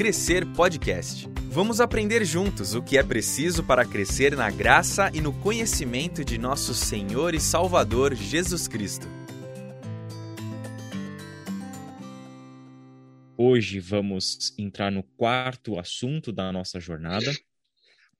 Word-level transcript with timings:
Crescer 0.00 0.46
Podcast. 0.56 1.28
Vamos 1.50 1.78
aprender 1.78 2.24
juntos 2.24 2.74
o 2.74 2.82
que 2.82 2.96
é 2.96 3.02
preciso 3.02 3.62
para 3.62 3.84
crescer 3.84 4.34
na 4.34 4.50
graça 4.50 5.10
e 5.12 5.20
no 5.20 5.30
conhecimento 5.30 6.24
de 6.24 6.38
nosso 6.38 6.72
Senhor 6.72 7.34
e 7.34 7.38
Salvador 7.38 8.14
Jesus 8.14 8.66
Cristo. 8.66 9.06
Hoje 13.36 13.78
vamos 13.78 14.58
entrar 14.58 14.90
no 14.90 15.02
quarto 15.02 15.78
assunto 15.78 16.32
da 16.32 16.50
nossa 16.50 16.80
jornada, 16.80 17.30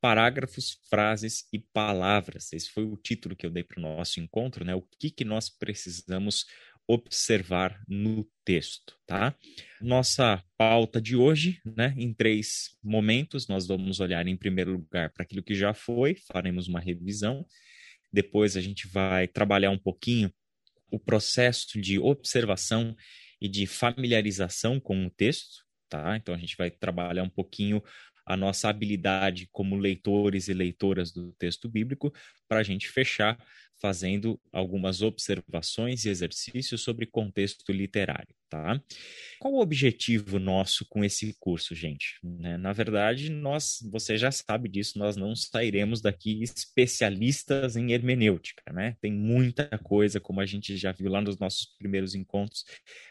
parágrafos, 0.02 0.78
frases 0.90 1.48
e 1.50 1.58
palavras. 1.58 2.52
Esse 2.52 2.68
foi 2.68 2.84
o 2.84 2.94
título 2.94 3.34
que 3.34 3.46
eu 3.46 3.50
dei 3.50 3.64
para 3.64 3.78
o 3.78 3.82
nosso 3.82 4.20
encontro, 4.20 4.66
né? 4.66 4.74
O 4.74 4.82
que, 4.82 5.10
que 5.10 5.24
nós 5.24 5.48
precisamos 5.48 6.44
observar 6.92 7.80
no 7.86 8.28
texto, 8.44 8.96
tá? 9.06 9.32
Nossa 9.80 10.42
pauta 10.58 11.00
de 11.00 11.14
hoje, 11.14 11.60
né, 11.64 11.94
em 11.96 12.12
três 12.12 12.76
momentos, 12.82 13.46
nós 13.46 13.66
vamos 13.66 14.00
olhar 14.00 14.26
em 14.26 14.36
primeiro 14.36 14.72
lugar 14.72 15.10
para 15.10 15.22
aquilo 15.22 15.42
que 15.42 15.54
já 15.54 15.72
foi, 15.72 16.16
faremos 16.16 16.66
uma 16.66 16.80
revisão. 16.80 17.46
Depois 18.12 18.56
a 18.56 18.60
gente 18.60 18.88
vai 18.88 19.28
trabalhar 19.28 19.70
um 19.70 19.78
pouquinho 19.78 20.32
o 20.90 20.98
processo 20.98 21.80
de 21.80 21.98
observação 22.00 22.96
e 23.40 23.48
de 23.48 23.66
familiarização 23.68 24.80
com 24.80 25.06
o 25.06 25.10
texto, 25.10 25.64
tá? 25.88 26.16
Então 26.16 26.34
a 26.34 26.38
gente 26.38 26.56
vai 26.56 26.72
trabalhar 26.72 27.22
um 27.22 27.30
pouquinho 27.30 27.80
a 28.26 28.36
nossa 28.36 28.68
habilidade 28.68 29.48
como 29.50 29.76
leitores 29.76 30.48
e 30.48 30.54
leitoras 30.54 31.12
do 31.12 31.32
texto 31.32 31.68
bíblico 31.68 32.12
para 32.48 32.60
a 32.60 32.64
gente 32.64 32.88
fechar 32.88 33.38
fazendo 33.80 34.38
algumas 34.52 35.00
observações 35.00 36.04
e 36.04 36.10
exercícios 36.10 36.82
sobre 36.82 37.06
contexto 37.06 37.72
literário, 37.72 38.34
tá? 38.48 38.80
Qual 39.40 39.54
o 39.54 39.60
objetivo 39.60 40.38
nosso 40.38 40.84
com 40.88 41.02
esse 41.02 41.34
curso, 41.40 41.74
gente? 41.74 42.18
Né? 42.22 42.58
Na 42.58 42.72
verdade, 42.72 43.30
nós, 43.30 43.78
você 43.90 44.18
já 44.18 44.30
sabe 44.30 44.68
disso, 44.68 44.98
nós 44.98 45.16
não 45.16 45.34
sairemos 45.34 46.02
daqui 46.02 46.42
especialistas 46.42 47.74
em 47.74 47.92
hermenêutica, 47.92 48.70
né? 48.72 48.96
Tem 49.00 49.12
muita 49.12 49.66
coisa, 49.78 50.20
como 50.20 50.40
a 50.40 50.46
gente 50.46 50.76
já 50.76 50.92
viu 50.92 51.10
lá 51.10 51.22
nos 51.22 51.38
nossos 51.38 51.66
primeiros 51.78 52.14
encontros, 52.14 52.64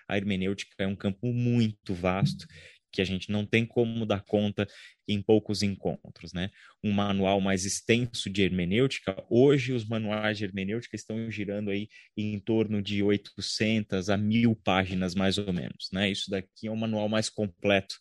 a 0.08 0.18
hermenêutica 0.18 0.76
é 0.78 0.88
um 0.88 0.96
campo 0.96 1.34
muito 1.34 1.96
vasto 1.96 2.46
que 2.92 3.02
a 3.02 3.06
gente 3.06 3.32
não 3.32 3.46
tem 3.46 3.66
como 3.66 4.06
dar 4.06 4.24
conta 4.24 4.68
em 5.08 5.22
poucos 5.22 5.64
encontros, 5.64 6.34
né? 6.34 6.50
Um 6.84 6.92
manual 6.92 7.42
mais 7.42 7.66
extenso 7.66 8.30
de 8.30 8.44
hermenêutica, 8.44 9.24
hoje 9.30 9.74
os 9.74 9.86
manuais 9.86 10.38
de 10.38 10.46
hermenêutica 10.46 10.96
estão 10.96 11.30
girando 11.30 11.72
aí 11.72 11.88
em 12.16 12.40
torno 12.40 12.82
de 12.82 13.02
800 13.02 14.10
a 14.10 14.18
1000 14.18 14.56
páginas 14.56 15.16
mais 15.16 15.38
ou 15.38 15.52
menos, 15.52 15.90
né? 15.92 16.10
Isso 16.10 16.30
daqui 16.30 16.68
é 16.68 16.72
um 16.72 16.76
manual 16.76 17.10
mais 17.10 17.30
completo 17.30 17.96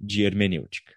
de 0.00 0.22
hermenêutica 0.22 0.95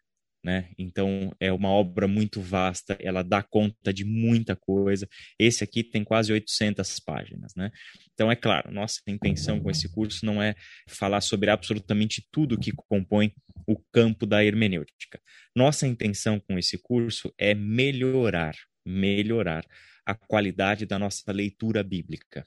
né? 0.49 0.67
Então 0.79 1.31
é 1.39 1.53
uma 1.53 1.69
obra 1.69 2.07
muito 2.07 2.41
vasta, 2.41 2.97
ela 2.99 3.21
dá 3.21 3.43
conta 3.43 3.93
de 3.93 4.03
muita 4.03 4.55
coisa. 4.55 5.07
Esse 5.37 5.63
aqui 5.63 5.83
tem 5.83 6.03
quase 6.03 6.33
800 6.33 6.99
páginas, 7.01 7.53
né? 7.55 7.71
Então 8.15 8.31
é 8.31 8.35
claro, 8.35 8.71
nossa 8.71 8.99
intenção 9.07 9.59
com 9.59 9.69
esse 9.69 9.87
curso 9.87 10.25
não 10.25 10.41
é 10.41 10.55
falar 10.87 11.21
sobre 11.21 11.51
absolutamente 11.51 12.27
tudo 12.31 12.57
que 12.57 12.71
compõe 12.71 13.31
o 13.67 13.77
campo 13.93 14.25
da 14.25 14.43
hermenêutica. 14.43 15.21
Nossa 15.55 15.85
intenção 15.85 16.39
com 16.39 16.57
esse 16.57 16.79
curso 16.79 17.31
é 17.37 17.53
melhorar, 17.53 18.55
melhorar 18.83 19.63
a 20.03 20.15
qualidade 20.15 20.87
da 20.87 20.97
nossa 20.97 21.31
leitura 21.31 21.83
bíblica. 21.83 22.43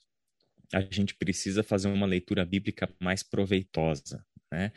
A 0.74 0.80
gente 0.80 1.14
precisa 1.14 1.62
fazer 1.62 1.86
uma 1.86 2.06
leitura 2.06 2.44
bíblica 2.44 2.88
mais 3.00 3.22
proveitosa, 3.22 4.24
né? 4.52 4.70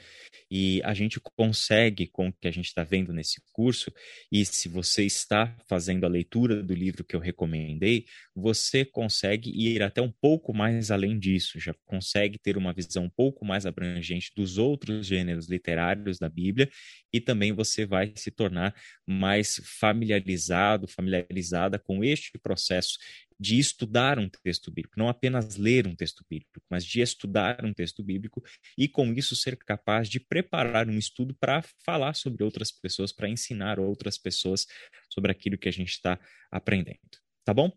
E 0.49 0.81
a 0.83 0.93
gente 0.93 1.19
consegue, 1.19 2.07
com 2.07 2.29
o 2.29 2.33
que 2.33 2.47
a 2.47 2.51
gente 2.51 2.67
está 2.67 2.83
vendo 2.83 3.11
nesse 3.11 3.41
curso, 3.51 3.91
e 4.31 4.45
se 4.45 4.69
você 4.69 5.03
está 5.03 5.55
fazendo 5.67 6.05
a 6.05 6.09
leitura 6.09 6.63
do 6.63 6.73
livro 6.73 7.03
que 7.03 7.15
eu 7.15 7.19
recomendei, 7.19 8.05
você 8.33 8.85
consegue 8.85 9.51
ir 9.51 9.83
até 9.83 10.01
um 10.01 10.11
pouco 10.11 10.53
mais 10.53 10.91
além 10.91 11.19
disso, 11.19 11.59
já 11.59 11.73
consegue 11.85 12.39
ter 12.39 12.55
uma 12.55 12.73
visão 12.73 13.03
um 13.03 13.09
pouco 13.09 13.43
mais 13.45 13.65
abrangente 13.65 14.31
dos 14.35 14.57
outros 14.57 15.05
gêneros 15.05 15.49
literários 15.49 16.17
da 16.17 16.29
Bíblia, 16.29 16.69
e 17.11 17.19
também 17.19 17.51
você 17.51 17.85
vai 17.85 18.13
se 18.15 18.31
tornar 18.31 18.73
mais 19.05 19.61
familiarizado, 19.79 20.87
familiarizada 20.87 21.77
com 21.77 22.03
este 22.03 22.37
processo 22.37 22.97
de 23.39 23.59
estudar 23.59 24.17
um 24.17 24.29
texto 24.29 24.71
bíblico, 24.71 24.97
não 24.97 25.09
apenas 25.09 25.57
ler 25.57 25.87
um 25.87 25.95
texto 25.95 26.25
bíblico, 26.29 26.61
mas 26.69 26.85
de 26.85 27.01
estudar 27.01 27.63
um 27.65 27.73
texto 27.73 28.03
bíblico 28.03 28.41
e 28.77 28.87
com 28.87 29.11
isso 29.13 29.35
ser 29.35 29.57
capaz 29.57 30.09
de 30.09 30.19
preparar 30.19 30.87
um 30.87 30.97
estudo 30.97 31.35
para 31.35 31.61
falar 31.85 32.15
sobre 32.15 32.43
outras 32.43 32.71
pessoas, 32.71 33.11
para 33.11 33.29
ensinar 33.29 33.79
outras 33.79 34.17
pessoas 34.17 34.65
sobre 35.09 35.31
aquilo 35.31 35.57
que 35.57 35.69
a 35.69 35.73
gente 35.73 35.91
está 35.91 36.19
aprendendo. 36.51 36.99
Tá 37.43 37.53
bom? 37.53 37.71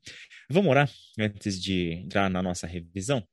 Vamos 0.49 0.71
orar 0.71 0.91
antes 1.19 1.61
de 1.61 1.93
entrar 1.93 2.31
na 2.31 2.43
nossa 2.43 2.67
revisão? 2.67 3.27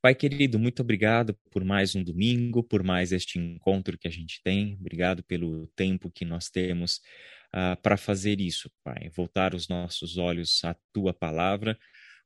Pai 0.00 0.14
querido, 0.14 0.58
muito 0.58 0.80
obrigado 0.82 1.34
por 1.50 1.64
mais 1.64 1.94
um 1.94 2.04
domingo, 2.04 2.62
por 2.62 2.82
mais 2.82 3.10
este 3.10 3.38
encontro 3.38 3.96
que 3.96 4.06
a 4.06 4.10
gente 4.10 4.42
tem. 4.42 4.74
Obrigado 4.78 5.22
pelo 5.24 5.66
tempo 5.68 6.10
que 6.10 6.26
nós 6.26 6.50
temos 6.50 7.00
uh, 7.54 7.80
para 7.80 7.96
fazer 7.96 8.40
isso, 8.40 8.70
Pai. 8.82 9.08
Voltar 9.14 9.54
os 9.54 9.68
nossos 9.68 10.18
olhos 10.18 10.60
à 10.64 10.74
tua 10.92 11.14
palavra 11.14 11.78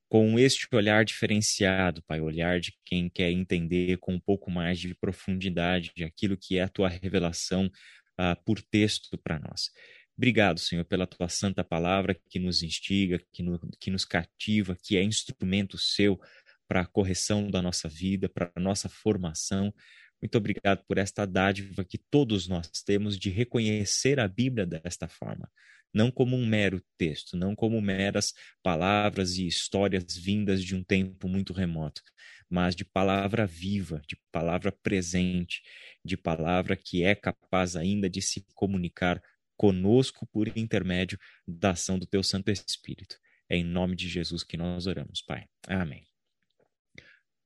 com 0.08 0.38
este 0.38 0.66
olhar 0.74 1.04
diferenciado, 1.04 2.02
Pai, 2.04 2.20
olhar 2.20 2.58
de 2.58 2.74
quem 2.84 3.10
quer 3.10 3.30
entender 3.30 3.98
com 3.98 4.14
um 4.14 4.20
pouco 4.20 4.50
mais 4.50 4.80
de 4.80 4.94
profundidade 4.94 5.92
aquilo 6.02 6.36
que 6.36 6.56
é 6.56 6.62
a 6.62 6.68
tua 6.68 6.88
revelação 6.88 7.66
uh, 7.66 8.44
por 8.44 8.62
texto 8.62 9.18
para 9.18 9.38
nós. 9.38 9.70
Obrigado, 10.16 10.58
Senhor, 10.58 10.84
pela 10.84 11.06
tua 11.06 11.28
santa 11.28 11.62
palavra 11.62 12.18
que 12.28 12.40
nos 12.40 12.62
instiga, 12.62 13.20
que, 13.32 13.42
no, 13.42 13.60
que 13.78 13.90
nos 13.90 14.04
cativa, 14.04 14.76
que 14.82 14.96
é 14.96 15.02
instrumento 15.02 15.78
seu 15.78 16.18
para 16.66 16.80
a 16.80 16.86
correção 16.86 17.48
da 17.48 17.62
nossa 17.62 17.88
vida, 17.88 18.28
para 18.28 18.50
a 18.54 18.60
nossa 18.60 18.88
formação. 18.88 19.72
Muito 20.20 20.36
obrigado 20.36 20.84
por 20.86 20.98
esta 20.98 21.24
dádiva 21.24 21.84
que 21.84 21.96
todos 21.96 22.48
nós 22.48 22.68
temos 22.84 23.16
de 23.16 23.30
reconhecer 23.30 24.18
a 24.18 24.26
Bíblia 24.26 24.66
desta 24.66 25.06
forma, 25.06 25.50
não 25.94 26.10
como 26.10 26.36
um 26.36 26.44
mero 26.44 26.82
texto, 26.96 27.36
não 27.36 27.54
como 27.54 27.80
meras 27.80 28.34
palavras 28.62 29.36
e 29.36 29.46
histórias 29.46 30.16
vindas 30.16 30.62
de 30.62 30.74
um 30.74 30.82
tempo 30.82 31.28
muito 31.28 31.52
remoto, 31.52 32.02
mas 32.50 32.74
de 32.74 32.84
palavra 32.84 33.46
viva, 33.46 34.02
de 34.06 34.16
palavra 34.32 34.72
presente, 34.72 35.62
de 36.04 36.16
palavra 36.16 36.76
que 36.76 37.04
é 37.04 37.14
capaz 37.14 37.76
ainda 37.76 38.10
de 38.10 38.20
se 38.20 38.44
comunicar 38.54 39.22
conosco 39.56 40.26
por 40.26 40.48
intermédio 40.56 41.18
da 41.46 41.70
ação 41.70 41.98
do 41.98 42.06
teu 42.06 42.22
Santo 42.22 42.50
Espírito. 42.50 43.16
É 43.48 43.56
em 43.56 43.64
nome 43.64 43.94
de 43.96 44.08
Jesus 44.08 44.42
que 44.42 44.56
nós 44.56 44.86
oramos, 44.86 45.22
Pai. 45.22 45.46
Amém. 45.66 46.04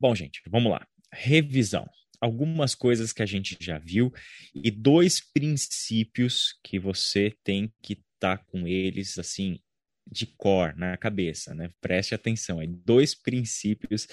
Bom, 0.00 0.15
gente, 0.15 0.43
vamos 0.49 0.72
lá. 0.72 0.87
Revisão 1.12 1.88
algumas 2.22 2.72
coisas 2.72 3.12
que 3.12 3.21
a 3.21 3.27
gente 3.27 3.56
já 3.60 3.78
viu 3.78 4.15
e 4.55 4.71
dois 4.71 5.21
princípios 5.21 6.56
que 6.62 6.78
você 6.78 7.37
tem 7.43 7.75
que 7.83 7.94
estar 7.94 8.38
tá 8.38 8.44
com 8.44 8.69
eles 8.69 9.19
assim 9.19 9.59
de 10.09 10.27
cor 10.27 10.72
na 10.77 10.97
cabeça, 10.97 11.53
né? 11.53 11.69
Preste 11.81 12.15
atenção, 12.15 12.62
é 12.62 12.66
dois 12.69 13.12
princípios 13.12 14.06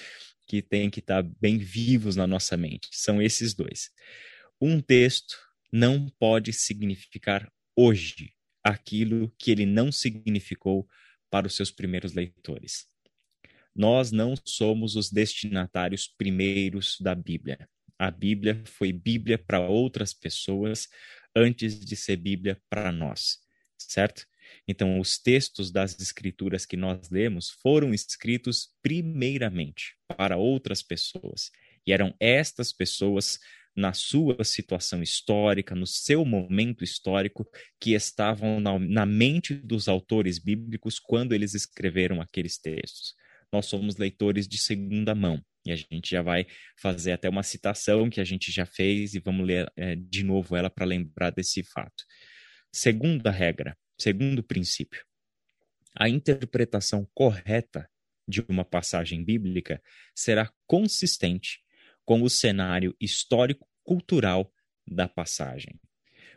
que 0.48 0.60
tem 0.60 0.90
que 0.90 0.98
estar 0.98 1.22
tá 1.22 1.30
bem 1.40 1.56
vivos 1.56 2.16
na 2.16 2.26
nossa 2.26 2.56
mente. 2.56 2.88
São 2.90 3.22
esses 3.22 3.54
dois. 3.54 3.90
Um 4.60 4.80
texto 4.80 5.38
não 5.72 6.08
pode 6.18 6.52
significar 6.52 7.48
hoje 7.76 8.32
aquilo 8.64 9.32
que 9.38 9.52
ele 9.52 9.64
não 9.64 9.92
significou 9.92 10.88
para 11.30 11.46
os 11.46 11.54
seus 11.54 11.70
primeiros 11.70 12.12
leitores. 12.12 12.88
Nós 13.72 14.10
não 14.10 14.34
somos 14.44 14.96
os 14.96 15.12
destinatários 15.12 16.08
primeiros 16.08 16.96
da 17.00 17.14
Bíblia 17.14 17.68
a 18.00 18.10
Bíblia 18.10 18.62
foi 18.64 18.94
Bíblia 18.94 19.36
para 19.36 19.60
outras 19.60 20.14
pessoas 20.14 20.88
antes 21.36 21.78
de 21.78 21.94
ser 21.94 22.16
Bíblia 22.16 22.58
para 22.70 22.90
nós, 22.90 23.36
certo? 23.76 24.26
Então, 24.66 24.98
os 24.98 25.18
textos 25.18 25.70
das 25.70 26.00
Escrituras 26.00 26.64
que 26.64 26.78
nós 26.78 27.10
lemos 27.10 27.50
foram 27.62 27.92
escritos 27.92 28.70
primeiramente 28.82 29.96
para 30.16 30.38
outras 30.38 30.82
pessoas. 30.82 31.50
E 31.86 31.92
eram 31.92 32.14
estas 32.18 32.72
pessoas, 32.72 33.38
na 33.76 33.92
sua 33.92 34.42
situação 34.44 35.02
histórica, 35.02 35.74
no 35.74 35.86
seu 35.86 36.24
momento 36.24 36.82
histórico, 36.82 37.46
que 37.78 37.92
estavam 37.92 38.60
na, 38.60 38.78
na 38.78 39.04
mente 39.04 39.52
dos 39.54 39.88
autores 39.88 40.38
bíblicos 40.38 40.98
quando 40.98 41.34
eles 41.34 41.52
escreveram 41.52 42.18
aqueles 42.20 42.58
textos. 42.58 43.14
Nós 43.52 43.66
somos 43.66 43.96
leitores 43.96 44.46
de 44.46 44.58
segunda 44.58 45.14
mão. 45.14 45.42
E 45.64 45.72
a 45.72 45.76
gente 45.76 46.10
já 46.10 46.22
vai 46.22 46.46
fazer 46.76 47.12
até 47.12 47.28
uma 47.28 47.42
citação 47.42 48.08
que 48.08 48.20
a 48.20 48.24
gente 48.24 48.50
já 48.50 48.64
fez 48.64 49.14
e 49.14 49.20
vamos 49.20 49.46
ler 49.46 49.70
é, 49.76 49.94
de 49.94 50.22
novo 50.22 50.56
ela 50.56 50.70
para 50.70 50.86
lembrar 50.86 51.30
desse 51.30 51.62
fato. 51.62 52.04
Segunda 52.72 53.30
regra, 53.30 53.76
segundo 53.98 54.42
princípio: 54.42 55.04
a 55.94 56.08
interpretação 56.08 57.06
correta 57.12 57.88
de 58.26 58.40
uma 58.48 58.64
passagem 58.64 59.24
bíblica 59.24 59.82
será 60.14 60.50
consistente 60.66 61.60
com 62.04 62.22
o 62.22 62.30
cenário 62.30 62.94
histórico-cultural 63.00 64.52
da 64.86 65.08
passagem. 65.08 65.78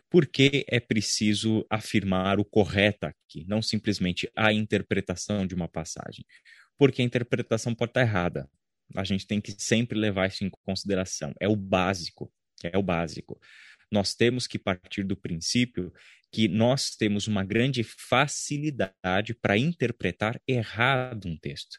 Por 0.10 0.28
que 0.28 0.66
é 0.68 0.80
preciso 0.80 1.66
afirmar 1.70 2.40
o 2.40 2.46
correto 2.46 3.06
aqui, 3.06 3.46
não 3.48 3.62
simplesmente 3.62 4.30
a 4.36 4.54
interpretação 4.54 5.48
de 5.48 5.56
uma 5.56 5.68
passagem? 5.68 6.26
Porque 6.78 7.02
a 7.02 7.06
interpretação 7.06 7.74
pode 7.74 7.92
estar 7.92 8.02
errada. 8.02 8.50
A 8.96 9.04
gente 9.04 9.26
tem 9.26 9.40
que 9.40 9.54
sempre 9.58 9.98
levar 9.98 10.28
isso 10.28 10.44
em 10.44 10.50
consideração. 10.50 11.34
É 11.40 11.48
o 11.48 11.56
básico, 11.56 12.32
é 12.64 12.78
o 12.78 12.84
básico. 12.84 13.40
Nós 13.92 14.14
temos 14.14 14.48
que 14.48 14.58
partir 14.58 15.04
do 15.04 15.16
princípio 15.16 15.94
que 16.32 16.48
nós 16.48 16.96
temos 16.96 17.28
uma 17.28 17.44
grande 17.44 17.84
facilidade 17.84 19.36
para 19.36 19.58
interpretar 19.58 20.42
errado 20.48 21.28
um 21.28 21.38
texto. 21.38 21.78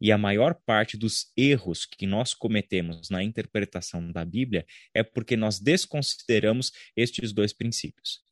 E 0.00 0.12
a 0.12 0.18
maior 0.18 0.54
parte 0.66 0.96
dos 0.96 1.32
erros 1.36 1.86
que 1.86 2.06
nós 2.06 2.34
cometemos 2.34 3.08
na 3.08 3.22
interpretação 3.22 4.10
da 4.12 4.24
Bíblia 4.24 4.66
é 4.92 5.02
porque 5.02 5.36
nós 5.36 5.58
desconsideramos 5.58 6.72
estes 6.96 7.32
dois 7.32 7.52
princípios. 7.52 8.22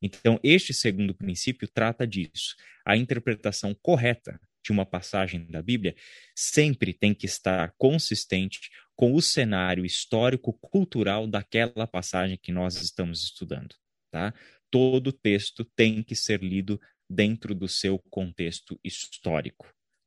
Então, 0.00 0.38
este 0.42 0.72
segundo 0.72 1.14
princípio 1.14 1.68
trata 1.68 2.06
disso. 2.06 2.54
A 2.84 2.96
interpretação 2.96 3.74
correta 3.74 4.40
de 4.66 4.72
uma 4.72 4.84
passagem 4.84 5.46
da 5.46 5.62
Bíblia 5.62 5.94
sempre 6.34 6.92
tem 6.92 7.14
que 7.14 7.26
estar 7.26 7.72
consistente 7.78 8.70
com 8.94 9.14
o 9.14 9.22
cenário 9.22 9.84
histórico-cultural 9.84 11.26
daquela 11.26 11.86
passagem 11.86 12.38
que 12.40 12.52
nós 12.52 12.76
estamos 12.76 13.22
estudando. 13.22 13.74
Tá? 14.10 14.34
Todo 14.70 15.12
texto 15.12 15.64
tem 15.64 16.02
que 16.02 16.14
ser 16.14 16.42
lido 16.42 16.80
dentro 17.08 17.54
do 17.54 17.68
seu 17.68 17.98
contexto 18.10 18.78
histórico 18.82 19.66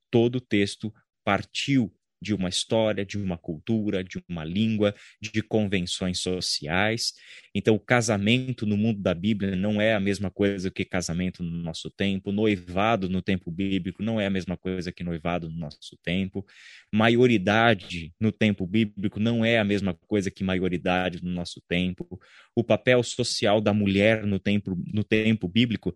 todo 0.09 0.41
texto 0.41 0.94
partiu 1.23 1.94
de 2.21 2.33
uma 2.33 2.50
história, 2.50 3.06
de 3.06 3.18
uma 3.18 3.38
cultura, 3.38 4.04
de 4.04 4.21
uma 4.27 4.44
língua, 4.44 4.94
de 5.21 5.42
convenções 5.42 6.19
sociais. 6.19 7.13
Então, 7.54 7.75
o 7.75 7.80
casamento 7.80 8.66
no 8.66 8.77
mundo 8.77 9.01
da 9.01 9.13
Bíblia 9.13 9.56
não 9.56 9.81
é 9.81 9.94
a 9.94 10.00
mesma 10.00 10.30
coisa 10.30 10.69
que 10.69 10.86
casamento 10.86 11.42
no 11.44 11.63
nosso 11.63 11.89
tempo, 11.89 12.31
noivado 12.31 13.10
no 13.10 13.21
tempo 13.21 13.50
bíblico 13.51 14.04
não 14.04 14.19
é 14.19 14.25
a 14.25 14.30
mesma 14.30 14.57
coisa 14.57 14.92
que 14.92 15.04
noivado 15.04 15.50
no 15.50 15.57
nosso 15.57 15.98
tempo, 16.04 16.45
maioridade 16.94 18.13
no 18.19 18.31
tempo 18.31 18.66
bíblico 18.68 19.19
não 19.19 19.44
é 19.44 19.60
a 19.60 19.63
mesma 19.63 19.94
coisa 19.94 20.30
que 20.30 20.44
maioridade 20.44 21.24
no 21.24 21.31
nosso 21.31 21.62
tempo, 21.68 22.19
o 22.56 22.63
papel 22.63 23.01
social 23.04 23.62
da 23.62 23.74
mulher 23.74 24.25
no 24.25 24.39
tempo, 24.39 24.77
no 24.94 25.04
tempo 25.04 25.48
bíblico 25.48 25.94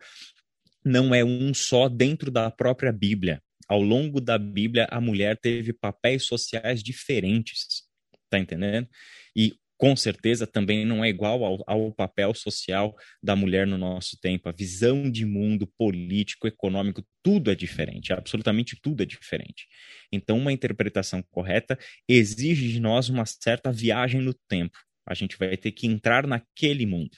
não 0.83 1.13
é 1.15 1.23
um 1.23 1.53
só 1.53 1.87
dentro 1.87 2.29
da 2.29 2.51
própria 2.51 2.91
Bíblia 2.91 3.41
ao 3.67 3.81
longo 3.81 4.19
da 4.19 4.37
Bíblia, 4.37 4.87
a 4.89 4.99
mulher 4.99 5.37
teve 5.37 5.73
papéis 5.73 6.25
sociais 6.25 6.83
diferentes, 6.83 7.83
tá 8.29 8.39
entendendo? 8.39 8.87
E 9.35 9.53
com 9.77 9.95
certeza 9.95 10.47
também 10.47 10.85
não 10.85 11.03
é 11.03 11.09
igual 11.09 11.43
ao, 11.43 11.63
ao, 11.67 11.91
papel 11.91 12.33
social 12.33 12.95
da 13.21 13.35
mulher 13.35 13.67
no 13.67 13.77
nosso 13.77 14.17
tempo. 14.17 14.47
A 14.47 14.51
visão 14.53 15.11
de 15.11 15.25
mundo 15.25 15.67
político, 15.77 16.47
econômico, 16.47 17.03
tudo 17.21 17.51
é 17.51 17.55
diferente, 17.55 18.13
absolutamente 18.13 18.79
tudo 18.81 19.03
é 19.03 19.05
diferente. 19.05 19.67
Então, 20.11 20.37
uma 20.37 20.53
interpretação 20.53 21.21
correta 21.29 21.77
exige 22.07 22.71
de 22.71 22.79
nós 22.79 23.09
uma 23.09 23.25
certa 23.25 23.71
viagem 23.73 24.21
no 24.21 24.33
tempo. 24.47 24.77
A 25.05 25.13
gente 25.13 25.37
vai 25.37 25.57
ter 25.57 25.71
que 25.71 25.85
entrar 25.85 26.25
naquele 26.25 26.85
mundo 26.85 27.17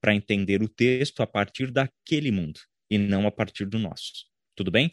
para 0.00 0.14
entender 0.14 0.62
o 0.62 0.68
texto 0.68 1.22
a 1.22 1.26
partir 1.26 1.70
daquele 1.70 2.30
mundo 2.30 2.60
e 2.90 2.96
não 2.96 3.26
a 3.26 3.30
partir 3.30 3.66
do 3.66 3.78
nosso. 3.78 4.24
Tudo 4.54 4.70
bem? 4.70 4.90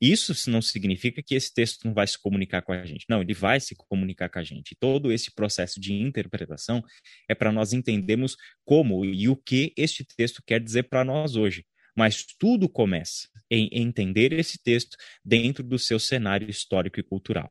Isso 0.00 0.32
não 0.50 0.62
significa 0.62 1.22
que 1.22 1.34
esse 1.34 1.52
texto 1.52 1.84
não 1.84 1.92
vai 1.92 2.06
se 2.06 2.18
comunicar 2.18 2.62
com 2.62 2.72
a 2.72 2.86
gente. 2.86 3.04
Não, 3.08 3.20
ele 3.20 3.34
vai 3.34 3.58
se 3.58 3.74
comunicar 3.74 4.28
com 4.28 4.38
a 4.38 4.44
gente. 4.44 4.76
Todo 4.78 5.10
esse 5.10 5.34
processo 5.34 5.80
de 5.80 5.92
interpretação 5.92 6.84
é 7.28 7.34
para 7.34 7.50
nós 7.50 7.72
entendermos 7.72 8.36
como 8.64 9.04
e 9.04 9.28
o 9.28 9.36
que 9.36 9.72
este 9.76 10.04
texto 10.04 10.42
quer 10.46 10.60
dizer 10.60 10.84
para 10.84 11.04
nós 11.04 11.34
hoje. 11.34 11.64
Mas 11.96 12.24
tudo 12.38 12.68
começa 12.68 13.28
em 13.50 13.68
entender 13.72 14.32
esse 14.32 14.62
texto 14.62 14.96
dentro 15.24 15.64
do 15.64 15.78
seu 15.78 15.98
cenário 15.98 16.48
histórico 16.48 17.00
e 17.00 17.02
cultural. 17.02 17.50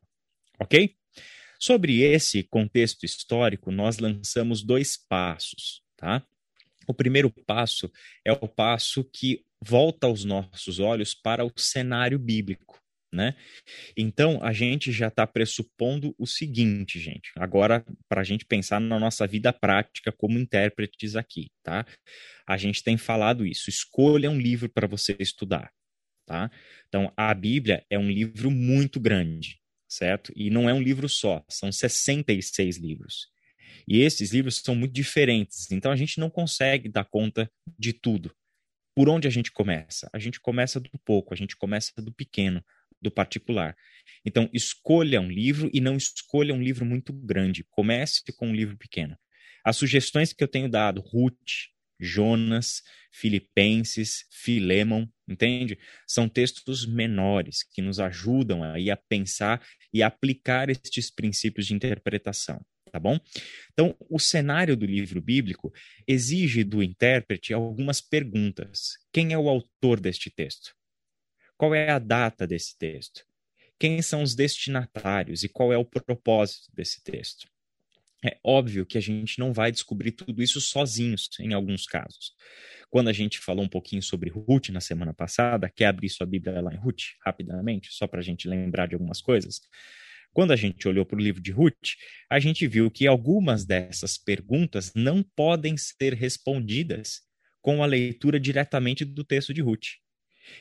Ok? 0.58 0.96
Sobre 1.60 2.00
esse 2.02 2.44
contexto 2.44 3.04
histórico, 3.04 3.70
nós 3.70 3.98
lançamos 3.98 4.62
dois 4.62 4.96
passos, 4.96 5.82
tá? 5.96 6.24
O 6.86 6.94
primeiro 6.94 7.30
passo 7.30 7.92
é 8.24 8.32
o 8.32 8.48
passo 8.48 9.04
que 9.04 9.44
volta 9.64 10.08
os 10.08 10.24
nossos 10.24 10.78
olhos 10.78 11.14
para 11.14 11.44
o 11.44 11.52
cenário 11.56 12.18
bíblico. 12.18 12.78
Né? 13.10 13.34
Então, 13.96 14.38
a 14.42 14.52
gente 14.52 14.92
já 14.92 15.08
está 15.08 15.26
pressupondo 15.26 16.14
o 16.18 16.26
seguinte, 16.26 17.00
gente. 17.00 17.30
Agora, 17.36 17.84
para 18.06 18.20
a 18.20 18.24
gente 18.24 18.44
pensar 18.44 18.80
na 18.80 18.98
nossa 18.98 19.26
vida 19.26 19.50
prática 19.50 20.12
como 20.12 20.38
intérpretes 20.38 21.16
aqui, 21.16 21.46
tá? 21.62 21.86
A 22.46 22.58
gente 22.58 22.82
tem 22.82 22.98
falado 22.98 23.46
isso. 23.46 23.70
Escolha 23.70 24.30
um 24.30 24.38
livro 24.38 24.68
para 24.68 24.86
você 24.86 25.16
estudar, 25.18 25.72
tá? 26.26 26.50
Então, 26.86 27.10
a 27.16 27.32
Bíblia 27.32 27.82
é 27.88 27.98
um 27.98 28.10
livro 28.10 28.50
muito 28.50 29.00
grande, 29.00 29.58
certo? 29.88 30.30
E 30.36 30.50
não 30.50 30.68
é 30.68 30.74
um 30.74 30.82
livro 30.82 31.08
só, 31.08 31.42
são 31.48 31.72
66 31.72 32.76
livros. 32.76 33.28
E 33.88 34.02
esses 34.02 34.32
livros 34.32 34.56
são 34.56 34.74
muito 34.74 34.92
diferentes, 34.92 35.70
então 35.70 35.90
a 35.90 35.96
gente 35.96 36.20
não 36.20 36.28
consegue 36.28 36.90
dar 36.90 37.06
conta 37.06 37.50
de 37.78 37.94
tudo. 37.94 38.30
Por 38.98 39.08
onde 39.08 39.28
a 39.28 39.30
gente 39.30 39.52
começa? 39.52 40.10
A 40.12 40.18
gente 40.18 40.40
começa 40.40 40.80
do 40.80 40.90
pouco, 41.04 41.32
a 41.32 41.36
gente 41.36 41.54
começa 41.54 41.92
do 42.02 42.12
pequeno, 42.12 42.64
do 43.00 43.12
particular. 43.12 43.76
Então, 44.26 44.50
escolha 44.52 45.20
um 45.20 45.30
livro 45.30 45.70
e 45.72 45.80
não 45.80 45.96
escolha 45.96 46.52
um 46.52 46.60
livro 46.60 46.84
muito 46.84 47.12
grande. 47.12 47.64
Comece 47.70 48.24
com 48.36 48.48
um 48.48 48.52
livro 48.52 48.76
pequeno. 48.76 49.16
As 49.64 49.76
sugestões 49.76 50.32
que 50.32 50.42
eu 50.42 50.48
tenho 50.48 50.68
dado, 50.68 51.00
Ruth, 51.00 51.68
Jonas, 52.00 52.82
Filipenses, 53.12 54.24
Filemon, 54.32 55.06
entende? 55.28 55.78
São 56.04 56.28
textos 56.28 56.84
menores 56.84 57.62
que 57.62 57.80
nos 57.80 58.00
ajudam 58.00 58.64
aí 58.64 58.90
a 58.90 58.96
pensar 58.96 59.64
e 59.94 60.02
aplicar 60.02 60.70
estes 60.70 61.08
princípios 61.08 61.68
de 61.68 61.74
interpretação 61.74 62.60
tá 62.88 62.98
bom? 62.98 63.18
Então, 63.72 63.96
o 64.10 64.18
cenário 64.18 64.76
do 64.76 64.86
livro 64.86 65.20
bíblico 65.20 65.72
exige 66.06 66.64
do 66.64 66.82
intérprete 66.82 67.52
algumas 67.52 68.00
perguntas. 68.00 68.98
Quem 69.12 69.32
é 69.32 69.38
o 69.38 69.48
autor 69.48 70.00
deste 70.00 70.30
texto? 70.30 70.74
Qual 71.56 71.74
é 71.74 71.90
a 71.90 71.98
data 71.98 72.46
desse 72.46 72.76
texto? 72.78 73.26
Quem 73.78 74.02
são 74.02 74.22
os 74.22 74.34
destinatários 74.34 75.44
e 75.44 75.48
qual 75.48 75.72
é 75.72 75.76
o 75.78 75.84
propósito 75.84 76.70
desse 76.74 77.02
texto? 77.02 77.48
É 78.24 78.36
óbvio 78.42 78.84
que 78.84 78.98
a 78.98 79.00
gente 79.00 79.38
não 79.38 79.52
vai 79.52 79.70
descobrir 79.70 80.10
tudo 80.10 80.42
isso 80.42 80.60
sozinhos, 80.60 81.28
em 81.38 81.54
alguns 81.54 81.86
casos. 81.86 82.34
Quando 82.90 83.08
a 83.08 83.12
gente 83.12 83.38
falou 83.38 83.64
um 83.64 83.68
pouquinho 83.68 84.02
sobre 84.02 84.30
Ruth 84.30 84.70
na 84.70 84.80
semana 84.80 85.14
passada, 85.14 85.70
quer 85.70 85.86
abrir 85.86 86.08
sua 86.08 86.26
Bíblia 86.26 86.60
lá 86.60 86.74
em 86.74 86.78
Ruth, 86.78 87.14
rapidamente, 87.24 87.92
só 87.92 88.08
para 88.08 88.18
a 88.18 88.22
gente 88.22 88.48
lembrar 88.48 88.88
de 88.88 88.94
algumas 88.94 89.20
coisas? 89.20 89.60
Quando 90.38 90.52
a 90.52 90.56
gente 90.56 90.86
olhou 90.86 91.04
para 91.04 91.16
o 91.16 91.20
livro 91.20 91.42
de 91.42 91.50
Ruth, 91.50 91.96
a 92.30 92.38
gente 92.38 92.64
viu 92.68 92.88
que 92.92 93.08
algumas 93.08 93.64
dessas 93.64 94.16
perguntas 94.16 94.92
não 94.94 95.20
podem 95.20 95.76
ser 95.76 96.14
respondidas 96.14 97.22
com 97.60 97.82
a 97.82 97.86
leitura 97.86 98.38
diretamente 98.38 99.04
do 99.04 99.24
texto 99.24 99.52
de 99.52 99.60
Ruth. 99.60 99.96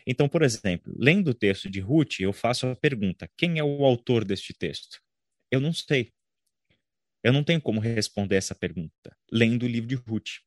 Então, 0.07 0.27
por 0.27 0.41
exemplo, 0.41 0.91
lendo 0.97 1.27
o 1.27 1.33
texto 1.35 1.69
de 1.69 1.79
Ruth, 1.79 2.21
eu 2.21 2.33
faço 2.33 2.65
a 2.65 2.75
pergunta: 2.75 3.29
quem 3.37 3.59
é 3.59 3.63
o 3.63 3.85
autor 3.85 4.25
deste 4.25 4.51
texto? 4.51 4.99
Eu 5.51 5.59
não 5.59 5.71
sei. 5.71 6.11
Eu 7.23 7.31
não 7.31 7.43
tenho 7.43 7.61
como 7.61 7.79
responder 7.79 8.37
essa 8.37 8.55
pergunta 8.55 9.15
lendo 9.31 9.61
o 9.61 9.69
livro 9.69 9.89
de 9.89 9.93
Ruth. 9.95 10.39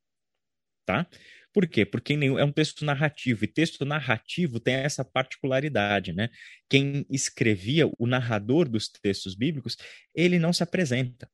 Tá? 0.85 1.09
Por 1.53 1.67
quê? 1.67 1.85
Porque 1.85 2.13
é 2.13 2.45
um 2.45 2.53
texto 2.53 2.85
narrativo, 2.85 3.45
e 3.45 3.49
texto 3.49 3.85
narrativo 3.85 4.61
tem 4.61 4.75
essa 4.75 5.05
particularidade, 5.05 6.13
né? 6.13 6.29
Quem 6.69 7.05
escrevia, 7.11 7.91
o 7.99 8.07
narrador 8.07 8.69
dos 8.69 8.89
textos 8.89 9.35
bíblicos, 9.35 9.77
ele 10.15 10.39
não 10.39 10.53
se 10.53 10.63
apresenta. 10.63 11.29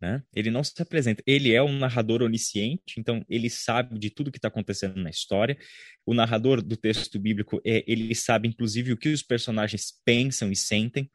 Né? 0.00 0.20
Ele 0.34 0.50
não 0.50 0.64
se 0.64 0.82
apresenta. 0.82 1.22
Ele 1.24 1.52
é 1.52 1.62
um 1.62 1.78
narrador 1.78 2.22
onisciente, 2.22 2.98
então 2.98 3.24
ele 3.28 3.48
sabe 3.48 3.96
de 3.98 4.10
tudo 4.10 4.32
que 4.32 4.38
está 4.38 4.48
acontecendo 4.48 5.00
na 5.00 5.08
história. 5.08 5.56
O 6.04 6.12
narrador 6.12 6.60
do 6.60 6.76
texto 6.76 7.20
bíblico, 7.20 7.60
é, 7.64 7.84
ele 7.86 8.12
sabe 8.12 8.48
inclusive 8.48 8.92
o 8.92 8.96
que 8.96 9.10
os 9.10 9.22
personagens 9.22 9.92
pensam 10.04 10.50
e 10.50 10.56
sentem. 10.56 11.08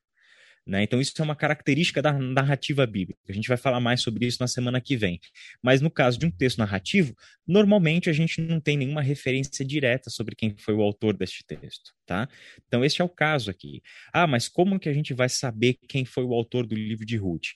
Né? 0.67 0.83
Então, 0.83 1.00
isso 1.00 1.13
é 1.17 1.24
uma 1.24 1.36
característica 1.36 2.01
da 2.01 2.12
narrativa 2.12 2.86
bíblica. 2.86 3.19
A 3.29 3.31
gente 3.31 3.47
vai 3.47 3.55
falar 3.55 3.79
mais 3.79 4.01
sobre 4.01 4.25
isso 4.25 4.38
na 4.41 4.47
semana 4.47 4.81
que 4.81 4.97
vem. 4.97 5.17
Mas 5.63 5.79
no 5.79 5.89
caso 5.89 6.19
de 6.19 6.25
um 6.25 6.31
texto 6.31 6.57
narrativo, 6.57 7.15
normalmente 7.47 8.09
a 8.09 8.13
gente 8.13 8.41
não 8.41 8.59
tem 8.59 8.75
nenhuma 8.75 9.01
referência 9.01 9.63
direta 9.63 10.09
sobre 10.09 10.36
quem 10.36 10.55
foi 10.57 10.74
o 10.74 10.81
autor 10.81 11.15
deste 11.15 11.45
texto. 11.45 11.93
Tá? 12.05 12.27
Então, 12.67 12.83
esse 12.83 13.01
é 13.01 13.05
o 13.05 13.09
caso 13.09 13.50
aqui. 13.50 13.81
Ah, 14.12 14.27
mas 14.27 14.50
como 14.50 14.77
que 14.77 14.89
a 14.89 14.93
gente 14.93 15.13
vai 15.13 15.29
saber 15.29 15.77
quem 15.88 16.03
foi 16.03 16.25
o 16.25 16.33
autor 16.33 16.67
do 16.67 16.75
livro 16.75 17.05
de 17.05 17.15
Ruth? 17.15 17.47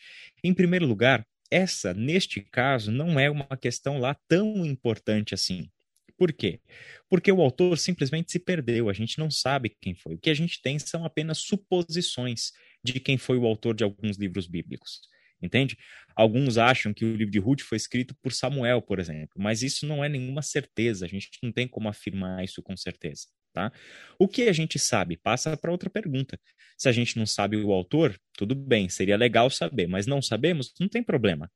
Em 0.42 0.54
primeiro 0.54 0.86
lugar, 0.86 1.28
essa, 1.52 1.94
neste 1.94 2.40
caso, 2.40 2.94
não 2.94 3.20
é 3.20 3.30
uma 3.30 3.58
questão 3.58 4.00
lá 4.00 4.16
tão 4.30 4.66
importante 4.66 5.34
assim. 5.34 5.70
Por 6.18 6.32
quê? 6.32 6.62
Porque 7.10 7.32
o 7.32 7.42
autor 7.42 7.78
simplesmente 7.80 8.32
se 8.32 8.40
perdeu, 8.40 8.90
a 8.90 8.94
gente 8.94 9.18
não 9.18 9.32
sabe 9.32 9.76
quem 9.82 9.96
foi. 9.96 10.14
O 10.14 10.20
que 10.20 10.30
a 10.30 10.36
gente 10.36 10.62
tem 10.62 10.78
são 10.78 11.04
apenas 11.04 11.40
suposições 11.40 12.52
de 12.84 13.00
quem 13.00 13.18
foi 13.18 13.38
o 13.38 13.46
autor 13.46 13.76
de 13.76 13.84
alguns 13.84 14.18
livros 14.18 14.48
bíblicos. 14.48 15.02
entende? 15.42 15.78
Alguns 16.16 16.58
acham 16.58 16.94
que 16.94 17.04
o 17.06 17.16
livro 17.16 17.32
de 17.32 17.40
Ruth 17.40 17.62
foi 17.62 17.76
escrito 17.76 18.16
por 18.22 18.32
Samuel, 18.32 18.82
por 18.82 19.00
exemplo, 19.00 19.34
mas 19.38 19.64
isso 19.64 19.88
não 19.88 20.04
é 20.04 20.10
nenhuma 20.10 20.42
certeza, 20.42 21.06
a 21.06 21.10
gente 21.10 21.30
não 21.42 21.52
tem 21.52 21.68
como 21.68 21.90
afirmar 21.90 22.44
isso 22.44 22.62
com 22.62 22.78
certeza. 22.78 23.28
Tá? 23.54 23.72
O 24.18 24.28
que 24.30 24.44
a 24.44 24.54
gente 24.54 24.80
sabe? 24.80 25.18
Passa 25.18 25.58
para 25.58 25.72
outra 25.72 25.90
pergunta. 25.90 26.40
Se 26.78 26.88
a 26.88 26.92
gente 26.92 27.18
não 27.18 27.26
sabe 27.26 27.58
o 27.58 27.74
autor, 27.74 28.18
tudo 28.38 28.56
bem, 28.56 28.88
seria 28.88 29.18
legal 29.18 29.50
saber, 29.50 29.88
mas 29.88 30.08
não 30.08 30.22
sabemos, 30.22 30.74
não 30.80 30.88
tem 30.88 31.04
problema. 31.04 31.52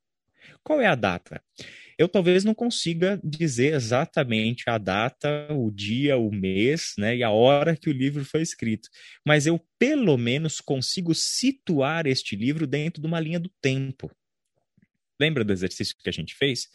Qual 0.64 0.82
é 0.82 0.88
a 0.88 0.96
data? 0.96 1.42
Eu 1.98 2.10
talvez 2.10 2.44
não 2.44 2.54
consiga 2.54 3.20
dizer 3.24 3.74
exatamente 3.74 4.70
a 4.70 4.78
data, 4.78 5.48
o 5.52 5.72
dia, 5.72 6.18
o 6.18 6.30
mês, 6.30 6.94
né, 6.98 7.16
e 7.16 7.24
a 7.24 7.30
hora 7.30 7.76
que 7.76 7.90
o 7.90 7.94
livro 7.94 8.26
foi 8.26 8.42
escrito, 8.42 8.90
mas 9.26 9.48
eu 9.48 9.60
pelo 9.80 10.18
menos 10.18 10.60
consigo 10.60 11.16
situar 11.16 12.06
este 12.06 12.36
livro 12.36 12.68
dentro 12.68 13.02
de 13.02 13.08
uma 13.08 13.20
linha 13.20 13.40
do 13.40 13.50
tempo. 13.62 14.12
Lembra 15.20 15.46
do 15.46 15.54
exercício 15.54 15.96
que 15.98 16.10
a 16.10 16.14
gente 16.14 16.36
fez? 16.36 16.68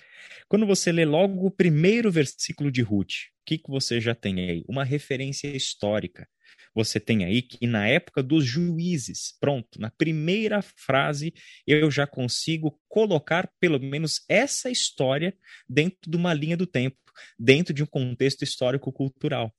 Quando 0.49 0.67
você 0.67 0.91
lê 0.91 1.05
logo 1.05 1.47
o 1.47 1.51
primeiro 1.51 2.11
versículo 2.11 2.73
de 2.73 2.81
Ruth, 2.81 3.29
que, 3.51 3.59
que 3.59 3.71
você 3.71 4.01
já 4.01 4.15
tem 4.15 4.49
aí? 4.49 4.65
Uma 4.69 4.85
referência 4.85 5.49
histórica. 5.49 6.29
Você 6.73 7.01
tem 7.01 7.25
aí 7.25 7.43
que 7.43 7.67
na 7.67 7.89
época 7.89 8.23
dos 8.23 8.45
juízes, 8.45 9.37
pronto, 9.41 9.81
na 9.81 9.91
primeira 9.91 10.63
frase 10.63 11.35
eu 11.67 11.91
já 11.91 12.07
consigo 12.07 12.81
colocar 12.89 13.51
pelo 13.59 13.81
menos 13.81 14.25
essa 14.29 14.71
história 14.71 15.37
dentro 15.69 16.09
de 16.09 16.17
uma 16.17 16.33
linha 16.33 16.57
do 16.57 16.65
tempo, 16.65 16.97
dentro 17.37 17.75
de 17.75 17.83
um 17.83 17.87
contexto 17.87 18.43
histórico-cultural. 18.43 19.53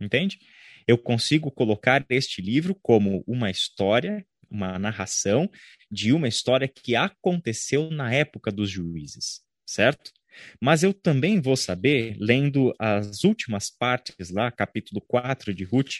Entende? 0.00 0.38
Eu 0.86 0.96
consigo 0.96 1.50
colocar 1.50 2.06
este 2.08 2.40
livro 2.40 2.74
como 2.80 3.22
uma 3.26 3.50
história 3.50 4.26
uma 4.50 4.78
narração 4.78 5.50
de 5.90 6.10
uma 6.10 6.26
história 6.26 6.66
que 6.66 6.96
aconteceu 6.96 7.90
na 7.90 8.10
época 8.14 8.50
dos 8.50 8.70
juízes, 8.70 9.42
certo? 9.66 10.10
Mas 10.60 10.82
eu 10.82 10.92
também 10.92 11.40
vou 11.40 11.56
saber, 11.56 12.16
lendo 12.18 12.74
as 12.78 13.24
últimas 13.24 13.70
partes 13.70 14.30
lá, 14.30 14.50
capítulo 14.50 15.00
4 15.00 15.54
de 15.54 15.64
Ruth, 15.64 15.96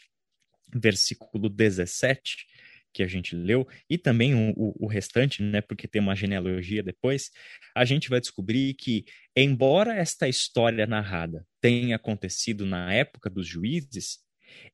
versículo 0.74 1.48
17, 1.48 2.46
que 2.92 3.02
a 3.02 3.06
gente 3.06 3.36
leu, 3.36 3.66
e 3.88 3.98
também 3.98 4.34
o, 4.34 4.74
o, 4.78 4.86
restante, 4.86 5.42
né, 5.42 5.60
porque 5.60 5.86
tem 5.86 6.00
uma 6.00 6.16
genealogia 6.16 6.82
depois, 6.82 7.30
a 7.74 7.84
gente 7.84 8.08
vai 8.08 8.20
descobrir 8.20 8.74
que, 8.74 9.04
embora 9.36 9.94
esta 9.94 10.28
história 10.28 10.86
narrada 10.86 11.46
tenha 11.60 11.96
acontecido 11.96 12.64
na 12.64 12.92
época 12.92 13.28
dos 13.28 13.46
juízes, 13.46 14.18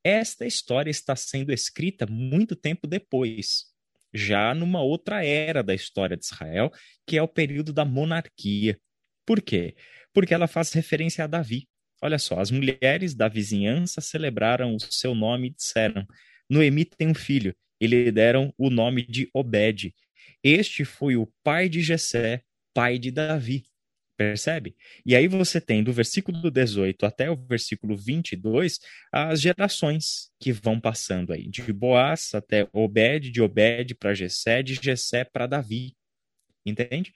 esta 0.03 0.47
história 0.47 0.91
está 0.91 1.17
sendo 1.17 1.53
escrita 1.53 2.07
muito 2.07 2.55
tempo 2.55 2.87
depois, 2.87 3.65
já 4.13 4.55
numa 4.55 4.81
outra 4.81 5.25
era 5.25 5.63
da 5.63 5.75
história 5.75 6.17
de 6.17 6.25
Israel, 6.25 6.71
que 7.07 7.19
é 7.19 7.23
o 7.23 7.29
período 7.29 7.73
da 7.73 7.85
monarquia. 7.85 8.79
Por 9.27 9.41
quê? 9.41 9.75
Porque 10.13 10.35
ela 10.35 10.47
faz 10.47 10.73
referência 10.73 11.25
a 11.25 11.27
Davi. 11.27 11.67
Olha 12.03 12.19
só, 12.19 12.39
as 12.39 12.51
mulheres 12.51 13.15
da 13.15 13.29
vizinhança 13.29 14.01
celebraram 14.01 14.75
o 14.75 14.81
seu 14.81 15.15
nome 15.15 15.49
e 15.49 15.55
disseram: 15.55 16.07
Noemi 16.49 16.85
tem 16.85 17.09
um 17.09 17.15
filho, 17.15 17.55
e 17.81 17.87
lhe 17.87 18.11
deram 18.13 18.53
o 18.59 18.71
nome 18.71 19.07
de 19.07 19.29
Obed. 19.33 19.95
Este 20.43 20.85
foi 20.85 21.17
o 21.17 21.33
pai 21.43 21.69
de 21.69 21.81
Jessé, 21.81 22.43
pai 22.75 22.99
de 22.99 23.11
Davi. 23.11 23.65
Percebe? 24.17 24.77
E 25.05 25.17
aí 25.17 25.27
você 25.27 25.61
tem 25.61 25.83
do 25.83 25.93
versículo 25.93 26.51
18 26.51 27.05
até 27.05 27.29
o 27.29 27.37
versículo 27.37 27.97
22 27.97 28.79
as 29.11 29.41
gerações 29.41 30.31
que 30.39 30.53
vão 30.53 30.79
passando 30.79 31.33
aí, 31.33 31.49
de 31.49 31.73
Boaz 31.73 32.33
até 32.33 32.69
Obed, 32.73 33.31
de 33.31 33.43
Obed 33.43 33.95
para 33.97 34.15
Jessé, 34.15 34.63
de 34.63 34.75
Jessé 34.75 35.25
para 35.25 35.47
Davi. 35.47 35.97
Entende? 36.65 37.13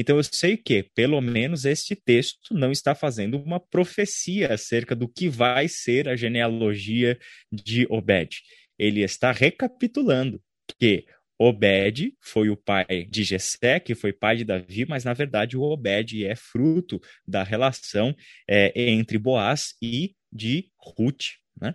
Então 0.00 0.16
eu 0.16 0.22
sei 0.22 0.56
que, 0.56 0.84
pelo 0.94 1.20
menos, 1.20 1.64
este 1.64 1.96
texto 1.96 2.54
não 2.54 2.70
está 2.70 2.94
fazendo 2.94 3.36
uma 3.36 3.58
profecia 3.58 4.54
acerca 4.54 4.94
do 4.94 5.08
que 5.08 5.28
vai 5.28 5.66
ser 5.66 6.08
a 6.08 6.14
genealogia 6.14 7.18
de 7.50 7.84
Obed. 7.90 8.40
Ele 8.78 9.00
está 9.02 9.32
recapitulando 9.32 10.40
que 10.78 11.04
Obed 11.36 12.14
foi 12.20 12.48
o 12.48 12.56
pai 12.56 13.08
de 13.10 13.24
Jessé, 13.24 13.80
que 13.80 13.96
foi 13.96 14.12
pai 14.12 14.36
de 14.36 14.44
Davi, 14.44 14.86
mas 14.88 15.02
na 15.02 15.12
verdade 15.12 15.56
o 15.56 15.62
Obed 15.62 16.24
é 16.24 16.36
fruto 16.36 17.00
da 17.26 17.42
relação 17.42 18.14
é, 18.48 18.72
entre 18.80 19.18
Boaz 19.18 19.74
e 19.82 20.14
de 20.32 20.70
Ruth, 20.78 21.24
né? 21.60 21.74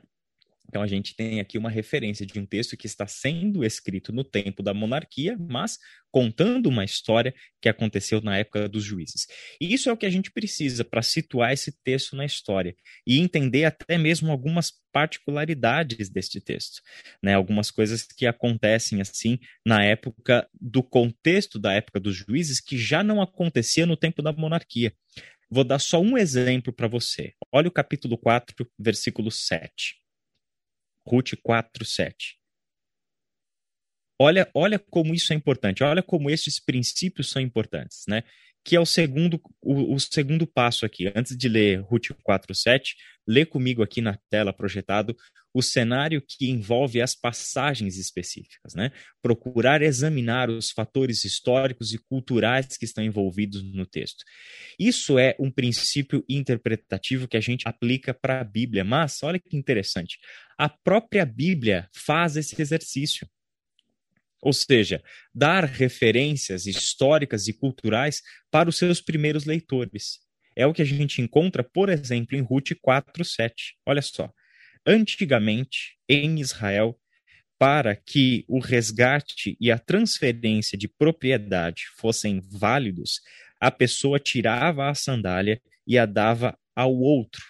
Então 0.74 0.82
a 0.82 0.88
gente 0.88 1.16
tem 1.16 1.40
aqui 1.40 1.56
uma 1.56 1.70
referência 1.70 2.26
de 2.26 2.40
um 2.40 2.48
texto 2.48 2.76
que 2.76 2.88
está 2.88 3.06
sendo 3.06 3.64
escrito 3.64 4.12
no 4.12 4.24
tempo 4.24 4.64
da 4.64 4.74
monarquia, 4.74 5.38
mas 5.40 5.78
contando 6.10 6.66
uma 6.66 6.84
história 6.84 7.32
que 7.62 7.70
aconteceu 7.70 8.20
na 8.22 8.40
época 8.40 8.68
dos 8.68 8.84
juízes. 8.84 9.28
E 9.62 9.72
isso 9.72 9.88
é 9.88 9.94
o 9.94 9.98
que 9.98 10.08
a 10.08 10.10
gente 10.10 10.32
precisa 10.32 10.84
para 10.84 11.04
situar 11.04 11.54
esse 11.54 11.72
texto 11.84 12.16
na 12.16 12.26
história 12.26 12.76
e 13.06 13.20
entender 13.20 13.66
até 13.66 14.00
mesmo 14.00 14.32
algumas 14.32 14.74
particularidades 14.92 16.10
deste 16.10 16.42
texto, 16.42 16.82
né? 17.22 17.36
Algumas 17.36 17.70
coisas 17.70 18.02
que 18.02 18.26
acontecem 18.26 19.00
assim 19.00 19.38
na 19.64 19.84
época 19.86 20.50
do 20.60 20.82
contexto 20.82 21.60
da 21.60 21.72
época 21.72 22.00
dos 22.00 22.16
juízes 22.16 22.60
que 22.60 22.80
já 22.80 23.04
não 23.04 23.22
acontecia 23.22 23.86
no 23.86 23.96
tempo 23.96 24.24
da 24.24 24.34
monarquia. 24.34 24.92
Vou 25.52 25.64
dar 25.64 25.78
só 25.78 26.02
um 26.02 26.18
exemplo 26.18 26.74
para 26.74 26.88
você. 26.88 27.34
Olha 27.52 27.68
o 27.68 27.72
capítulo 27.72 28.18
4, 28.18 28.68
versículo 28.80 29.30
7. 29.30 30.03
Ruth 31.06 31.34
4:7. 31.42 32.38
Olha, 34.20 34.50
olha 34.54 34.80
como 34.80 35.14
isso 35.14 35.34
é 35.34 35.36
importante, 35.36 35.84
olha 35.84 36.04
como 36.04 36.30
esses 36.30 36.60
princípios 36.60 37.30
são 37.30 37.42
importantes, 37.42 38.04
né? 38.08 38.24
Que 38.64 38.76
é 38.76 38.80
o 38.80 38.86
segundo, 38.86 39.42
o, 39.62 39.94
o 39.94 40.00
segundo 40.00 40.48
passo 40.48 40.86
aqui. 40.86 41.12
Antes 41.16 41.36
de 41.38 41.50
ler 41.50 41.82
Ruth 41.82 42.12
4:7, 42.28 42.96
lê 43.28 43.46
comigo 43.46 43.84
aqui 43.84 44.02
na 44.02 44.18
tela 44.30 44.54
projetado 44.54 45.16
o 45.54 45.62
cenário 45.62 46.22
que 46.28 46.50
envolve 46.50 47.00
as 47.00 47.14
passagens 47.14 47.98
específicas, 47.98 48.74
né? 48.74 48.92
Procurar 49.22 49.84
examinar 49.84 50.50
os 50.50 50.72
fatores 50.72 51.24
históricos 51.24 51.94
e 51.94 52.00
culturais 52.00 52.76
que 52.76 52.86
estão 52.86 53.04
envolvidos 53.04 53.62
no 53.62 53.86
texto. 53.86 54.24
Isso 54.80 55.20
é 55.20 55.36
um 55.40 55.52
princípio 55.52 56.26
interpretativo 56.28 57.28
que 57.28 57.38
a 57.38 57.42
gente 57.42 57.68
aplica 57.68 58.14
para 58.14 58.42
a 58.42 58.44
Bíblia, 58.44 58.84
mas 58.84 59.22
olha 59.22 59.40
que 59.40 59.56
interessante. 59.56 60.18
A 60.58 60.68
própria 60.68 61.26
Bíblia 61.26 61.88
faz 61.94 62.36
esse 62.36 62.60
exercício. 62.60 63.28
Ou 64.44 64.52
seja, 64.52 65.02
dar 65.34 65.64
referências 65.64 66.68
históricas 66.68 67.48
e 67.48 67.54
culturais 67.54 68.22
para 68.52 68.68
os 68.68 68.78
seus 68.78 69.00
primeiros 69.00 69.46
leitores. 69.46 70.20
É 70.54 70.68
o 70.68 70.74
que 70.74 70.82
a 70.82 70.86
gente 70.86 71.22
encontra, 71.22 71.64
por 71.64 71.88
exemplo, 71.88 72.38
em 72.38 72.42
Ruth 72.42 72.72
4:7. 72.82 73.76
Olha 73.86 74.02
só. 74.02 74.30
Antigamente, 74.86 75.98
em 76.10 76.42
Israel, 76.42 77.00
para 77.58 77.96
que 77.96 78.44
o 78.50 78.60
resgate 78.60 79.56
e 79.62 79.72
a 79.72 79.80
transferência 79.80 80.78
de 80.78 80.90
propriedade 80.90 81.84
fossem 81.96 82.42
válidos, 82.42 83.22
a 83.62 83.72
pessoa 83.72 84.20
tirava 84.20 84.90
a 84.90 84.94
sandália 84.94 85.62
e 85.88 85.98
a 85.98 86.06
dava 86.06 86.60
ao 86.76 86.94
outro. 86.94 87.42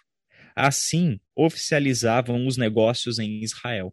Assim, 0.56 1.20
oficializavam 1.36 2.46
os 2.46 2.56
negócios 2.56 3.18
em 3.18 3.42
Israel. 3.44 3.92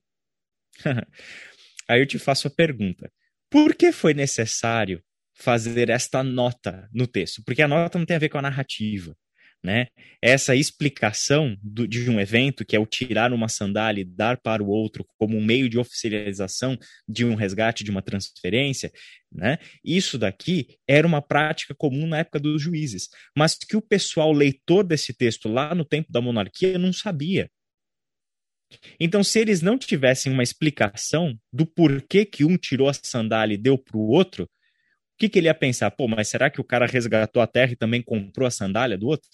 Aí 1.91 2.01
eu 2.01 2.07
te 2.07 2.19
faço 2.19 2.49
a 2.49 2.51
pergunta: 2.51 3.11
por 3.51 3.75
que 3.75 3.93
foi 3.93 4.15
necessário 4.15 5.03
fazer 5.35 5.91
esta 5.91 6.23
nota 6.23 6.89
no 6.93 7.07
texto? 7.07 7.43
Porque 7.45 7.63
a 7.63 7.69
nota 7.69 7.99
não 7.99 8.07
tem 8.07 8.17
a 8.17 8.21
ver 8.21 8.29
com 8.29 8.39
a 8.39 8.43
narrativa 8.43 9.15
né? 9.63 9.87
Essa 10.23 10.57
explicação 10.57 11.57
do, 11.63 11.87
de 11.87 12.09
um 12.11 12.19
evento, 12.19 12.65
que 12.65 12.75
é 12.75 12.81
o 12.81 12.87
tirar 12.87 13.33
uma 13.33 13.49
sandália 13.49 14.01
e 14.01 14.05
dar 14.05 14.39
para 14.39 14.63
o 14.63 14.69
outro 14.69 15.05
como 15.19 15.37
um 15.37 15.45
meio 15.45 15.69
de 15.69 15.79
oficialização 15.79 16.79
de 17.07 17.25
um 17.25 17.35
resgate, 17.35 17.85
de 17.85 17.91
uma 17.91 18.03
transferência, 18.03 18.91
né? 19.31 19.59
Isso 19.85 20.19
daqui 20.19 20.79
era 20.89 21.07
uma 21.07 21.21
prática 21.21 21.75
comum 21.75 22.07
na 22.07 22.19
época 22.19 22.41
dos 22.41 22.63
juízes, 22.63 23.09
mas 23.37 23.55
que 23.55 23.77
o 23.77 23.83
pessoal 23.83 24.33
leitor 24.33 24.85
desse 24.85 25.13
texto 25.13 25.49
lá 25.49 25.75
no 25.75 25.85
tempo 25.85 26.11
da 26.11 26.21
monarquia 26.21 26.79
não 26.79 26.93
sabia. 26.93 27.51
Então, 28.99 29.23
se 29.25 29.39
eles 29.39 29.63
não 29.63 29.79
tivessem 29.79 30.33
uma 30.33 30.43
explicação 30.43 31.39
do 31.53 31.67
porquê 31.67 32.25
que 32.25 32.45
um 32.45 32.57
tirou 32.57 32.89
a 32.89 32.95
sandália 32.95 33.55
e 33.55 33.59
deu 33.59 33.77
para 33.77 33.97
o 33.97 34.09
outro, 34.09 34.45
o 34.45 34.49
que, 35.19 35.29
que 35.29 35.39
ele 35.39 35.49
ia 35.49 35.55
pensar? 35.55 35.91
Pô, 35.91 36.09
mas 36.09 36.29
será 36.29 36.49
que 36.51 36.61
o 36.61 36.65
cara 36.65 36.87
resgatou 36.87 37.43
a 37.43 37.47
terra 37.47 37.73
e 37.73 37.77
também 37.77 38.03
comprou 38.03 38.47
a 38.47 38.51
sandália 38.51 38.97
do 38.97 39.07
outro? 39.07 39.29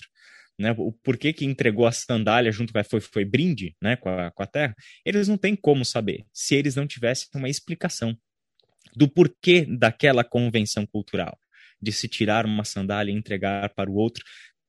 né, 0.58 0.74
o 0.76 0.90
porquê 0.90 1.32
que 1.32 1.44
entregou 1.44 1.86
a 1.86 1.92
sandália 1.92 2.50
junto 2.50 2.72
com 2.72 2.78
a, 2.78 2.84
foi, 2.84 3.00
foi 3.00 3.24
brinde 3.24 3.76
né, 3.80 3.96
com, 3.96 4.08
a, 4.08 4.30
com 4.30 4.42
a 4.42 4.46
terra, 4.46 4.74
eles 5.04 5.28
não 5.28 5.36
têm 5.36 5.54
como 5.54 5.84
saber 5.84 6.24
se 6.32 6.54
eles 6.54 6.74
não 6.74 6.86
tivessem 6.86 7.28
uma 7.34 7.48
explicação 7.48 8.16
do 8.94 9.08
porquê 9.08 9.66
daquela 9.68 10.24
convenção 10.24 10.86
cultural 10.86 11.38
de 11.80 11.92
se 11.92 12.08
tirar 12.08 12.46
uma 12.46 12.64
sandália 12.64 13.12
e 13.12 13.14
entregar 13.14 13.68
para 13.74 13.90
o 13.90 13.94
outro 13.94 14.24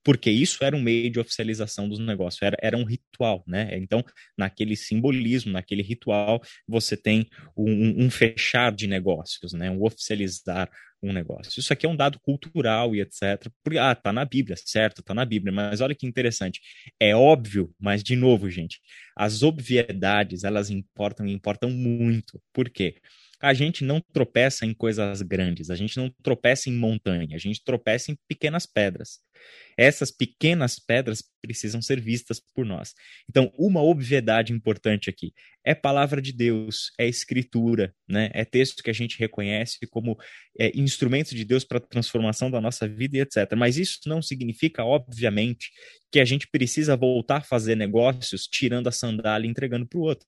porque 0.08 0.32
isso 0.32 0.64
era 0.64 0.74
um 0.74 0.82
meio 0.82 1.12
de 1.12 1.20
oficialização 1.20 1.90
dos 1.90 2.00
negócios, 2.00 2.42
era, 2.42 2.56
era 2.62 2.78
um 2.78 2.86
ritual, 2.86 3.44
né? 3.46 3.78
Então, 3.78 4.02
naquele 4.38 4.74
simbolismo, 4.74 5.52
naquele 5.52 5.84
ritual, 5.84 6.42
você 6.66 6.96
tem 6.96 7.28
um, 7.58 8.06
um 8.06 8.10
fechar 8.10 8.72
de 8.72 8.88
negócios, 8.88 9.52
né? 9.52 9.70
Um 9.70 9.84
oficializar 9.84 10.72
um 11.04 11.12
negócio. 11.12 11.60
Isso 11.60 11.74
aqui 11.74 11.86
é 11.86 11.90
um 11.90 11.96
dado 11.96 12.22
cultural 12.22 12.96
e 12.96 13.02
etc. 13.02 13.52
Porque, 13.62 13.78
ah, 13.78 13.94
tá 13.94 14.14
na 14.14 14.24
Bíblia, 14.24 14.56
certo, 14.56 15.04
tá 15.04 15.14
na 15.14 15.26
Bíblia, 15.26 15.52
mas 15.52 15.82
olha 15.82 15.94
que 15.94 16.08
interessante. 16.08 16.62
É 16.98 17.14
óbvio, 17.14 17.76
mas 17.78 18.02
de 18.02 18.16
novo, 18.16 18.50
gente, 18.50 18.80
as 19.14 19.44
obviedades, 19.44 20.46
elas 20.46 20.70
importam 20.70 21.28
e 21.28 21.34
importam 21.34 21.70
muito. 21.70 22.42
Por 22.54 22.70
quê? 22.70 22.96
A 23.40 23.54
gente 23.54 23.84
não 23.84 24.02
tropeça 24.14 24.66
em 24.66 24.74
coisas 24.74 25.22
grandes, 25.22 25.70
a 25.70 25.76
gente 25.76 25.98
não 25.98 26.10
tropeça 26.24 26.70
em 26.70 26.74
montanha, 26.74 27.36
a 27.36 27.40
gente 27.40 27.64
tropeça 27.64 28.12
em 28.12 28.18
pequenas 28.28 28.66
pedras. 28.66 29.20
Essas 29.78 30.10
pequenas 30.10 30.80
pedras 30.80 31.24
precisam 31.40 31.82
ser 31.82 32.02
vistas 32.02 32.42
por 32.56 32.66
nós. 32.66 32.96
Então, 33.30 33.52
uma 33.56 33.82
obviedade 33.82 34.52
importante 34.52 35.10
aqui 35.10 35.32
é 35.64 35.76
palavra 35.76 36.20
de 36.20 36.34
Deus, 36.34 36.92
é 36.98 37.08
escritura, 37.08 37.94
né? 38.08 38.32
é 38.34 38.44
texto 38.44 38.82
que 38.82 38.90
a 38.90 38.94
gente 38.94 39.20
reconhece 39.20 39.78
como 39.88 40.18
é, 40.58 40.72
instrumento 40.76 41.36
de 41.36 41.46
Deus 41.46 41.64
para 41.64 41.78
a 41.78 41.82
transformação 41.82 42.50
da 42.50 42.60
nossa 42.60 42.88
vida 42.88 43.18
e 43.18 43.22
etc. 43.22 43.54
Mas 43.56 43.78
isso 43.78 44.00
não 44.08 44.22
significa, 44.22 44.84
obviamente, 44.84 45.70
que 46.12 46.20
a 46.20 46.26
gente 46.26 46.48
precisa 46.48 46.96
voltar 46.96 47.38
a 47.38 47.42
fazer 47.42 47.76
negócios 47.76 48.48
tirando 48.48 48.88
a 48.88 48.92
sandália 48.92 49.48
e 49.48 49.52
entregando 49.52 49.86
para 49.86 50.00
o 50.00 50.04
outro. 50.04 50.28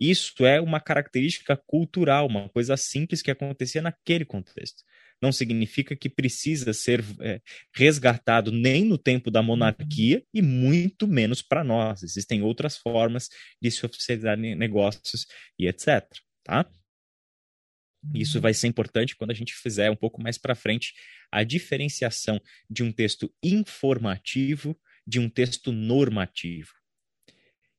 Isso 0.00 0.46
é 0.46 0.60
uma 0.60 0.80
característica 0.80 1.56
cultural, 1.56 2.26
uma 2.26 2.48
coisa 2.48 2.76
simples 2.76 3.22
que 3.22 3.30
acontecia 3.30 3.82
naquele 3.82 4.24
contexto. 4.24 4.82
Não 5.20 5.32
significa 5.32 5.96
que 5.96 6.08
precisa 6.08 6.72
ser 6.72 7.04
é, 7.20 7.40
resgatado 7.74 8.52
nem 8.52 8.84
no 8.84 8.96
tempo 8.96 9.30
da 9.30 9.42
monarquia 9.42 10.22
e 10.32 10.40
muito 10.40 11.08
menos 11.08 11.42
para 11.42 11.64
nós. 11.64 12.04
Existem 12.04 12.42
outras 12.42 12.76
formas 12.76 13.28
de 13.60 13.70
se 13.70 13.84
oficializar 13.84 14.36
negócios 14.36 15.26
e 15.58 15.66
etc. 15.66 16.06
Tá? 16.44 16.70
Isso 18.14 18.38
uhum. 18.38 18.42
vai 18.42 18.54
ser 18.54 18.68
importante 18.68 19.16
quando 19.16 19.32
a 19.32 19.34
gente 19.34 19.54
fizer 19.54 19.90
um 19.90 19.96
pouco 19.96 20.22
mais 20.22 20.38
para 20.38 20.54
frente 20.54 20.94
a 21.32 21.42
diferenciação 21.42 22.40
de 22.70 22.84
um 22.84 22.92
texto 22.92 23.32
informativo 23.42 24.78
de 25.08 25.18
um 25.18 25.28
texto 25.30 25.72
normativo. 25.72 26.77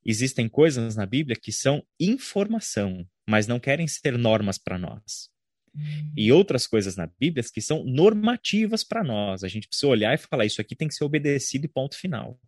Existem 0.09 0.49
coisas 0.49 0.95
na 0.95 1.05
Bíblia 1.05 1.37
que 1.39 1.51
são 1.51 1.83
informação, 1.99 3.05
mas 3.29 3.45
não 3.45 3.59
querem 3.59 3.87
ser 3.87 4.17
normas 4.17 4.57
para 4.57 4.75
nós. 4.75 5.29
E 6.17 6.31
outras 6.31 6.65
coisas 6.65 6.95
na 6.95 7.05
Bíblia 7.05 7.45
que 7.53 7.61
são 7.61 7.83
normativas 7.83 8.83
para 8.83 9.03
nós. 9.03 9.43
A 9.43 9.47
gente 9.47 9.67
precisa 9.67 9.87
olhar 9.87 10.15
e 10.15 10.17
falar: 10.17 10.47
isso 10.47 10.59
aqui 10.59 10.75
tem 10.75 10.87
que 10.87 10.95
ser 10.95 11.03
obedecido 11.03 11.65
e 11.65 11.69
ponto 11.69 11.95
final. 11.95 12.39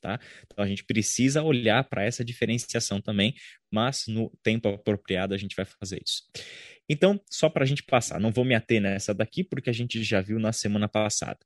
Tá? 0.00 0.18
Então 0.46 0.64
a 0.64 0.68
gente 0.68 0.82
precisa 0.82 1.42
olhar 1.42 1.84
para 1.84 2.02
essa 2.02 2.24
diferenciação 2.24 3.02
também, 3.02 3.34
mas 3.70 4.04
no 4.08 4.30
tempo 4.42 4.68
apropriado 4.68 5.34
a 5.34 5.36
gente 5.36 5.54
vai 5.54 5.66
fazer 5.66 6.00
isso. 6.02 6.22
Então, 6.88 7.20
só 7.30 7.48
para 7.48 7.64
a 7.64 7.66
gente 7.66 7.82
passar, 7.82 8.18
não 8.18 8.32
vou 8.32 8.44
me 8.44 8.54
ater 8.54 8.80
nessa 8.80 9.14
daqui 9.14 9.44
porque 9.44 9.68
a 9.68 9.72
gente 9.72 10.02
já 10.02 10.20
viu 10.20 10.38
na 10.38 10.52
semana 10.52 10.88
passada. 10.88 11.38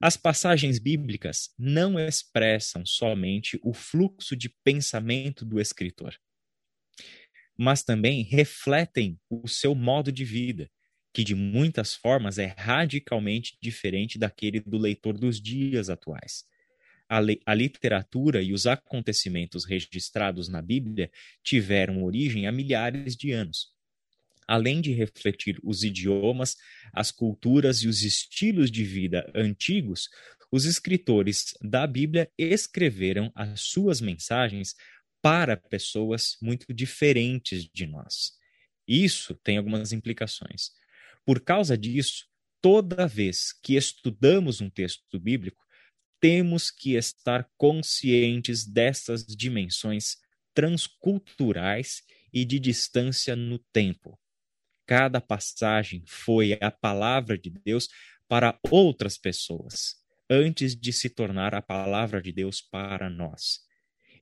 As 0.00 0.16
passagens 0.16 0.78
bíblicas 0.78 1.48
não 1.58 1.98
expressam 1.98 2.86
somente 2.86 3.58
o 3.64 3.72
fluxo 3.72 4.36
de 4.36 4.50
pensamento 4.62 5.44
do 5.44 5.58
escritor, 5.58 6.14
mas 7.58 7.82
também 7.82 8.22
refletem 8.22 9.18
o 9.28 9.48
seu 9.48 9.74
modo 9.74 10.12
de 10.12 10.24
vida, 10.24 10.70
que 11.12 11.24
de 11.24 11.34
muitas 11.34 11.94
formas 11.94 12.38
é 12.38 12.54
radicalmente 12.56 13.58
diferente 13.60 14.18
daquele 14.18 14.60
do 14.60 14.78
leitor 14.78 15.18
dos 15.18 15.40
dias 15.40 15.90
atuais. 15.90 16.44
A, 17.08 17.20
a, 17.46 17.54
literatura 17.54 18.42
e 18.42 18.52
os 18.52 18.66
acontecimentos 18.66 19.64
registrados 19.64 20.48
na 20.48 20.60
Bíblia 20.60 21.10
tiveram 21.42 22.04
origem 22.04 22.46
há 22.46 22.52
milhares 22.52 23.16
de 23.16 23.32
anos 23.32 23.78
além 24.48 24.80
de 24.80 24.94
refletir 24.94 25.60
os 25.62 25.84
idiomas, 25.84 26.56
as 26.94 27.10
culturas 27.10 27.82
e 27.82 27.86
os 27.86 28.02
estilos 28.02 28.70
de 28.70 28.82
vida 28.82 29.30
antigos, 29.34 30.08
os 30.50 30.64
escritores 30.64 31.52
da 31.60 31.86
Bíblia 31.86 32.30
escreveram 32.38 33.30
as 33.34 33.60
suas 33.60 34.00
mensagens 34.00 34.74
para 35.20 35.54
pessoas 35.56 36.38
muito 36.40 36.72
diferentes 36.72 37.68
de 37.68 37.86
nós. 37.86 38.32
Isso 38.86 39.34
tem 39.44 39.58
algumas 39.58 39.92
implicações. 39.92 40.70
Por 41.26 41.40
causa 41.40 41.76
disso, 41.76 42.24
toda 42.62 43.06
vez 43.06 43.52
que 43.62 43.76
estudamos 43.76 44.62
um 44.62 44.70
texto 44.70 45.20
bíblico, 45.20 45.62
temos 46.20 46.70
que 46.70 46.94
estar 46.96 47.48
conscientes 47.56 48.66
dessas 48.66 49.24
dimensões 49.24 50.16
transculturais 50.54 52.02
e 52.32 52.44
de 52.44 52.58
distância 52.58 53.36
no 53.36 53.58
tempo. 53.72 54.18
Cada 54.86 55.20
passagem 55.20 56.02
foi 56.06 56.58
a 56.60 56.70
palavra 56.70 57.38
de 57.38 57.50
Deus 57.50 57.88
para 58.26 58.58
outras 58.70 59.16
pessoas, 59.16 59.96
antes 60.28 60.74
de 60.74 60.92
se 60.92 61.08
tornar 61.08 61.54
a 61.54 61.62
palavra 61.62 62.20
de 62.20 62.32
Deus 62.32 62.60
para 62.60 63.08
nós. 63.08 63.60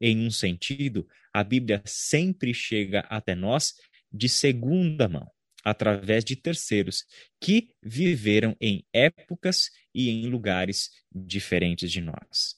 Em 0.00 0.26
um 0.26 0.30
sentido, 0.30 1.08
a 1.32 1.42
Bíblia 1.42 1.82
sempre 1.84 2.52
chega 2.52 3.00
até 3.08 3.34
nós 3.34 3.74
de 4.12 4.28
segunda 4.28 5.08
mão, 5.08 5.30
através 5.66 6.24
de 6.24 6.36
terceiros 6.36 7.04
que 7.40 7.68
viveram 7.82 8.56
em 8.60 8.86
épocas 8.92 9.70
e 9.92 10.08
em 10.08 10.28
lugares 10.28 10.90
diferentes 11.12 11.90
de 11.90 12.00
nós 12.00 12.54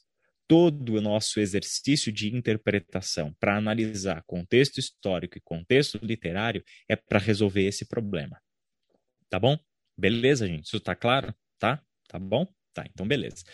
todo 0.49 0.95
o 0.95 1.01
nosso 1.01 1.39
exercício 1.39 2.11
de 2.11 2.35
interpretação 2.35 3.35
para 3.39 3.55
analisar 3.55 4.25
contexto 4.27 4.79
histórico 4.79 5.37
e 5.37 5.43
contexto 5.43 5.99
literário 6.03 6.65
é 6.89 6.97
para 6.97 7.19
resolver 7.19 7.67
esse 7.67 7.85
problema. 7.85 8.41
Tá 9.29 9.39
bom? 9.39 9.59
Beleza, 9.97 10.47
gente? 10.47 10.65
Isso 10.65 10.81
tá 10.81 10.95
claro? 10.95 11.35
Tá? 11.59 11.83
Tá 12.09 12.19
bom? 12.19 12.47
Tá, 12.73 12.85
então 12.91 13.07
beleza. 13.07 13.45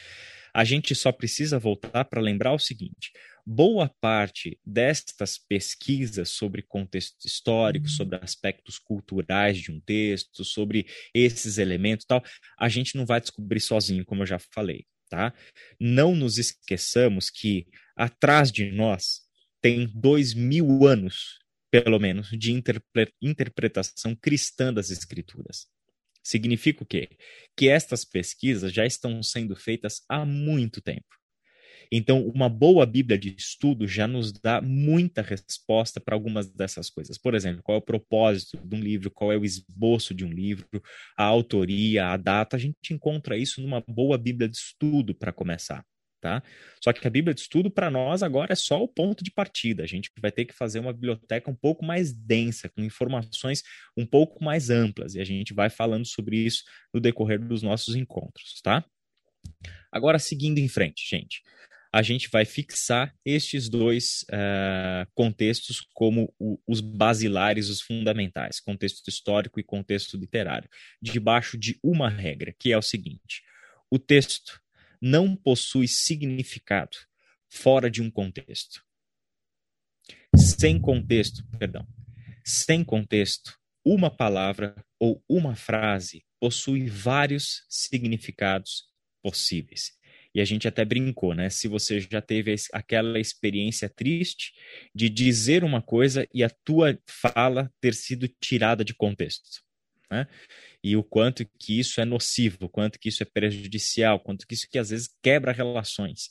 A 0.55 0.63
gente 0.63 0.95
só 0.95 1.11
precisa 1.11 1.59
voltar 1.59 2.05
para 2.05 2.23
lembrar 2.23 2.53
o 2.53 2.61
seguinte: 2.61 3.11
boa 3.47 3.89
parte 4.01 4.59
destas 4.65 5.39
pesquisas 5.39 6.31
sobre 6.31 6.63
contexto 6.63 7.25
histórico, 7.27 7.87
uhum. 7.87 7.93
sobre 7.93 8.19
aspectos 8.23 8.79
culturais 8.79 9.59
de 9.59 9.71
um 9.71 9.81
texto, 9.81 10.45
sobre 10.45 10.87
esses 11.13 11.59
elementos 11.59 12.07
tal, 12.07 12.23
a 12.59 12.69
gente 12.69 12.97
não 12.97 13.05
vai 13.05 13.21
descobrir 13.21 13.61
sozinho, 13.61 14.05
como 14.05 14.23
eu 14.23 14.27
já 14.27 14.39
falei 14.39 14.87
tá? 15.15 15.33
Não 15.79 16.15
nos 16.15 16.39
esqueçamos 16.39 17.31
que 17.31 17.67
atrás 17.97 18.51
de 18.51 18.71
nós 18.73 19.21
tem 19.61 19.89
dois 19.95 20.35
mil 20.35 20.87
anos, 20.87 21.39
pelo 21.71 21.99
menos, 21.99 22.29
de 22.31 22.53
interpre 22.53 23.13
interpretação 23.23 24.15
cristã 24.17 24.73
das 24.73 24.91
escrituras. 24.91 25.67
Significa 26.23 26.83
o 26.83 26.87
quê? 26.87 27.11
Que 27.57 27.69
estas 27.69 28.05
pesquisas 28.05 28.73
já 28.73 28.85
estão 28.85 29.23
sendo 29.23 29.55
feitas 29.55 30.03
há 30.09 30.25
muito 30.25 30.81
tempo. 30.81 31.07
Então, 31.97 32.27
uma 32.27 32.49
boa 32.49 32.85
Bíblia 32.85 33.17
de 33.17 33.37
estudo 33.37 33.87
já 33.87 34.09
nos 34.09 34.33
dá 34.33 34.61
muita 34.61 35.23
resposta 35.23 36.01
para 36.01 36.17
algumas 36.17 36.51
dessas 36.51 36.91
coisas. 36.91 37.17
Por 37.17 37.37
exemplo, 37.37 37.63
qual 37.63 37.77
é 37.77 37.79
o 37.79 37.85
propósito 37.85 38.59
de 38.59 38.75
um 38.75 38.81
livro, 38.81 39.13
qual 39.13 39.31
é 39.31 39.37
o 39.37 39.45
esboço 39.45 40.13
de 40.13 40.25
um 40.25 40.29
livro, 40.29 40.83
a 41.17 41.23
autoria, 41.23 42.09
a 42.09 42.17
data. 42.17 42.57
A 42.57 42.59
gente 42.59 42.93
encontra 42.93 43.37
isso 43.37 43.63
numa 43.63 43.81
boa 43.87 44.19
Bíblia 44.19 44.49
de 44.49 44.57
estudo 44.57 45.15
para 45.15 45.33
começar. 45.33 45.87
Tá? 46.21 46.43
Só 46.83 46.93
que 46.93 47.07
a 47.07 47.11
Bíblia 47.11 47.33
de 47.33 47.43
estudo 47.43 47.71
para 47.71 47.89
nós 47.89 48.25
agora 48.25 48.55
é 48.55 48.57
só 48.57 48.83
o 48.83 48.89
ponto 48.89 49.23
de 49.23 49.31
partida. 49.31 49.85
A 49.85 49.87
gente 49.87 50.11
vai 50.21 50.33
ter 50.33 50.47
que 50.47 50.55
fazer 50.55 50.81
uma 50.81 50.93
biblioteca 50.93 51.49
um 51.49 51.55
pouco 51.55 51.85
mais 51.85 52.13
densa, 52.13 52.69
com 52.71 52.83
informações 52.83 53.63
um 53.97 54.05
pouco 54.05 54.43
mais 54.43 54.69
amplas, 54.69 55.15
e 55.15 55.21
a 55.21 55.25
gente 55.25 55.55
vai 55.55 55.71
falando 55.71 56.07
sobre 56.07 56.39
isso 56.39 56.65
no 56.93 56.99
decorrer 56.99 57.39
dos 57.39 57.63
nossos 57.63 57.95
encontros, 57.95 58.61
tá? 58.65 58.85
Agora, 59.93 60.19
seguindo 60.19 60.59
em 60.59 60.67
frente, 60.67 61.07
gente 61.09 61.41
a 61.95 62.03
gente 62.03 62.29
vai 62.29 62.45
fixar 62.45 63.15
estes 63.25 63.69
dois 63.69 64.25
uh, 64.25 65.09
contextos 65.15 65.81
como 65.95 66.35
o, 66.41 66.59
os 66.67 66.81
basilares, 66.81 67.69
os 67.69 67.81
fundamentais, 67.81 68.59
contexto 68.59 69.07
histórico 69.07 69.61
e 69.61 69.63
contexto 69.63 70.17
literário, 70.17 70.69
debaixo 71.01 71.57
de 71.57 71.79
uma 71.85 72.09
regra, 72.09 72.53
que 72.59 72.73
é 72.73 72.77
o 72.77 72.83
seguinte: 72.83 73.45
o 73.89 73.97
texto 73.97 74.61
não 75.01 75.37
possui 75.37 75.87
significado 75.87 76.97
fora 77.49 77.89
de 77.89 78.03
um 78.03 78.11
contexto. 78.11 78.85
Sem 80.35 80.81
contexto, 80.81 81.47
perdão, 81.61 81.87
sem 82.45 82.83
contexto, 82.83 83.57
uma 83.85 84.11
palavra 84.11 84.75
ou 84.99 85.23
uma 85.29 85.55
frase 85.55 86.25
possui 86.41 86.89
vários 86.89 87.65
significados 87.69 88.83
possíveis. 89.23 89.93
E 90.35 90.41
a 90.41 90.45
gente 90.45 90.67
até 90.67 90.85
brincou, 90.85 91.35
né? 91.35 91.49
Se 91.49 91.69
você 91.69 92.01
já 92.01 92.21
teve 92.21 92.55
aquela 92.73 93.21
experiência 93.21 93.89
triste 93.89 94.53
de 94.95 95.09
dizer 95.09 95.63
uma 95.63 95.81
coisa 95.81 96.27
e 96.35 96.43
a 96.43 96.51
tua 96.51 96.99
fala 97.09 97.71
ter 97.81 97.95
sido 97.95 98.29
tirada 98.41 98.85
de 98.85 98.95
contexto. 98.95 99.63
Né? 100.11 100.29
e 100.85 100.97
o 100.99 101.03
quanto 101.03 101.47
que 101.59 101.81
isso 101.81 101.99
é 101.99 102.05
nocivo, 102.05 102.67
o 102.67 102.69
quanto 102.69 102.99
que 102.99 103.09
isso 103.09 103.23
é 103.23 103.27
prejudicial, 103.27 104.21
quanto 104.21 104.47
que 104.47 104.53
isso 104.53 104.69
que 104.71 104.79
às 104.79 104.91
vezes 104.91 105.09
quebra 105.23 105.51
relações, 105.51 106.29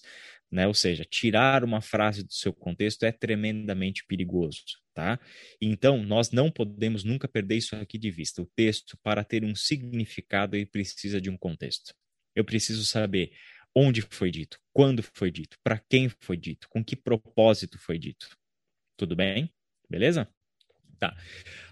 né? 0.51 0.67
Ou 0.67 0.75
seja, 0.75 1.03
tirar 1.03 1.63
uma 1.63 1.81
frase 1.81 2.23
do 2.23 2.31
seu 2.31 2.53
contexto 2.53 3.03
é 3.03 3.11
tremendamente 3.11 4.05
perigoso, 4.05 4.61
tá? 4.93 5.19
Então, 5.59 6.03
nós 6.03 6.29
não 6.29 6.51
podemos 6.51 7.03
nunca 7.03 7.27
perder 7.27 7.57
isso 7.57 7.75
aqui 7.75 7.97
de 7.97 8.11
vista. 8.11 8.43
O 8.43 8.49
texto, 8.55 8.95
para 9.01 9.23
ter 9.23 9.43
um 9.43 9.55
significado, 9.55 10.55
ele 10.55 10.67
precisa 10.67 11.19
de 11.19 11.31
um 11.31 11.37
contexto. 11.37 11.91
Eu 12.35 12.45
preciso 12.45 12.85
saber 12.85 13.31
onde 13.75 14.01
foi 14.01 14.31
dito, 14.31 14.57
quando 14.71 15.01
foi 15.01 15.31
dito, 15.31 15.57
para 15.63 15.79
quem 15.89 16.09
foi 16.09 16.38
dito, 16.38 16.67
com 16.69 16.83
que 16.83 16.95
propósito 16.95 17.77
foi 17.77 17.97
dito. 17.97 18.29
Tudo 18.97 19.15
bem? 19.15 19.51
Beleza? 19.89 20.27
Tá. 20.99 21.15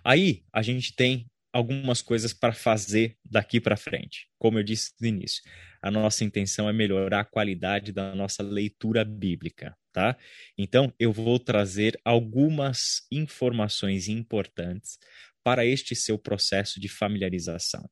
Aí 0.04 0.44
a 0.52 0.62
gente 0.62 0.96
tem 0.96 1.26
algumas 1.54 2.02
coisas 2.02 2.34
para 2.34 2.54
fazer 2.54 3.18
daqui 3.26 3.60
para 3.60 3.76
frente. 3.76 4.28
Como 4.38 4.58
eu 4.58 4.64
disse 4.64 4.92
no 5.00 5.08
início, 5.08 5.44
a 5.82 5.92
nossa 5.92 6.24
intenção 6.24 6.70
é 6.70 6.74
melhorar 6.74 7.22
a 7.22 7.26
qualidade 7.26 7.92
da 7.92 8.16
nossa 8.16 8.42
leitura 8.42 9.04
bíblica, 9.04 9.76
tá? 9.92 10.18
Então, 10.58 10.94
eu 10.98 11.12
vou 11.12 11.38
trazer 11.38 12.00
algumas 12.06 13.06
informações 13.12 14.08
importantes 14.08 14.98
para 15.44 15.66
este 15.66 15.96
seu 15.96 16.18
processo 16.18 16.80
de 16.80 16.88
familiarização. 16.88 17.90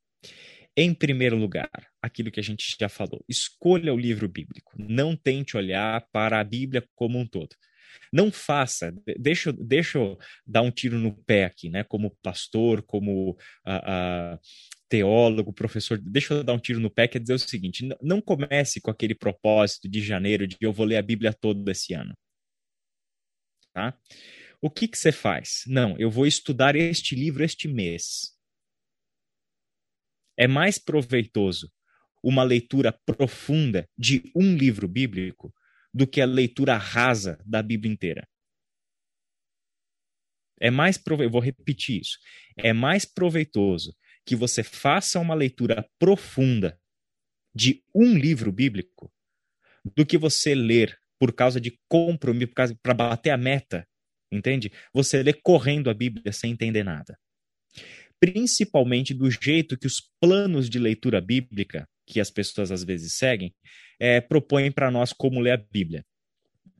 Em 0.81 0.93
primeiro 0.93 1.35
lugar, 1.35 1.69
aquilo 2.01 2.31
que 2.31 2.39
a 2.39 2.43
gente 2.43 2.77
já 2.79 2.87
falou, 2.87 3.21
escolha 3.27 3.93
o 3.93 3.97
livro 3.97 4.29
bíblico. 4.29 4.71
Não 4.77 5.13
tente 5.13 5.57
olhar 5.57 6.07
para 6.09 6.39
a 6.39 6.43
Bíblia 6.43 6.81
como 6.95 7.19
um 7.19 7.27
todo. 7.27 7.53
Não 8.13 8.31
faça, 8.31 8.93
deixa, 9.17 9.51
deixa 9.51 9.97
eu 9.97 10.17
dar 10.47 10.61
um 10.61 10.71
tiro 10.71 10.97
no 10.97 11.13
pé 11.25 11.43
aqui, 11.43 11.69
né? 11.69 11.83
Como 11.83 12.15
pastor, 12.23 12.81
como 12.81 13.31
uh, 13.31 13.35
uh, 14.35 14.39
teólogo, 14.87 15.51
professor, 15.51 15.97
deixa 15.97 16.35
eu 16.35 16.45
dar 16.45 16.53
um 16.53 16.59
tiro 16.59 16.79
no 16.79 16.89
pé, 16.89 17.09
quer 17.09 17.19
dizer 17.19 17.33
o 17.33 17.39
seguinte: 17.39 17.85
não 18.01 18.21
comece 18.21 18.79
com 18.79 18.89
aquele 18.89 19.13
propósito 19.13 19.89
de 19.89 19.99
janeiro 19.99 20.47
de 20.47 20.55
eu 20.61 20.71
vou 20.71 20.85
ler 20.85 20.95
a 20.95 21.01
Bíblia 21.01 21.33
toda 21.33 21.73
esse 21.73 21.93
ano. 21.93 22.15
Tá? 23.73 23.93
O 24.61 24.69
que, 24.69 24.87
que 24.87 24.97
você 24.97 25.11
faz? 25.11 25.63
Não, 25.67 25.97
eu 25.99 26.09
vou 26.09 26.25
estudar 26.25 26.73
este 26.77 27.15
livro 27.15 27.43
este 27.43 27.67
mês. 27.67 28.38
É 30.39 30.47
mais 30.47 30.79
proveitoso 30.79 31.69
uma 32.23 32.43
leitura 32.43 32.97
profunda 33.05 33.85
de 33.97 34.31
um 34.33 34.55
livro 34.55 34.87
bíblico 34.87 35.53
do 35.93 36.07
que 36.07 36.21
a 36.21 36.25
leitura 36.25 36.77
rasa 36.77 37.37
da 37.45 37.61
Bíblia 37.61 37.91
inteira. 37.91 38.25
É 40.61 40.71
mais 40.71 40.97
prove... 40.97 41.25
eu 41.25 41.29
vou 41.29 41.41
repetir 41.41 41.99
isso. 41.99 42.17
É 42.57 42.71
mais 42.71 43.03
proveitoso 43.03 43.93
que 44.25 44.33
você 44.33 44.63
faça 44.63 45.19
uma 45.19 45.35
leitura 45.35 45.85
profunda 45.99 46.79
de 47.53 47.83
um 47.93 48.17
livro 48.17 48.49
bíblico 48.49 49.11
do 49.95 50.05
que 50.05 50.17
você 50.17 50.55
ler 50.55 50.97
por 51.19 51.33
causa 51.33 51.59
de 51.59 51.77
compromisso, 51.89 52.53
para 52.81 52.93
bater 52.93 53.31
a 53.31 53.37
meta, 53.37 53.85
entende? 54.31 54.71
Você 54.93 55.21
lê 55.21 55.33
correndo 55.33 55.89
a 55.89 55.93
Bíblia 55.93 56.31
sem 56.31 56.51
entender 56.51 56.83
nada. 56.83 57.19
Principalmente 58.19 59.13
do 59.13 59.29
jeito 59.31 59.77
que 59.77 59.87
os 59.87 60.01
planos 60.19 60.69
de 60.69 60.77
leitura 60.77 61.21
bíblica, 61.21 61.87
que 62.05 62.19
as 62.19 62.29
pessoas 62.29 62.71
às 62.71 62.83
vezes 62.83 63.13
seguem, 63.13 63.53
é, 63.99 64.19
propõem 64.19 64.71
para 64.71 64.91
nós 64.91 65.13
como 65.13 65.39
ler 65.39 65.51
a 65.51 65.57
Bíblia. 65.57 66.03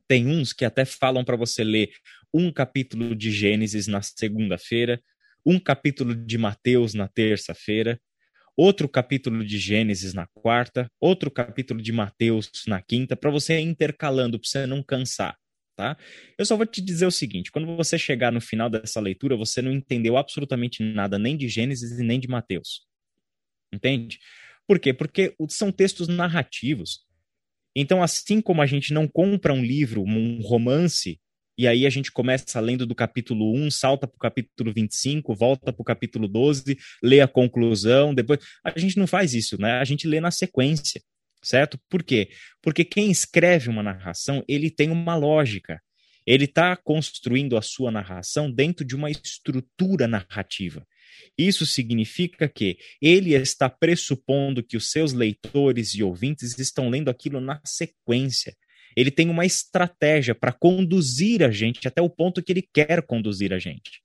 Tem 0.06 0.26
uns 0.26 0.52
que 0.52 0.64
até 0.64 0.84
falam 0.84 1.24
para 1.24 1.36
você 1.36 1.62
ler 1.62 1.90
um 2.34 2.52
capítulo 2.52 3.14
de 3.14 3.30
Gênesis 3.30 3.86
na 3.86 4.02
segunda-feira, 4.02 5.00
um 5.46 5.58
capítulo 5.58 6.14
de 6.14 6.36
Mateus 6.36 6.94
na 6.94 7.08
terça-feira, 7.08 7.98
outro 8.56 8.88
capítulo 8.88 9.44
de 9.44 9.58
Gênesis 9.58 10.12
na 10.12 10.26
quarta, 10.34 10.90
outro 11.00 11.30
capítulo 11.30 11.80
de 11.80 11.92
Mateus 11.92 12.50
na 12.66 12.82
quinta, 12.82 13.16
para 13.16 13.30
você 13.30 13.58
ir 13.58 13.62
intercalando, 13.62 14.38
para 14.38 14.48
você 14.48 14.66
não 14.66 14.82
cansar. 14.82 15.36
Tá? 15.80 15.96
Eu 16.36 16.44
só 16.44 16.58
vou 16.58 16.66
te 16.66 16.82
dizer 16.82 17.06
o 17.06 17.10
seguinte: 17.10 17.50
quando 17.50 17.74
você 17.74 17.98
chegar 17.98 18.30
no 18.30 18.38
final 18.38 18.68
dessa 18.68 19.00
leitura, 19.00 19.34
você 19.34 19.62
não 19.62 19.72
entendeu 19.72 20.18
absolutamente 20.18 20.82
nada, 20.82 21.18
nem 21.18 21.38
de 21.38 21.48
Gênesis 21.48 21.98
e 21.98 22.04
nem 22.04 22.20
de 22.20 22.28
Mateus. 22.28 22.82
Entende? 23.72 24.18
Por 24.68 24.78
quê? 24.78 24.92
Porque 24.92 25.34
são 25.48 25.72
textos 25.72 26.06
narrativos. 26.06 27.00
Então, 27.74 28.02
assim 28.02 28.42
como 28.42 28.60
a 28.60 28.66
gente 28.66 28.92
não 28.92 29.08
compra 29.08 29.54
um 29.54 29.64
livro, 29.64 30.02
um 30.02 30.42
romance, 30.42 31.18
e 31.56 31.66
aí 31.66 31.86
a 31.86 31.90
gente 31.90 32.12
começa 32.12 32.60
lendo 32.60 32.84
do 32.84 32.94
capítulo 32.94 33.50
1, 33.56 33.70
salta 33.70 34.06
para 34.06 34.16
o 34.16 34.18
capítulo 34.18 34.74
25, 34.74 35.34
volta 35.34 35.72
para 35.72 35.80
o 35.80 35.84
capítulo 35.84 36.28
12, 36.28 36.76
lê 37.02 37.22
a 37.22 37.28
conclusão, 37.28 38.14
depois. 38.14 38.38
A 38.62 38.78
gente 38.78 38.98
não 38.98 39.06
faz 39.06 39.32
isso, 39.32 39.58
né? 39.58 39.78
A 39.78 39.84
gente 39.84 40.06
lê 40.06 40.20
na 40.20 40.30
sequência, 40.30 41.00
certo? 41.42 41.78
Por 41.88 42.02
quê? 42.02 42.30
Porque 42.62 42.84
quem 42.84 43.10
escreve 43.10 43.68
uma 43.68 43.82
narração, 43.82 44.44
ele 44.48 44.70
tem 44.70 44.90
uma 44.90 45.16
lógica. 45.16 45.80
Ele 46.26 46.44
está 46.44 46.76
construindo 46.76 47.56
a 47.56 47.62
sua 47.62 47.90
narração 47.90 48.50
dentro 48.50 48.84
de 48.84 48.94
uma 48.94 49.10
estrutura 49.10 50.06
narrativa. 50.06 50.86
Isso 51.36 51.66
significa 51.66 52.48
que 52.48 52.78
ele 53.00 53.34
está 53.34 53.68
pressupondo 53.68 54.62
que 54.62 54.76
os 54.76 54.90
seus 54.90 55.12
leitores 55.12 55.94
e 55.94 56.02
ouvintes 56.02 56.58
estão 56.58 56.88
lendo 56.88 57.08
aquilo 57.08 57.40
na 57.40 57.60
sequência. 57.64 58.54
Ele 58.96 59.10
tem 59.10 59.28
uma 59.28 59.46
estratégia 59.46 60.34
para 60.34 60.52
conduzir 60.52 61.42
a 61.42 61.50
gente 61.50 61.86
até 61.86 62.02
o 62.02 62.10
ponto 62.10 62.42
que 62.42 62.52
ele 62.52 62.62
quer 62.62 63.02
conduzir 63.02 63.52
a 63.52 63.58
gente. 63.58 64.02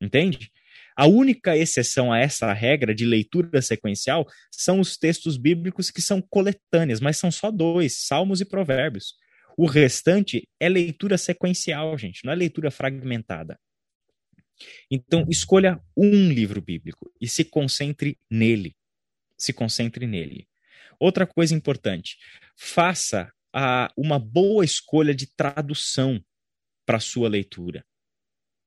Entende? 0.00 0.50
A 0.96 1.06
única 1.06 1.56
exceção 1.56 2.12
a 2.12 2.18
essa 2.18 2.52
regra 2.52 2.94
de 2.94 3.04
leitura 3.04 3.62
sequencial 3.62 4.26
são 4.50 4.80
os 4.80 4.96
textos 4.96 5.36
bíblicos 5.36 5.90
que 5.90 6.02
são 6.02 6.20
coletâneas, 6.20 7.00
mas 7.00 7.16
são 7.16 7.30
só 7.30 7.50
dois, 7.50 8.06
Salmos 8.06 8.40
e 8.40 8.44
Provérbios. 8.44 9.14
O 9.56 9.66
restante 9.66 10.48
é 10.58 10.68
leitura 10.68 11.18
sequencial, 11.18 11.96
gente, 11.98 12.24
não 12.24 12.32
é 12.32 12.36
leitura 12.36 12.70
fragmentada. 12.70 13.58
Então, 14.90 15.26
escolha 15.28 15.80
um 15.96 16.28
livro 16.30 16.60
bíblico 16.60 17.12
e 17.20 17.28
se 17.28 17.44
concentre 17.44 18.18
nele. 18.30 18.76
Se 19.36 19.52
concentre 19.52 20.06
nele. 20.06 20.46
Outra 20.98 21.26
coisa 21.26 21.54
importante: 21.54 22.16
faça 22.56 23.32
a, 23.52 23.92
uma 23.96 24.18
boa 24.18 24.64
escolha 24.64 25.14
de 25.14 25.26
tradução 25.26 26.22
para 26.86 27.00
sua 27.00 27.28
leitura. 27.28 27.84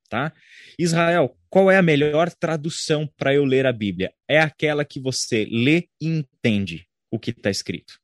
Tá? 0.09 0.33
Israel, 0.77 1.35
qual 1.55 1.71
é 1.71 1.77
a 1.77 1.81
melhor 1.81 2.29
tradução 2.33 3.07
para 3.15 3.33
eu 3.33 3.45
ler 3.45 3.65
a 3.65 3.71
Bíblia? 3.71 4.13
É 4.27 4.37
aquela 4.39 4.83
que 4.83 4.99
você 4.99 5.45
lê 5.49 5.87
e 6.01 6.07
entende 6.07 6.85
o 7.09 7.17
que 7.17 7.31
está 7.31 7.49
escrito. 7.49 7.97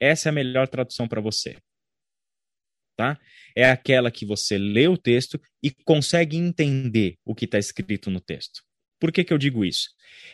Essa 0.00 0.28
é 0.28 0.30
a 0.30 0.32
melhor 0.32 0.68
tradução 0.68 1.08
para 1.08 1.20
você 1.20 1.56
tá? 3.02 3.18
É 3.56 3.68
aquela 3.68 4.10
que 4.10 4.24
você 4.24 4.56
lê 4.58 4.86
o 4.86 4.96
texto 4.96 5.40
e 5.60 5.70
consegue 5.70 6.36
entender 6.36 7.16
o 7.24 7.34
que 7.34 7.46
está 7.46 7.58
escrito 7.58 8.10
no 8.10 8.20
texto. 8.20 8.62
Por 9.00 9.10
que, 9.10 9.24
que 9.24 9.32
eu 9.32 9.38
digo 9.38 9.64
isso? 9.64 9.90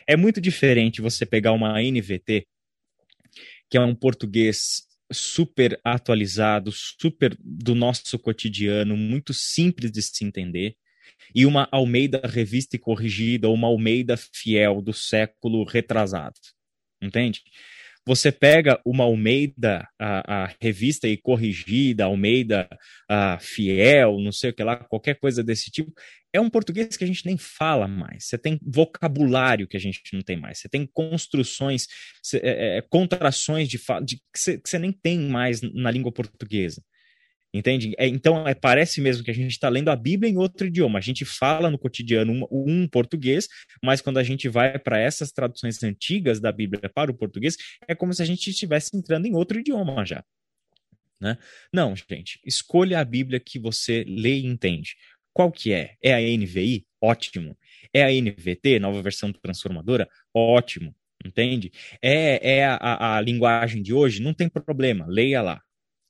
É 0.07 0.15
muito 0.15 0.39
diferente 0.39 1.01
você 1.01 1.25
pegar 1.25 1.53
uma 1.53 1.81
NVT, 1.81 2.45
que 3.69 3.77
é 3.77 3.81
um 3.81 3.95
português 3.95 4.87
super 5.11 5.79
atualizado, 5.83 6.71
super 6.71 7.35
do 7.39 7.73
nosso 7.73 8.19
cotidiano, 8.19 8.95
muito 8.95 9.33
simples 9.33 9.91
de 9.91 10.03
se 10.03 10.23
entender, 10.23 10.75
e 11.33 11.45
uma 11.45 11.67
Almeida 11.71 12.21
revista 12.23 12.75
e 12.75 12.79
corrigida, 12.79 13.47
ou 13.47 13.53
uma 13.53 13.67
Almeida 13.67 14.15
fiel 14.17 14.81
do 14.81 14.93
século 14.93 15.63
retrasado. 15.63 16.35
Entende? 17.01 17.41
Você 18.05 18.31
pega 18.31 18.81
uma 18.83 19.03
Almeida, 19.03 19.87
a, 19.99 20.45
a 20.45 20.55
revista 20.59 21.07
e 21.07 21.15
corrigida, 21.15 22.05
Almeida 22.05 22.67
a 23.07 23.37
Fiel, 23.39 24.19
não 24.19 24.31
sei 24.31 24.49
o 24.49 24.53
que 24.53 24.63
lá, 24.63 24.77
qualquer 24.77 25.19
coisa 25.19 25.43
desse 25.43 25.69
tipo, 25.69 25.93
é 26.33 26.41
um 26.41 26.49
português 26.49 26.97
que 26.97 27.03
a 27.03 27.07
gente 27.07 27.25
nem 27.25 27.37
fala 27.37 27.87
mais. 27.87 28.25
Você 28.25 28.37
tem 28.37 28.59
vocabulário 28.63 29.67
que 29.67 29.77
a 29.77 29.79
gente 29.79 30.01
não 30.11 30.21
tem 30.21 30.37
mais. 30.37 30.59
Você 30.59 30.69
tem 30.69 30.87
construções, 30.91 31.85
é, 32.33 32.77
é, 32.77 32.81
contrações 32.89 33.67
de, 33.67 33.79
de 34.03 34.17
que 34.33 34.59
você 34.65 34.79
nem 34.79 34.91
tem 34.91 35.19
mais 35.19 35.61
na 35.61 35.91
língua 35.91 36.11
portuguesa. 36.11 36.81
Entende? 37.51 37.95
É, 37.97 38.07
então, 38.07 38.47
é, 38.47 38.53
parece 38.53 39.01
mesmo 39.01 39.23
que 39.23 39.31
a 39.31 39.33
gente 39.33 39.51
está 39.51 39.67
lendo 39.69 39.89
a 39.89 39.95
Bíblia 39.95 40.31
em 40.31 40.37
outro 40.37 40.67
idioma. 40.67 40.99
A 40.99 41.01
gente 41.01 41.25
fala 41.25 41.71
no 41.71 41.79
cotidiano 41.79 42.31
um, 42.31 42.47
um 42.51 42.87
português, 42.87 43.47
mas 43.83 44.01
quando 44.01 44.19
a 44.19 44.23
gente 44.23 44.47
vai 44.47 44.77
para 44.77 44.99
essas 44.99 45.31
traduções 45.31 45.81
antigas 45.83 46.39
da 46.39 46.51
Bíblia 46.51 46.89
para 46.93 47.09
o 47.09 47.13
português, 47.13 47.57
é 47.87 47.95
como 47.95 48.13
se 48.13 48.21
a 48.21 48.25
gente 48.25 48.51
estivesse 48.51 48.95
entrando 48.95 49.25
em 49.25 49.35
outro 49.35 49.59
idioma 49.59 50.05
já. 50.05 50.23
Né? 51.19 51.37
Não, 51.73 51.95
gente, 51.95 52.39
escolha 52.45 52.99
a 52.99 53.03
Bíblia 53.03 53.39
que 53.39 53.57
você 53.57 54.05
lê 54.07 54.37
e 54.37 54.45
entende. 54.45 54.95
Qual 55.33 55.51
que 55.51 55.73
é? 55.73 55.95
É 56.03 56.13
a 56.13 56.19
NVI? 56.19 56.85
Ótimo. 57.01 57.57
É 57.91 58.03
a 58.03 58.11
NVT, 58.11 58.79
nova 58.79 59.01
versão 59.01 59.33
transformadora? 59.33 60.07
Ótimo. 60.33 60.95
Entende? 61.25 61.71
É, 62.01 62.57
é 62.57 62.65
a, 62.65 62.75
a, 62.75 63.17
a 63.17 63.21
linguagem 63.21 63.81
de 63.81 63.93
hoje? 63.93 64.21
Não 64.21 64.33
tem 64.33 64.47
problema, 64.47 65.05
leia 65.07 65.41
lá 65.41 65.61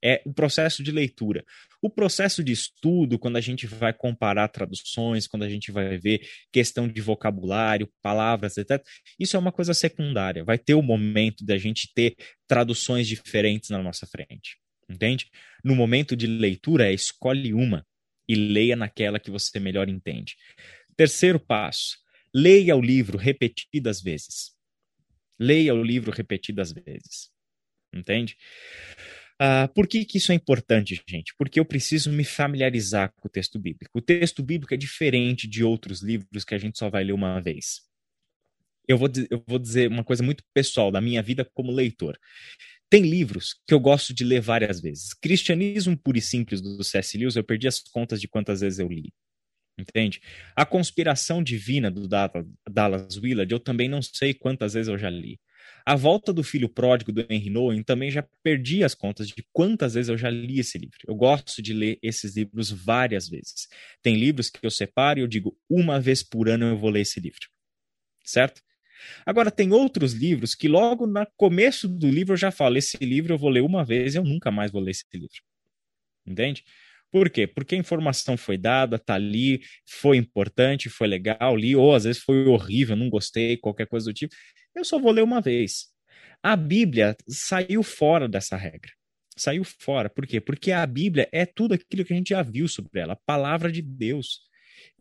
é 0.03 0.21
o 0.25 0.33
processo 0.33 0.83
de 0.83 0.91
leitura. 0.91 1.43
O 1.81 1.89
processo 1.89 2.43
de 2.43 2.51
estudo, 2.51 3.17
quando 3.17 3.37
a 3.37 3.41
gente 3.41 3.65
vai 3.67 3.93
comparar 3.93 4.47
traduções, 4.47 5.27
quando 5.27 5.43
a 5.43 5.49
gente 5.49 5.71
vai 5.71 5.97
ver 5.97 6.21
questão 6.51 6.87
de 6.87 7.01
vocabulário, 7.01 7.89
palavras, 8.01 8.57
etc., 8.57 8.83
isso 9.19 9.35
é 9.35 9.39
uma 9.39 9.51
coisa 9.51 9.73
secundária. 9.73 10.43
Vai 10.43 10.57
ter 10.57 10.73
o 10.73 10.81
momento 10.81 11.45
da 11.45 11.57
gente 11.57 11.91
ter 11.93 12.15
traduções 12.47 13.07
diferentes 13.07 13.69
na 13.69 13.81
nossa 13.81 14.05
frente. 14.05 14.57
Entende? 14.89 15.29
No 15.63 15.75
momento 15.75 16.15
de 16.15 16.25
leitura, 16.25 16.89
é 16.89 16.93
escolhe 16.93 17.53
uma 17.53 17.85
e 18.27 18.35
leia 18.35 18.75
naquela 18.75 19.19
que 19.19 19.31
você 19.31 19.59
melhor 19.59 19.87
entende. 19.87 20.35
Terceiro 20.95 21.39
passo: 21.39 21.97
leia 22.33 22.75
o 22.75 22.81
livro 22.81 23.17
repetidas 23.17 24.01
vezes. 24.01 24.51
Leia 25.39 25.73
o 25.73 25.83
livro 25.83 26.11
repetidas 26.11 26.73
vezes. 26.73 27.29
Entende? 27.93 28.35
Uh, 29.41 29.71
por 29.73 29.87
que, 29.87 30.03
que 30.03 30.17
isso 30.17 30.33
é 30.33 30.35
importante, 30.35 31.01
gente? 31.07 31.33
Porque 31.37 31.59
eu 31.59 31.65
preciso 31.65 32.11
me 32.11 32.25
familiarizar 32.25 33.13
com 33.15 33.27
o 33.27 33.31
texto 33.31 33.57
bíblico. 33.57 33.97
O 33.97 34.01
texto 34.01 34.43
bíblico 34.43 34.73
é 34.73 34.77
diferente 34.77 35.47
de 35.47 35.63
outros 35.63 36.01
livros 36.01 36.43
que 36.43 36.53
a 36.53 36.57
gente 36.57 36.77
só 36.77 36.89
vai 36.89 37.05
ler 37.05 37.13
uma 37.13 37.39
vez. 37.39 37.81
Eu 38.85 38.97
vou, 38.97 39.07
eu 39.29 39.41
vou 39.47 39.57
dizer 39.57 39.87
uma 39.87 40.03
coisa 40.03 40.21
muito 40.23 40.43
pessoal 40.53 40.91
da 40.91 40.99
minha 40.99 41.21
vida 41.21 41.45
como 41.53 41.71
leitor. 41.71 42.19
Tem 42.89 43.03
livros 43.03 43.55
que 43.67 43.73
eu 43.73 43.79
gosto 43.79 44.13
de 44.13 44.25
ler 44.25 44.41
várias 44.41 44.81
vezes. 44.81 45.13
Cristianismo 45.13 45.95
Puro 45.95 46.17
e 46.17 46.21
Simples 46.21 46.59
do 46.59 46.83
C.S. 46.83 47.17
Lewis, 47.17 47.35
eu 47.35 47.43
perdi 47.43 47.67
as 47.67 47.79
contas 47.79 48.19
de 48.19 48.27
quantas 48.27 48.61
vezes 48.61 48.79
eu 48.79 48.89
li. 48.89 49.13
Entende? 49.77 50.19
A 50.55 50.65
Conspiração 50.65 51.41
Divina 51.41 51.89
do 51.89 52.07
Dallas 52.69 53.15
Willard, 53.15 53.49
eu 53.53 53.59
também 53.59 53.87
não 53.87 54.01
sei 54.01 54.33
quantas 54.33 54.73
vezes 54.73 54.89
eu 54.89 54.97
já 54.97 55.09
li. 55.09 55.39
A 55.89 55.95
Volta 55.95 56.31
do 56.31 56.43
Filho 56.43 56.69
Pródigo, 56.69 57.11
do 57.11 57.25
Henry 57.27 57.49
Nouwen, 57.49 57.81
também 57.81 58.11
já 58.11 58.23
perdi 58.43 58.83
as 58.83 58.93
contas 58.93 59.27
de 59.27 59.43
quantas 59.51 59.95
vezes 59.95 60.07
eu 60.07 60.15
já 60.15 60.29
li 60.29 60.59
esse 60.59 60.77
livro. 60.77 60.99
Eu 61.07 61.15
gosto 61.15 61.63
de 61.63 61.73
ler 61.73 61.97
esses 62.03 62.35
livros 62.37 62.69
várias 62.69 63.27
vezes. 63.27 63.67
Tem 63.99 64.15
livros 64.15 64.51
que 64.51 64.63
eu 64.63 64.69
separo 64.69 65.17
e 65.17 65.23
eu 65.23 65.27
digo, 65.27 65.57
uma 65.67 65.99
vez 65.99 66.21
por 66.21 66.47
ano 66.47 66.65
eu 66.67 66.77
vou 66.77 66.91
ler 66.91 67.01
esse 67.01 67.19
livro. 67.19 67.39
Certo? 68.23 68.61
Agora, 69.25 69.49
tem 69.49 69.73
outros 69.73 70.13
livros 70.13 70.53
que 70.53 70.67
logo 70.67 71.07
no 71.07 71.25
começo 71.35 71.87
do 71.87 72.07
livro 72.07 72.33
eu 72.33 72.37
já 72.37 72.51
falo, 72.51 72.77
esse 72.77 72.97
livro 73.03 73.33
eu 73.33 73.39
vou 73.39 73.49
ler 73.49 73.61
uma 73.61 73.83
vez 73.83 74.13
eu 74.13 74.23
nunca 74.23 74.51
mais 74.51 74.71
vou 74.71 74.83
ler 74.83 74.91
esse 74.91 75.05
livro. 75.11 75.41
Entende? 76.23 76.63
Por 77.11 77.31
quê? 77.31 77.47
Porque 77.47 77.73
a 77.73 77.79
informação 77.79 78.37
foi 78.37 78.59
dada, 78.59 78.99
tá 78.99 79.15
ali, 79.15 79.61
foi 79.87 80.17
importante, 80.17 80.87
foi 80.87 81.07
legal, 81.07 81.55
li, 81.55 81.75
ou 81.75 81.95
às 81.95 82.03
vezes 82.03 82.21
foi 82.21 82.45
horrível, 82.45 82.95
não 82.95 83.09
gostei, 83.09 83.57
qualquer 83.57 83.87
coisa 83.87 84.05
do 84.05 84.13
tipo 84.13 84.35
eu 84.75 84.83
só 84.83 84.99
vou 84.99 85.11
ler 85.11 85.23
uma 85.23 85.41
vez. 85.41 85.87
A 86.41 86.55
Bíblia 86.55 87.15
saiu 87.27 87.83
fora 87.83 88.27
dessa 88.27 88.55
regra. 88.55 88.91
Saiu 89.35 89.63
fora. 89.63 90.09
Por 90.09 90.25
quê? 90.27 90.39
Porque 90.39 90.71
a 90.71 90.85
Bíblia 90.85 91.27
é 91.31 91.45
tudo 91.45 91.73
aquilo 91.73 92.05
que 92.05 92.13
a 92.13 92.15
gente 92.15 92.29
já 92.29 92.41
viu 92.41 92.67
sobre 92.67 92.99
ela, 92.99 93.13
a 93.13 93.21
palavra 93.25 93.71
de 93.71 93.81
Deus. 93.81 94.41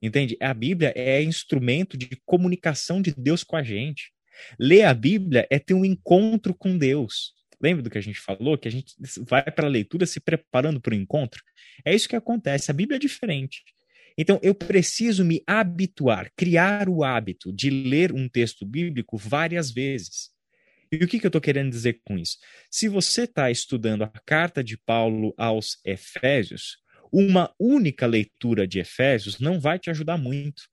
Entende? 0.01 0.37
A 0.41 0.53
Bíblia 0.55 0.93
é 0.97 1.23
instrumento 1.23 1.97
de 1.97 2.09
comunicação 2.25 3.01
de 3.03 3.15
Deus 3.17 3.45
com 3.45 3.57
a 3.57 3.63
gente. 3.63 4.13
Ler 4.59 4.85
a 4.85 4.95
Bíblia 4.95 5.47
é 5.51 5.59
ter 5.59 5.75
um 5.75 5.85
encontro 5.85 6.55
com 6.55 6.79
Deus. 6.79 7.35
Lembra 7.61 7.83
do 7.83 7.91
que 7.91 7.99
a 7.99 8.03
gente 8.03 8.21
falou? 8.21 8.57
Que 8.57 8.69
a 8.69 8.71
gente 8.71 8.95
vai 9.27 9.43
para 9.43 9.67
a 9.67 9.71
leitura 9.71 10.07
se 10.07 10.21
preparando 10.21 10.81
para 10.81 10.93
o 10.93 10.97
encontro? 10.97 11.43
É 11.85 11.95
isso 11.95 12.09
que 12.09 12.15
acontece. 12.15 12.71
A 12.71 12.75
Bíblia 12.75 12.97
é 12.97 13.01
diferente. 13.01 13.65
Então, 14.21 14.41
eu 14.43 14.53
preciso 14.53 15.25
me 15.25 15.45
habituar, 15.47 16.33
criar 16.37 16.89
o 16.89 17.05
hábito 17.05 17.53
de 17.53 17.71
ler 17.71 18.13
um 18.13 18.29
texto 18.29 18.67
bíblico 18.67 19.17
várias 19.17 19.71
vezes. 19.71 20.31
E 20.91 20.97
o 20.97 21.07
que, 21.07 21.21
que 21.21 21.27
eu 21.27 21.29
estou 21.29 21.41
querendo 21.41 21.71
dizer 21.71 22.01
com 22.05 22.19
isso? 22.19 22.39
Se 22.69 22.89
você 22.89 23.23
está 23.23 23.49
estudando 23.49 24.03
a 24.03 24.09
carta 24.27 24.65
de 24.65 24.77
Paulo 24.77 25.33
aos 25.39 25.79
Efésios, 25.85 26.79
uma 27.13 27.55
única 27.61 28.07
leitura 28.07 28.67
de 28.67 28.81
Efésios 28.81 29.39
não 29.39 29.61
vai 29.61 29.79
te 29.79 29.89
ajudar 29.89 30.19
muito. 30.19 30.65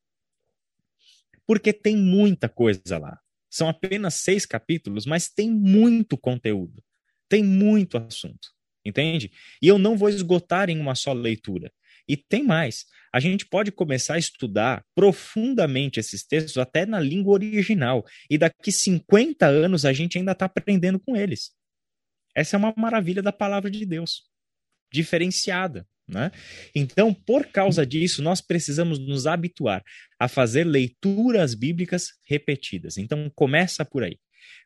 Porque 1.46 1.72
tem 1.72 1.96
muita 1.96 2.50
coisa 2.50 2.98
lá. 2.98 3.20
São 3.48 3.70
apenas 3.70 4.16
seis 4.16 4.46
capítulos, 4.46 5.06
mas 5.06 5.30
tem 5.30 5.52
muito 5.52 6.18
conteúdo. 6.18 6.84
Tem 7.30 7.44
muito 7.44 7.96
assunto. 7.98 8.50
Entende? 8.84 9.32
E 9.62 9.68
eu 9.68 9.78
não 9.78 9.96
vou 9.98 10.10
esgotar 10.10 10.70
em 10.70 10.80
uma 10.80 10.96
só 10.96 11.14
leitura. 11.14 11.72
E 12.08 12.16
tem 12.16 12.44
mais. 12.44 12.86
A 13.16 13.20
gente 13.22 13.46
pode 13.46 13.72
começar 13.72 14.16
a 14.16 14.20
estudar 14.20 14.84
profundamente 14.94 16.02
esses 16.02 16.22
textos 16.26 16.58
até 16.58 16.86
na 16.86 17.00
língua 17.00 17.32
original. 17.36 18.06
E 18.30 18.38
daqui 18.38 18.74
50 18.74 19.46
anos 19.46 19.86
a 19.86 19.94
gente 19.94 20.18
ainda 20.18 20.34
está 20.34 20.48
aprendendo 20.48 21.00
com 21.00 21.16
eles. 21.16 21.52
Essa 22.36 22.58
é 22.58 22.60
uma 22.60 22.74
maravilha 22.76 23.22
da 23.22 23.32
palavra 23.32 23.72
de 23.72 23.86
Deus, 23.86 24.24
diferenciada. 24.92 25.88
Né? 26.06 26.30
Então, 26.76 27.14
por 27.14 27.46
causa 27.46 27.86
disso, 27.86 28.22
nós 28.22 28.42
precisamos 28.42 29.00
nos 29.00 29.26
habituar 29.26 29.82
a 30.20 30.28
fazer 30.28 30.66
leituras 30.66 31.56
bíblicas 31.56 32.10
repetidas. 32.28 32.98
Então, 32.98 33.32
começa 33.34 33.86
por 33.86 34.04
aí 34.04 34.20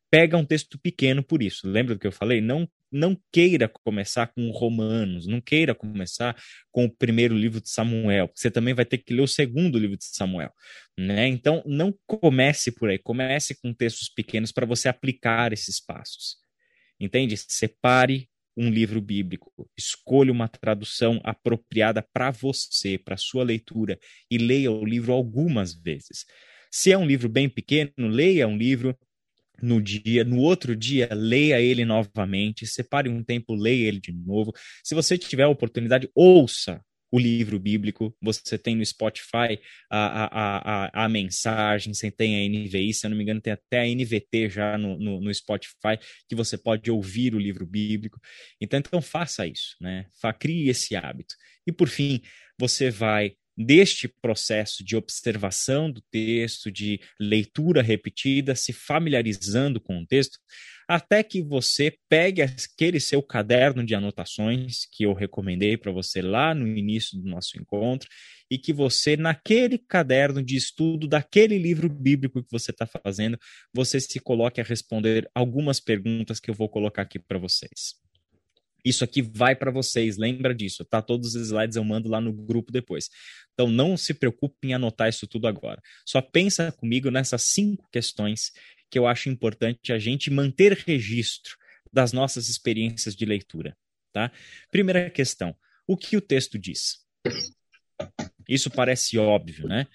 pega 0.09 0.37
um 0.37 0.45
texto 0.45 0.77
pequeno 0.79 1.23
por 1.23 1.41
isso. 1.41 1.67
Lembra 1.67 1.95
do 1.95 1.99
que 1.99 2.07
eu 2.07 2.11
falei? 2.11 2.41
Não, 2.41 2.67
não 2.91 3.19
queira 3.31 3.67
começar 3.67 4.27
com 4.27 4.49
Romanos, 4.51 5.27
não 5.27 5.39
queira 5.41 5.75
começar 5.75 6.35
com 6.71 6.85
o 6.85 6.89
primeiro 6.89 7.35
livro 7.35 7.61
de 7.61 7.69
Samuel, 7.69 8.31
você 8.33 8.49
também 8.49 8.73
vai 8.73 8.85
ter 8.85 8.97
que 8.99 9.13
ler 9.13 9.21
o 9.21 9.27
segundo 9.27 9.77
livro 9.77 9.97
de 9.97 10.05
Samuel, 10.05 10.51
né? 10.97 11.27
Então, 11.27 11.63
não 11.65 11.93
comece 12.07 12.71
por 12.71 12.89
aí, 12.89 12.97
comece 12.97 13.55
com 13.61 13.73
textos 13.73 14.09
pequenos 14.09 14.51
para 14.51 14.65
você 14.65 14.89
aplicar 14.89 15.53
esses 15.53 15.79
passos. 15.79 16.37
Entende? 16.99 17.35
Separe 17.37 18.29
um 18.57 18.69
livro 18.69 18.99
bíblico, 18.99 19.69
escolha 19.77 20.31
uma 20.31 20.49
tradução 20.49 21.21
apropriada 21.23 22.05
para 22.13 22.29
você, 22.29 22.97
para 22.97 23.15
sua 23.15 23.43
leitura 23.43 23.97
e 24.29 24.37
leia 24.37 24.69
o 24.69 24.83
livro 24.83 25.13
algumas 25.13 25.73
vezes. 25.73 26.25
Se 26.69 26.91
é 26.91 26.97
um 26.97 27.05
livro 27.05 27.29
bem 27.29 27.47
pequeno, 27.47 27.91
leia 27.97 28.47
um 28.47 28.57
livro 28.57 28.97
no 29.61 29.81
dia, 29.81 30.23
no 30.23 30.39
outro 30.39 30.75
dia, 30.75 31.09
leia 31.11 31.61
ele 31.61 31.85
novamente, 31.85 32.67
separe 32.67 33.09
um 33.09 33.23
tempo, 33.23 33.55
leia 33.55 33.87
ele 33.87 33.99
de 33.99 34.11
novo. 34.11 34.53
Se 34.83 34.95
você 34.95 35.17
tiver 35.17 35.43
a 35.43 35.49
oportunidade, 35.49 36.09
ouça 36.15 36.83
o 37.11 37.19
livro 37.19 37.59
bíblico, 37.59 38.15
você 38.21 38.57
tem 38.57 38.75
no 38.75 38.85
Spotify 38.85 39.59
a, 39.89 40.23
a, 40.23 40.85
a, 40.85 41.05
a 41.05 41.09
mensagem, 41.09 41.93
você 41.93 42.11
tem 42.11 42.35
a 42.35 42.49
NVI, 42.49 42.93
se 42.93 43.05
eu 43.05 43.09
não 43.09 43.17
me 43.17 43.23
engano, 43.23 43.41
tem 43.41 43.53
até 43.53 43.81
a 43.81 43.87
NVT 43.87 44.49
já 44.49 44.77
no, 44.77 44.97
no, 44.99 45.19
no 45.19 45.33
Spotify, 45.33 45.97
que 46.27 46.35
você 46.35 46.57
pode 46.57 46.89
ouvir 46.91 47.33
o 47.33 47.39
livro 47.39 47.65
bíblico. 47.65 48.19
Então, 48.61 48.79
então 48.79 49.01
faça 49.01 49.47
isso, 49.47 49.75
né? 49.81 50.05
Crie 50.37 50.69
esse 50.69 50.95
hábito. 50.95 51.35
E 51.65 51.71
por 51.71 51.87
fim, 51.87 52.21
você 52.59 52.91
vai 52.91 53.35
deste 53.59 54.07
processo 54.07 54.85
de 54.85 54.95
observação 54.95 55.91
do 55.91 56.01
texto, 56.09 56.71
de 56.71 57.01
leitura 57.19 57.81
repetida, 57.81 58.55
se 58.55 58.71
familiarizando 58.71 59.81
com 59.81 59.99
o 59.99 60.07
texto, 60.07 60.39
até 60.87 61.21
que 61.21 61.41
você 61.41 61.93
pegue 62.07 62.41
aquele 62.41 63.01
seu 63.01 63.21
caderno 63.21 63.85
de 63.85 63.93
anotações 63.93 64.87
que 64.91 65.03
eu 65.03 65.13
recomendei 65.13 65.75
para 65.75 65.91
você 65.91 66.21
lá 66.21 66.55
no 66.55 66.65
início 66.65 67.19
do 67.19 67.29
nosso 67.29 67.59
encontro 67.59 68.09
e 68.49 68.57
que 68.57 68.71
você, 68.71 69.17
naquele 69.17 69.77
caderno 69.77 70.41
de 70.41 70.55
estudo 70.55 71.05
daquele 71.05 71.57
livro 71.57 71.89
bíblico 71.89 72.41
que 72.41 72.51
você 72.51 72.71
está 72.71 72.87
fazendo, 72.87 73.37
você 73.73 73.99
se 73.99 74.19
coloque 74.19 74.61
a 74.61 74.63
responder 74.63 75.29
algumas 75.35 75.81
perguntas 75.81 76.39
que 76.39 76.49
eu 76.49 76.55
vou 76.55 76.69
colocar 76.69 77.01
aqui 77.01 77.19
para 77.19 77.37
vocês. 77.37 78.08
Isso 78.83 79.03
aqui 79.03 79.21
vai 79.21 79.55
para 79.55 79.71
vocês, 79.71 80.17
lembra 80.17 80.53
disso, 80.53 80.85
tá? 80.85 81.01
Todos 81.01 81.35
os 81.35 81.47
slides 81.47 81.75
eu 81.75 81.83
mando 81.83 82.09
lá 82.09 82.21
no 82.21 82.31
grupo 82.31 82.71
depois. 82.71 83.09
Então 83.53 83.69
não 83.69 83.97
se 83.97 84.13
preocupe 84.13 84.67
em 84.67 84.73
anotar 84.73 85.09
isso 85.09 85.27
tudo 85.27 85.47
agora. 85.47 85.81
Só 86.05 86.21
pensa 86.21 86.71
comigo 86.71 87.11
nessas 87.11 87.43
cinco 87.43 87.87
questões 87.91 88.51
que 88.89 88.97
eu 88.97 89.05
acho 89.05 89.29
importante 89.29 89.93
a 89.93 89.99
gente 89.99 90.31
manter 90.31 90.73
registro 90.73 91.57
das 91.91 92.13
nossas 92.13 92.49
experiências 92.49 93.15
de 93.15 93.25
leitura, 93.25 93.75
tá? 94.11 94.31
Primeira 94.71 95.09
questão: 95.09 95.55
o 95.87 95.97
que 95.97 96.15
o 96.15 96.21
texto 96.21 96.57
diz? 96.57 96.99
Isso 98.47 98.69
parece 98.69 99.17
óbvio, 99.17 99.67
né? 99.67 99.85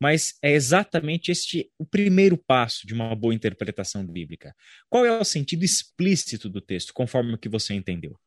Mas 0.00 0.34
é 0.42 0.52
exatamente 0.52 1.30
este 1.30 1.70
o 1.78 1.86
primeiro 1.86 2.36
passo 2.36 2.86
de 2.86 2.92
uma 2.92 3.14
boa 3.14 3.34
interpretação 3.34 4.04
bíblica. 4.06 4.54
Qual 4.88 5.06
é 5.06 5.18
o 5.18 5.24
sentido 5.24 5.64
explícito 5.64 6.48
do 6.48 6.60
texto, 6.60 6.92
conforme 6.92 7.34
o 7.34 7.38
que 7.38 7.48
você 7.48 7.74
entendeu? 7.74 8.18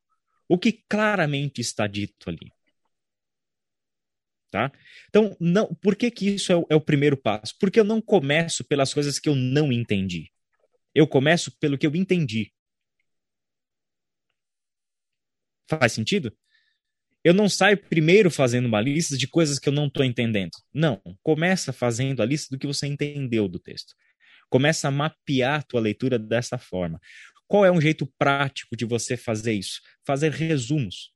O 0.47 0.57
que 0.57 0.71
claramente 0.71 1.62
está 1.62 1.88
dito 1.88 2.29
ali? 2.29 2.51
Tá? 4.49 4.71
Então, 5.10 5.36
não, 5.39 5.73
por 5.75 5.95
que, 5.95 6.10
que 6.10 6.29
isso 6.29 6.51
é 6.51 6.55
o, 6.55 6.65
é 6.69 6.75
o 6.75 6.81
primeiro 6.81 7.17
passo? 7.17 7.53
Porque 7.60 7.79
eu 7.79 7.83
não 7.83 8.01
começo 8.01 8.63
pelas 8.63 8.93
coisas 8.93 9.19
que 9.19 9.27
eu 9.27 9.36
não 9.36 9.71
entendi. 9.71 10.31
Eu 10.95 11.05
começo 11.07 11.51
pelo 11.60 11.77
que 11.77 11.86
eu 11.86 11.95
entendi. 11.95 12.51
Faz 15.69 15.91
sentido? 15.91 16.36
Eu 17.23 17.33
não 17.33 17.49
saio 17.49 17.77
primeiro 17.77 18.31
fazendo 18.31 18.67
uma 18.67 18.79
lista 18.79 19.17
de 19.17 19.27
coisas 19.27 19.60
que 19.60 19.67
eu 19.67 19.73
não 19.73 19.88
estou 19.88 20.05
entendendo. 20.05 20.51
Não, 20.73 21.01
começa 21.21 21.73
fazendo 21.73 22.21
a 22.21 22.25
lista 22.25 22.55
do 22.55 22.60
que 22.60 22.65
você 22.65 22.88
entendeu 22.88 23.49
do 23.49 23.60
texto. 23.60 23.93
Começa 24.49 24.88
a 24.88 24.91
mapear 24.91 25.60
a 25.60 25.62
tua 25.62 25.81
leitura 25.81 26.17
dessa 26.17 26.57
forma. 26.57 27.01
Qual 27.47 27.65
é 27.65 27.71
um 27.71 27.79
jeito 27.79 28.05
prático 28.17 28.75
de 28.75 28.86
você 28.86 29.15
fazer 29.15 29.53
isso? 29.53 29.81
Fazer 30.05 30.31
resumos. 30.31 31.13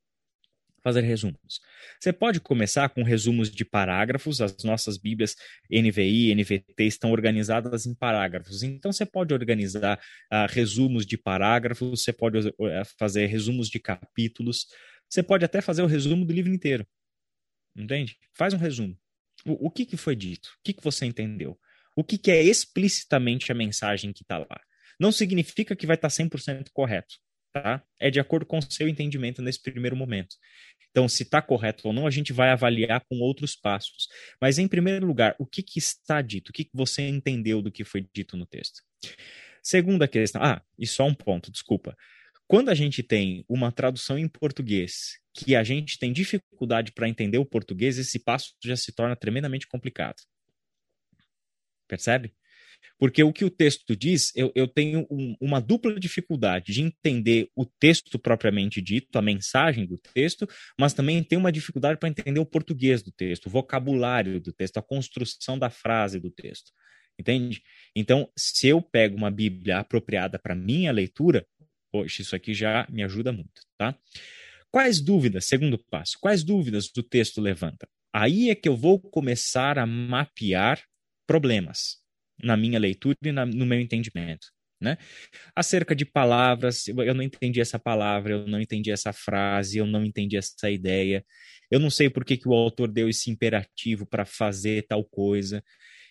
Fazer 0.82 1.02
resumos. 1.02 1.60
Você 2.00 2.12
pode 2.12 2.40
começar 2.40 2.88
com 2.88 3.04
resumos 3.04 3.50
de 3.50 3.64
parágrafos. 3.64 4.40
As 4.40 4.64
nossas 4.64 4.98
Bíblias 4.98 5.36
NVI, 5.70 6.34
NVT 6.34 6.84
estão 6.84 7.12
organizadas 7.12 7.86
em 7.86 7.94
parágrafos. 7.94 8.62
Então 8.62 8.92
você 8.92 9.06
pode 9.06 9.32
organizar 9.32 9.98
uh, 9.98 10.46
resumos 10.48 11.06
de 11.06 11.16
parágrafos, 11.16 12.02
você 12.02 12.12
pode 12.12 12.48
uh, 12.48 12.54
fazer 12.98 13.26
resumos 13.26 13.68
de 13.68 13.78
capítulos, 13.78 14.66
você 15.08 15.22
pode 15.22 15.44
até 15.44 15.60
fazer 15.60 15.82
o 15.82 15.86
resumo 15.86 16.24
do 16.24 16.32
livro 16.32 16.52
inteiro. 16.52 16.84
Entende? 17.76 18.16
Faz 18.34 18.52
um 18.52 18.58
resumo. 18.58 18.98
O, 19.44 19.66
o 19.66 19.70
que, 19.70 19.86
que 19.86 19.96
foi 19.96 20.16
dito? 20.16 20.48
O 20.58 20.62
que, 20.64 20.72
que 20.72 20.82
você 20.82 21.06
entendeu? 21.06 21.58
O 21.94 22.02
que, 22.02 22.18
que 22.18 22.30
é 22.30 22.42
explicitamente 22.42 23.52
a 23.52 23.54
mensagem 23.54 24.12
que 24.12 24.22
está 24.22 24.38
lá? 24.38 24.60
Não 25.02 25.10
significa 25.10 25.74
que 25.74 25.84
vai 25.84 25.96
estar 25.96 26.08
tá 26.08 26.14
100% 26.14 26.68
correto, 26.72 27.16
tá? 27.52 27.82
É 27.98 28.08
de 28.08 28.20
acordo 28.20 28.46
com 28.46 28.58
o 28.58 28.62
seu 28.62 28.86
entendimento 28.86 29.42
nesse 29.42 29.60
primeiro 29.60 29.96
momento. 29.96 30.36
Então, 30.88 31.08
se 31.08 31.24
está 31.24 31.42
correto 31.42 31.88
ou 31.88 31.92
não, 31.92 32.06
a 32.06 32.10
gente 32.10 32.32
vai 32.32 32.50
avaliar 32.50 33.04
com 33.08 33.18
outros 33.18 33.56
passos. 33.56 34.06
Mas, 34.40 34.60
em 34.60 34.68
primeiro 34.68 35.04
lugar, 35.04 35.34
o 35.40 35.44
que, 35.44 35.60
que 35.60 35.80
está 35.80 36.22
dito? 36.22 36.50
O 36.50 36.52
que, 36.52 36.66
que 36.66 36.70
você 36.72 37.02
entendeu 37.02 37.60
do 37.60 37.72
que 37.72 37.82
foi 37.82 38.06
dito 38.14 38.36
no 38.36 38.46
texto? 38.46 38.80
Segunda 39.60 40.06
questão. 40.06 40.40
Ah, 40.40 40.62
e 40.78 40.86
só 40.86 41.04
um 41.04 41.14
ponto, 41.14 41.50
desculpa. 41.50 41.96
Quando 42.46 42.68
a 42.68 42.74
gente 42.74 43.02
tem 43.02 43.44
uma 43.48 43.72
tradução 43.72 44.16
em 44.16 44.28
português 44.28 45.18
que 45.34 45.56
a 45.56 45.64
gente 45.64 45.98
tem 45.98 46.12
dificuldade 46.12 46.92
para 46.92 47.08
entender 47.08 47.38
o 47.38 47.44
português, 47.44 47.98
esse 47.98 48.20
passo 48.20 48.54
já 48.62 48.76
se 48.76 48.92
torna 48.92 49.16
tremendamente 49.16 49.66
complicado. 49.66 50.22
Percebe? 51.88 52.32
Porque 52.98 53.22
o 53.22 53.32
que 53.32 53.44
o 53.44 53.50
texto 53.50 53.96
diz, 53.96 54.32
eu, 54.36 54.52
eu 54.54 54.68
tenho 54.68 55.06
um, 55.10 55.34
uma 55.40 55.60
dupla 55.60 55.98
dificuldade 55.98 56.72
de 56.72 56.82
entender 56.82 57.48
o 57.56 57.64
texto 57.64 58.18
propriamente 58.18 58.80
dito, 58.80 59.18
a 59.18 59.22
mensagem 59.22 59.86
do 59.86 59.98
texto, 59.98 60.48
mas 60.78 60.94
também 60.94 61.22
tenho 61.22 61.40
uma 61.40 61.52
dificuldade 61.52 61.98
para 61.98 62.08
entender 62.08 62.38
o 62.38 62.46
português 62.46 63.02
do 63.02 63.10
texto, 63.10 63.46
o 63.46 63.50
vocabulário 63.50 64.40
do 64.40 64.52
texto, 64.52 64.78
a 64.78 64.82
construção 64.82 65.58
da 65.58 65.70
frase 65.70 66.20
do 66.20 66.30
texto. 66.30 66.72
Entende? 67.18 67.62
Então, 67.94 68.30
se 68.36 68.68
eu 68.68 68.80
pego 68.80 69.16
uma 69.16 69.30
Bíblia 69.30 69.78
apropriada 69.78 70.38
para 70.38 70.54
minha 70.54 70.92
leitura, 70.92 71.46
poxa, 71.90 72.22
isso 72.22 72.34
aqui 72.34 72.54
já 72.54 72.86
me 72.90 73.02
ajuda 73.02 73.32
muito, 73.32 73.62
tá? 73.76 73.96
Quais 74.70 75.00
dúvidas, 75.00 75.44
segundo 75.44 75.76
passo, 75.76 76.16
quais 76.20 76.42
dúvidas 76.42 76.90
do 76.90 77.02
texto 77.02 77.40
levanta? 77.40 77.86
Aí 78.14 78.48
é 78.48 78.54
que 78.54 78.68
eu 78.68 78.76
vou 78.76 78.98
começar 78.98 79.78
a 79.78 79.86
mapear 79.86 80.82
problemas 81.26 82.01
na 82.42 82.56
minha 82.56 82.78
leitura 82.78 83.16
e 83.22 83.32
na, 83.32 83.46
no 83.46 83.66
meu 83.66 83.80
entendimento. 83.80 84.48
Né? 84.80 84.98
Acerca 85.54 85.94
de 85.94 86.04
palavras, 86.04 86.88
eu 86.88 87.14
não 87.14 87.22
entendi 87.22 87.60
essa 87.60 87.78
palavra, 87.78 88.32
eu 88.32 88.46
não 88.48 88.60
entendi 88.60 88.90
essa 88.90 89.12
frase, 89.12 89.78
eu 89.78 89.86
não 89.86 90.04
entendi 90.04 90.36
essa 90.36 90.68
ideia, 90.68 91.24
eu 91.70 91.78
não 91.78 91.88
sei 91.88 92.10
por 92.10 92.24
que, 92.24 92.36
que 92.36 92.48
o 92.48 92.52
autor 92.52 92.90
deu 92.90 93.08
esse 93.08 93.30
imperativo 93.30 94.04
para 94.04 94.26
fazer 94.26 94.82
tal 94.88 95.04
coisa, 95.04 95.62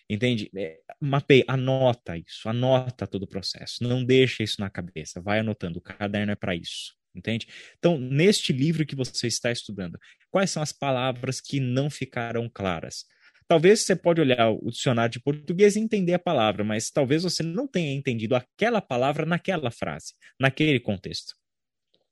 entende? 0.08 0.50
É, 0.56 0.78
mapeia, 0.98 1.44
anota 1.46 2.16
isso, 2.16 2.48
anota 2.48 3.06
todo 3.06 3.24
o 3.24 3.28
processo, 3.28 3.82
não 3.82 4.02
deixa 4.02 4.42
isso 4.42 4.58
na 4.58 4.70
cabeça, 4.70 5.20
vai 5.20 5.40
anotando, 5.40 5.78
o 5.78 5.82
caderno 5.82 6.32
é 6.32 6.36
para 6.36 6.54
isso, 6.54 6.94
entende? 7.14 7.46
Então, 7.78 7.98
neste 7.98 8.54
livro 8.54 8.86
que 8.86 8.96
você 8.96 9.26
está 9.26 9.52
estudando, 9.52 9.98
quais 10.30 10.50
são 10.50 10.62
as 10.62 10.72
palavras 10.72 11.42
que 11.42 11.60
não 11.60 11.90
ficaram 11.90 12.48
claras? 12.48 13.04
Talvez 13.52 13.82
você 13.82 13.94
pode 13.94 14.18
olhar 14.18 14.50
o 14.50 14.70
dicionário 14.70 15.12
de 15.12 15.20
português 15.20 15.76
e 15.76 15.78
entender 15.78 16.14
a 16.14 16.18
palavra, 16.18 16.64
mas 16.64 16.90
talvez 16.90 17.22
você 17.22 17.42
não 17.42 17.68
tenha 17.68 17.92
entendido 17.92 18.34
aquela 18.34 18.80
palavra 18.80 19.26
naquela 19.26 19.70
frase, 19.70 20.14
naquele 20.40 20.80
contexto. 20.80 21.34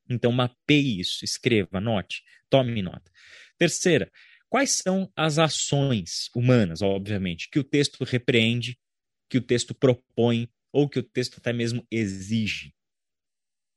Então 0.06 0.32
mapeie 0.32 1.00
isso, 1.00 1.24
escreva, 1.24 1.78
anote, 1.78 2.22
tome 2.50 2.82
nota. 2.82 3.10
Terceira, 3.56 4.12
quais 4.50 4.82
são 4.84 5.10
as 5.16 5.38
ações 5.38 6.28
humanas, 6.36 6.82
obviamente, 6.82 7.48
que 7.50 7.58
o 7.58 7.64
texto 7.64 8.04
repreende, 8.04 8.78
que 9.26 9.38
o 9.38 9.40
texto 9.40 9.74
propõe 9.74 10.46
ou 10.70 10.90
que 10.90 10.98
o 10.98 11.02
texto 11.02 11.38
até 11.38 11.54
mesmo 11.54 11.86
exige? 11.90 12.74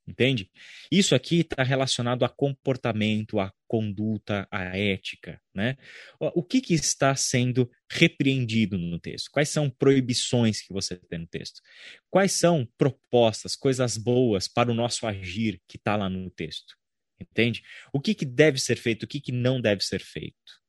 Entende? 0.06 0.50
Isso 0.90 1.14
aqui 1.14 1.40
está 1.40 1.62
relacionado 1.62 2.26
a 2.26 2.28
comportamento, 2.28 3.40
a 3.40 3.50
conduta, 3.66 4.46
a 4.50 4.76
ética, 4.76 5.40
né? 5.54 5.78
O 6.20 6.42
que, 6.42 6.60
que 6.60 6.74
está 6.74 7.16
sendo 7.16 7.70
repreendido 7.90 8.76
no 8.76 8.98
texto? 9.00 9.30
Quais 9.30 9.48
são 9.48 9.70
proibições 9.70 10.60
que 10.60 10.74
você 10.74 10.96
tem 10.96 11.20
no 11.20 11.26
texto? 11.26 11.62
Quais 12.10 12.32
são 12.32 12.68
propostas, 12.76 13.56
coisas 13.56 13.96
boas 13.96 14.46
para 14.46 14.70
o 14.70 14.74
nosso 14.74 15.06
agir 15.06 15.58
que 15.66 15.78
está 15.78 15.96
lá 15.96 16.10
no 16.10 16.30
texto? 16.30 16.76
Entende? 17.18 17.62
O 17.90 17.98
que, 17.98 18.14
que 18.14 18.26
deve 18.26 18.60
ser 18.60 18.76
feito, 18.76 19.04
o 19.04 19.06
que, 19.06 19.20
que 19.20 19.32
não 19.32 19.58
deve 19.58 19.82
ser 19.82 20.02
feito, 20.02 20.60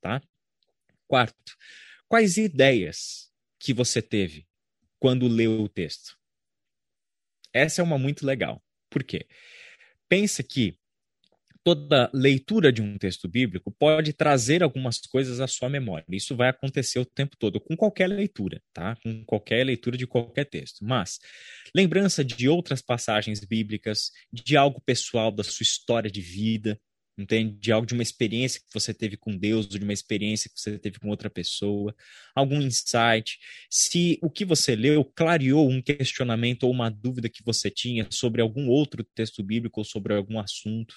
tá? 0.00 0.22
Quarto, 1.06 1.56
quais 2.08 2.38
ideias 2.38 3.30
que 3.58 3.74
você 3.74 4.00
teve 4.00 4.46
quando 4.98 5.28
leu 5.28 5.60
o 5.60 5.68
texto? 5.68 6.16
Essa 7.52 7.82
é 7.82 7.84
uma 7.84 7.98
muito 7.98 8.24
legal. 8.24 8.62
Por 8.90 9.04
quê? 9.04 9.26
Pensa 10.08 10.42
que 10.42 10.78
toda 11.62 12.10
leitura 12.14 12.72
de 12.72 12.80
um 12.80 12.96
texto 12.96 13.28
bíblico 13.28 13.70
pode 13.70 14.14
trazer 14.14 14.62
algumas 14.62 14.98
coisas 15.00 15.38
à 15.38 15.46
sua 15.46 15.68
memória. 15.68 16.06
Isso 16.10 16.34
vai 16.34 16.48
acontecer 16.48 16.98
o 16.98 17.04
tempo 17.04 17.36
todo, 17.36 17.60
com 17.60 17.76
qualquer 17.76 18.06
leitura, 18.06 18.62
tá? 18.72 18.96
Com 19.02 19.22
qualquer 19.26 19.64
leitura 19.64 19.96
de 19.96 20.06
qualquer 20.06 20.46
texto. 20.46 20.82
Mas 20.82 21.18
lembrança 21.74 22.24
de 22.24 22.48
outras 22.48 22.80
passagens 22.80 23.44
bíblicas, 23.44 24.10
de 24.32 24.56
algo 24.56 24.80
pessoal 24.80 25.30
da 25.30 25.44
sua 25.44 25.62
história 25.62 26.10
de 26.10 26.22
vida, 26.22 26.80
entende? 27.18 27.58
De 27.58 27.72
algo 27.72 27.86
de 27.86 27.94
uma 27.94 28.02
experiência 28.02 28.60
que 28.60 28.72
você 28.72 28.94
teve 28.94 29.16
com 29.16 29.36
Deus, 29.36 29.66
ou 29.66 29.78
de 29.78 29.84
uma 29.84 29.92
experiência 29.92 30.48
que 30.48 30.60
você 30.60 30.78
teve 30.78 31.00
com 31.00 31.08
outra 31.08 31.28
pessoa, 31.28 31.94
algum 32.34 32.60
insight. 32.62 33.38
Se 33.68 34.18
o 34.22 34.30
que 34.30 34.44
você 34.44 34.76
leu 34.76 35.04
clareou 35.04 35.68
um 35.68 35.82
questionamento 35.82 36.62
ou 36.62 36.70
uma 36.70 36.88
dúvida 36.88 37.28
que 37.28 37.42
você 37.44 37.70
tinha 37.70 38.06
sobre 38.10 38.40
algum 38.40 38.68
outro 38.68 39.02
texto 39.02 39.42
bíblico 39.42 39.80
ou 39.80 39.84
sobre 39.84 40.14
algum 40.14 40.38
assunto, 40.38 40.94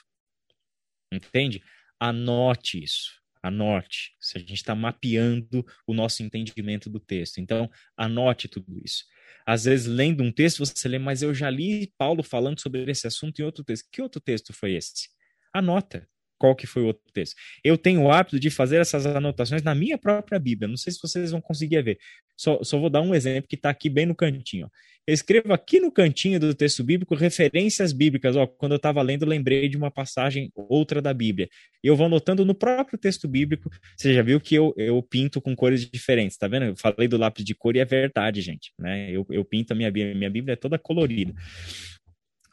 entende? 1.12 1.64
Anote 2.00 2.84
isso. 2.84 3.20
Anote. 3.44 4.16
Se 4.20 4.38
a 4.38 4.40
gente 4.40 4.54
está 4.54 4.76
mapeando 4.76 5.66
o 5.88 5.94
nosso 5.96 6.22
entendimento 6.22 6.90
do 6.90 7.00
texto. 7.00 7.40
Então, 7.40 7.70
anote 7.98 8.48
tudo 8.48 8.80
isso. 8.86 9.04
Às 9.46 9.66
vezes, 9.66 9.88
lendo 9.88 10.22
um 10.24 10.32
texto, 10.32 10.60
você 10.60 10.88
lê, 10.88 11.00
mas 11.00 11.24
eu 11.24 11.34
já 11.34 11.50
li 11.50 11.92
Paulo 11.98 12.22
falando 12.22 12.60
sobre 12.62 12.90
esse 12.92 13.08
assunto 13.08 13.40
em 13.40 13.44
outro 13.44 13.64
texto. 13.64 13.90
Que 13.92 14.02
outro 14.02 14.22
texto 14.22 14.54
foi 14.54 14.74
esse? 14.74 15.10
Anota 15.52 16.08
qual 16.42 16.56
que 16.56 16.66
foi 16.66 16.82
o 16.82 16.88
outro 16.88 17.04
texto. 17.14 17.36
Eu 17.64 17.78
tenho 17.78 18.02
o 18.02 18.12
hábito 18.12 18.40
de 18.40 18.50
fazer 18.50 18.78
essas 18.78 19.06
anotações 19.06 19.62
na 19.62 19.76
minha 19.76 19.96
própria 19.96 20.40
Bíblia. 20.40 20.68
Não 20.68 20.76
sei 20.76 20.92
se 20.92 21.00
vocês 21.00 21.30
vão 21.30 21.40
conseguir 21.40 21.84
ver. 21.84 22.00
Só, 22.36 22.64
só 22.64 22.80
vou 22.80 22.90
dar 22.90 23.02
um 23.02 23.14
exemplo 23.14 23.48
que 23.48 23.54
está 23.54 23.70
aqui 23.70 23.88
bem 23.88 24.08
no 24.08 24.16
cantinho. 24.16 24.68
Eu 25.06 25.14
escrevo 25.14 25.54
aqui 25.54 25.80
no 25.80 25.92
cantinho 25.92 26.40
do 26.40 26.56
texto 26.56 26.84
bíblico 26.84 27.14
referências 27.14 27.94
bíblicas. 27.94 28.36
Ó, 28.36 28.48
quando 28.48 28.72
eu 28.72 28.78
estava 28.78 29.04
lendo, 29.04 29.24
lembrei 29.24 29.70
de 29.70 29.78
uma 29.78 29.92
passagem 29.92 30.52
outra 30.56 31.00
da 31.00 31.14
Bíblia. 31.14 31.48
Eu 31.84 31.96
vou 31.96 32.08
anotando 32.08 32.44
no 32.44 32.56
próprio 32.56 32.98
texto 32.98 33.28
bíblico. 33.28 33.70
Você 33.96 34.12
já 34.12 34.24
viu 34.24 34.42
que 34.42 34.56
eu, 34.56 34.74
eu 34.76 35.00
pinto 35.04 35.40
com 35.40 35.56
cores 35.56 35.88
diferentes, 35.88 36.38
tá 36.38 36.48
vendo? 36.48 36.66
Eu 36.66 36.76
falei 36.76 37.08
do 37.08 37.18
lápis 37.18 37.46
de 37.46 37.54
cor 37.54 37.76
e 37.76 37.80
é 37.80 37.86
verdade, 37.86 38.42
gente. 38.42 38.74
Né? 38.80 39.12
Eu, 39.12 39.28
eu 39.30 39.46
pinto 39.46 39.74
a 39.74 39.76
minha. 39.76 39.92
Minha 39.92 40.30
Bíblia 40.30 40.54
é 40.54 40.56
toda 40.56 40.80
colorida. 40.80 41.36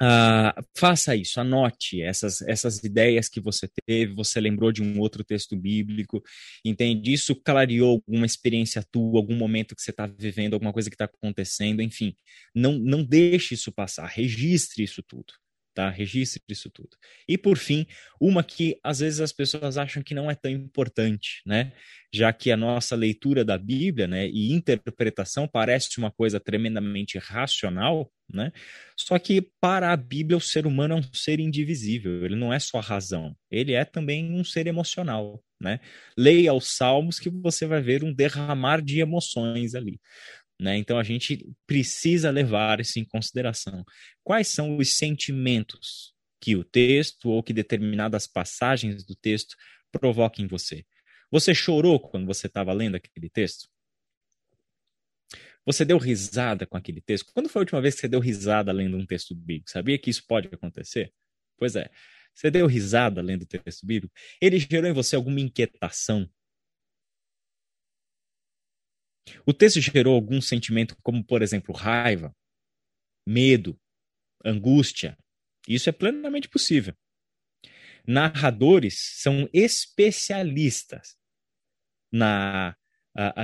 Uh, 0.01 0.63
faça 0.77 1.17
isso, 1.17 1.41
anote 1.41 2.01
essas, 2.01 2.41
essas 2.43 2.85
ideias 2.85 3.29
que 3.29 3.41
você 3.41 3.69
teve, 3.85 4.15
você 4.15 4.41
lembrou 4.41 4.71
de 4.71 4.81
um 4.81 5.01
outro 5.01 5.25
texto 5.25 5.57
bíblico, 5.57 6.23
entende? 6.65 7.13
Isso 7.13 7.35
clareou 7.35 7.91
alguma 8.07 8.25
experiência 8.25 8.85
tua, 8.93 9.19
algum 9.19 9.35
momento 9.35 9.75
que 9.75 9.83
você 9.83 9.91
está 9.91 10.07
vivendo, 10.07 10.55
alguma 10.55 10.73
coisa 10.73 10.89
que 10.89 10.95
está 10.95 11.07
acontecendo, 11.07 11.83
enfim. 11.83 12.15
Não, 12.55 12.79
não 12.79 13.03
deixe 13.03 13.55
isso 13.55 13.73
passar, 13.73 14.07
registre 14.07 14.85
isso 14.85 15.03
tudo 15.03 15.33
tá? 15.79 15.89
Registre 15.89 16.43
isso 16.49 16.69
tudo. 16.71 16.97
E 17.29 17.39
por 17.39 17.57
fim, 17.57 17.87
uma 18.21 18.43
que 18.43 18.77
às 18.83 18.99
vezes 18.99 19.21
as 19.21 19.33
pessoas 19.33 19.79
acham 19.79 20.03
que 20.03 20.13
não 20.13 20.29
é 20.29 20.35
tão 20.35 20.51
importante, 20.51 21.41
né? 21.47 21.71
Já 22.13 22.33
que 22.33 22.51
a 22.51 22.57
nossa 22.57 22.97
leitura 22.97 23.45
da 23.45 23.57
Bíblia, 23.57 24.09
né, 24.09 24.27
e 24.27 24.53
interpretação 24.53 25.47
parece 25.47 25.97
uma 25.99 26.11
coisa 26.11 26.41
tremendamente 26.41 27.17
racional, 27.17 28.11
né? 28.29 28.51
Só 28.97 29.21
que 29.21 29.41
para 29.61 29.93
a 29.93 29.97
Bíblia 29.97 30.37
o 30.37 30.41
ser 30.41 30.67
humano 30.67 30.95
é 30.95 30.97
um 30.97 31.13
ser 31.13 31.39
indivisível, 31.39 32.25
ele 32.25 32.35
não 32.35 32.53
é 32.53 32.59
só 32.59 32.81
razão, 32.81 33.37
ele 33.49 33.73
é 33.73 33.85
também 33.85 34.33
um 34.33 34.43
ser 34.43 34.67
emocional, 34.67 35.41
né? 35.61 35.79
Leia 36.17 36.53
os 36.55 36.77
salmos 36.77 37.21
que 37.21 37.31
você 37.31 37.67
vai 37.67 37.81
ver 37.81 38.03
um 38.03 38.13
derramar 38.13 38.83
de 38.83 38.99
emoções 38.99 39.77
ali. 39.77 40.01
Né? 40.61 40.77
Então 40.77 40.99
a 40.99 41.05
gente 41.05 41.47
precisa 41.67 42.31
levar 42.31 42.81
isso 42.81 42.99
em 42.99 43.05
consideração. 43.05 43.85
Quais 44.25 44.49
são 44.49 44.77
os 44.77 44.97
sentimentos 44.97 46.15
que 46.41 46.57
o 46.57 46.65
texto 46.65 47.31
ou 47.31 47.43
que 47.43 47.53
determinadas 47.53 48.27
passagens 48.27 49.05
do 49.05 49.15
texto 49.15 49.57
provocam 49.93 50.45
em 50.45 50.49
você? 50.49 50.85
Você 51.31 51.55
chorou 51.55 52.01
quando 52.01 52.27
você 52.27 52.47
estava 52.47 52.73
lendo 52.73 52.97
aquele 52.97 53.29
texto? 53.31 53.69
Você 55.65 55.85
deu 55.85 55.99
risada 55.99 56.67
com 56.67 56.77
aquele 56.77 57.01
texto? 57.01 57.31
Quando 57.33 57.49
foi 57.49 57.61
a 57.61 57.63
última 57.63 57.81
vez 57.81 57.95
que 57.95 58.01
você 58.01 58.09
deu 58.09 58.21
risada 58.21 58.73
lendo 58.73 58.97
um 58.97 59.05
texto 59.05 59.35
bíblico? 59.35 59.71
Sabia 59.71 59.99
que 59.99 60.09
isso 60.09 60.25
pode 60.27 60.49
acontecer? 60.51 61.13
Pois 61.59 61.77
é. 61.77 61.91
Você 62.35 62.51
deu 62.51 62.67
risada 62.67 63.21
lendo 63.21 63.43
o 63.43 63.47
texto 63.47 63.85
bíblico? 63.85 64.15
Ele 64.41 64.59
gerou 64.59 64.89
em 64.89 64.95
você 64.95 65.15
alguma 65.15 65.41
inquietação? 65.41 66.29
O 69.47 69.53
texto 69.53 69.81
gerou 69.81 70.15
algum 70.15 70.41
sentimento, 70.41 70.97
como, 71.03 71.25
por 71.25 71.43
exemplo, 71.43 71.75
raiva, 71.75 72.35
medo, 73.27 73.79
angústia? 74.45 75.17
Isso 75.67 75.89
é 75.89 75.93
plenamente 75.93 76.49
possível. 76.49 76.95
Narradores 78.07 78.99
são 79.21 79.49
especialistas 79.53 81.17
na, 82.11 82.75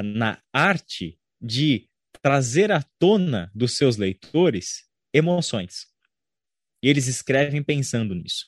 na 0.03 0.43
arte 0.53 1.18
de 1.41 1.89
trazer 2.22 2.72
à 2.72 2.82
tona 2.99 3.51
dos 3.55 3.76
seus 3.76 3.97
leitores 3.97 4.89
emoções. 5.12 5.87
E 6.82 6.89
eles 6.89 7.07
escrevem 7.07 7.62
pensando 7.62 8.14
nisso. 8.14 8.47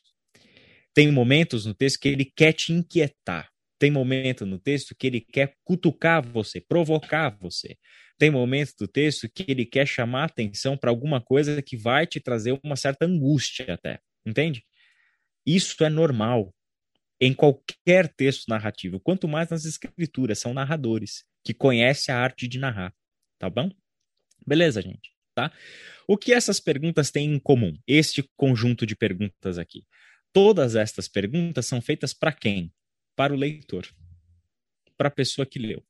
Tem 0.94 1.12
momentos 1.12 1.66
no 1.66 1.74
texto 1.74 2.00
que 2.00 2.08
ele 2.08 2.24
quer 2.24 2.54
te 2.54 2.72
inquietar. 2.72 3.52
Tem 3.78 3.90
momento 3.90 4.46
no 4.46 4.58
texto 4.58 4.94
que 4.94 5.06
ele 5.06 5.20
quer 5.20 5.54
cutucar 5.64 6.26
você, 6.26 6.60
provocar 6.60 7.30
você. 7.38 7.76
Tem 8.18 8.30
momentos 8.30 8.74
do 8.78 8.88
texto 8.88 9.28
que 9.28 9.44
ele 9.48 9.66
quer 9.66 9.86
chamar 9.86 10.24
atenção 10.24 10.76
para 10.76 10.90
alguma 10.90 11.20
coisa 11.20 11.60
que 11.60 11.76
vai 11.76 12.06
te 12.06 12.18
trazer 12.18 12.58
uma 12.64 12.76
certa 12.76 13.04
angústia 13.04 13.74
até. 13.74 13.98
Entende? 14.24 14.64
Isso 15.44 15.84
é 15.84 15.88
normal 15.88 16.54
em 17.20 17.32
qualquer 17.32 18.12
texto 18.14 18.48
narrativo, 18.48 19.00
quanto 19.00 19.26
mais 19.26 19.48
nas 19.48 19.64
escrituras, 19.64 20.38
são 20.38 20.52
narradores 20.52 21.24
que 21.44 21.54
conhecem 21.54 22.14
a 22.14 22.18
arte 22.18 22.46
de 22.46 22.58
narrar 22.58 22.92
tá 23.38 23.48
bom? 23.50 23.70
Beleza, 24.46 24.80
gente, 24.80 25.10
tá? 25.34 25.52
O 26.06 26.16
que 26.16 26.32
essas 26.32 26.60
perguntas 26.60 27.10
têm 27.10 27.34
em 27.34 27.38
comum? 27.38 27.76
Este 27.86 28.28
conjunto 28.36 28.86
de 28.86 28.96
perguntas 28.96 29.58
aqui. 29.58 29.84
Todas 30.32 30.74
estas 30.76 31.08
perguntas 31.08 31.66
são 31.66 31.80
feitas 31.80 32.12
para 32.12 32.32
quem? 32.32 32.72
Para 33.16 33.32
o 33.32 33.36
leitor, 33.36 33.88
para 34.96 35.08
a 35.08 35.10
pessoa 35.10 35.46
que 35.46 35.58
leu. 35.58 35.84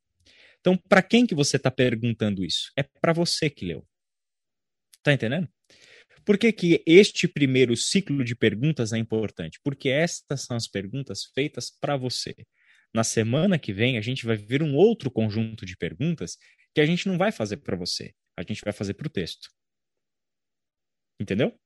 Então, 0.60 0.76
para 0.76 1.02
quem 1.02 1.26
que 1.26 1.34
você 1.34 1.56
está 1.56 1.70
perguntando 1.70 2.44
isso? 2.44 2.72
É 2.76 2.82
para 2.82 3.12
você 3.12 3.50
que 3.50 3.64
leu. 3.64 3.86
Tá 5.02 5.12
entendendo? 5.12 5.48
Por 6.24 6.36
que, 6.38 6.52
que 6.52 6.82
este 6.84 7.28
primeiro 7.28 7.76
ciclo 7.76 8.24
de 8.24 8.34
perguntas 8.34 8.92
é 8.92 8.98
importante? 8.98 9.60
Porque 9.62 9.88
estas 9.88 10.42
são 10.42 10.56
as 10.56 10.66
perguntas 10.66 11.26
feitas 11.32 11.70
para 11.70 11.96
você. 11.96 12.34
Na 12.92 13.04
semana 13.04 13.58
que 13.58 13.72
vem, 13.72 13.96
a 13.96 14.00
gente 14.00 14.26
vai 14.26 14.36
ver 14.36 14.62
um 14.62 14.74
outro 14.74 15.10
conjunto 15.10 15.64
de 15.64 15.76
perguntas 15.76 16.36
que 16.74 16.80
a 16.80 16.86
gente 16.86 17.06
não 17.06 17.16
vai 17.16 17.30
fazer 17.30 17.58
para 17.58 17.76
você, 17.76 18.12
a 18.36 18.42
gente 18.42 18.62
vai 18.64 18.72
fazer 18.72 18.94
para 18.94 19.06
o 19.06 19.10
texto. 19.10 19.48
Entendeu? 21.20 21.56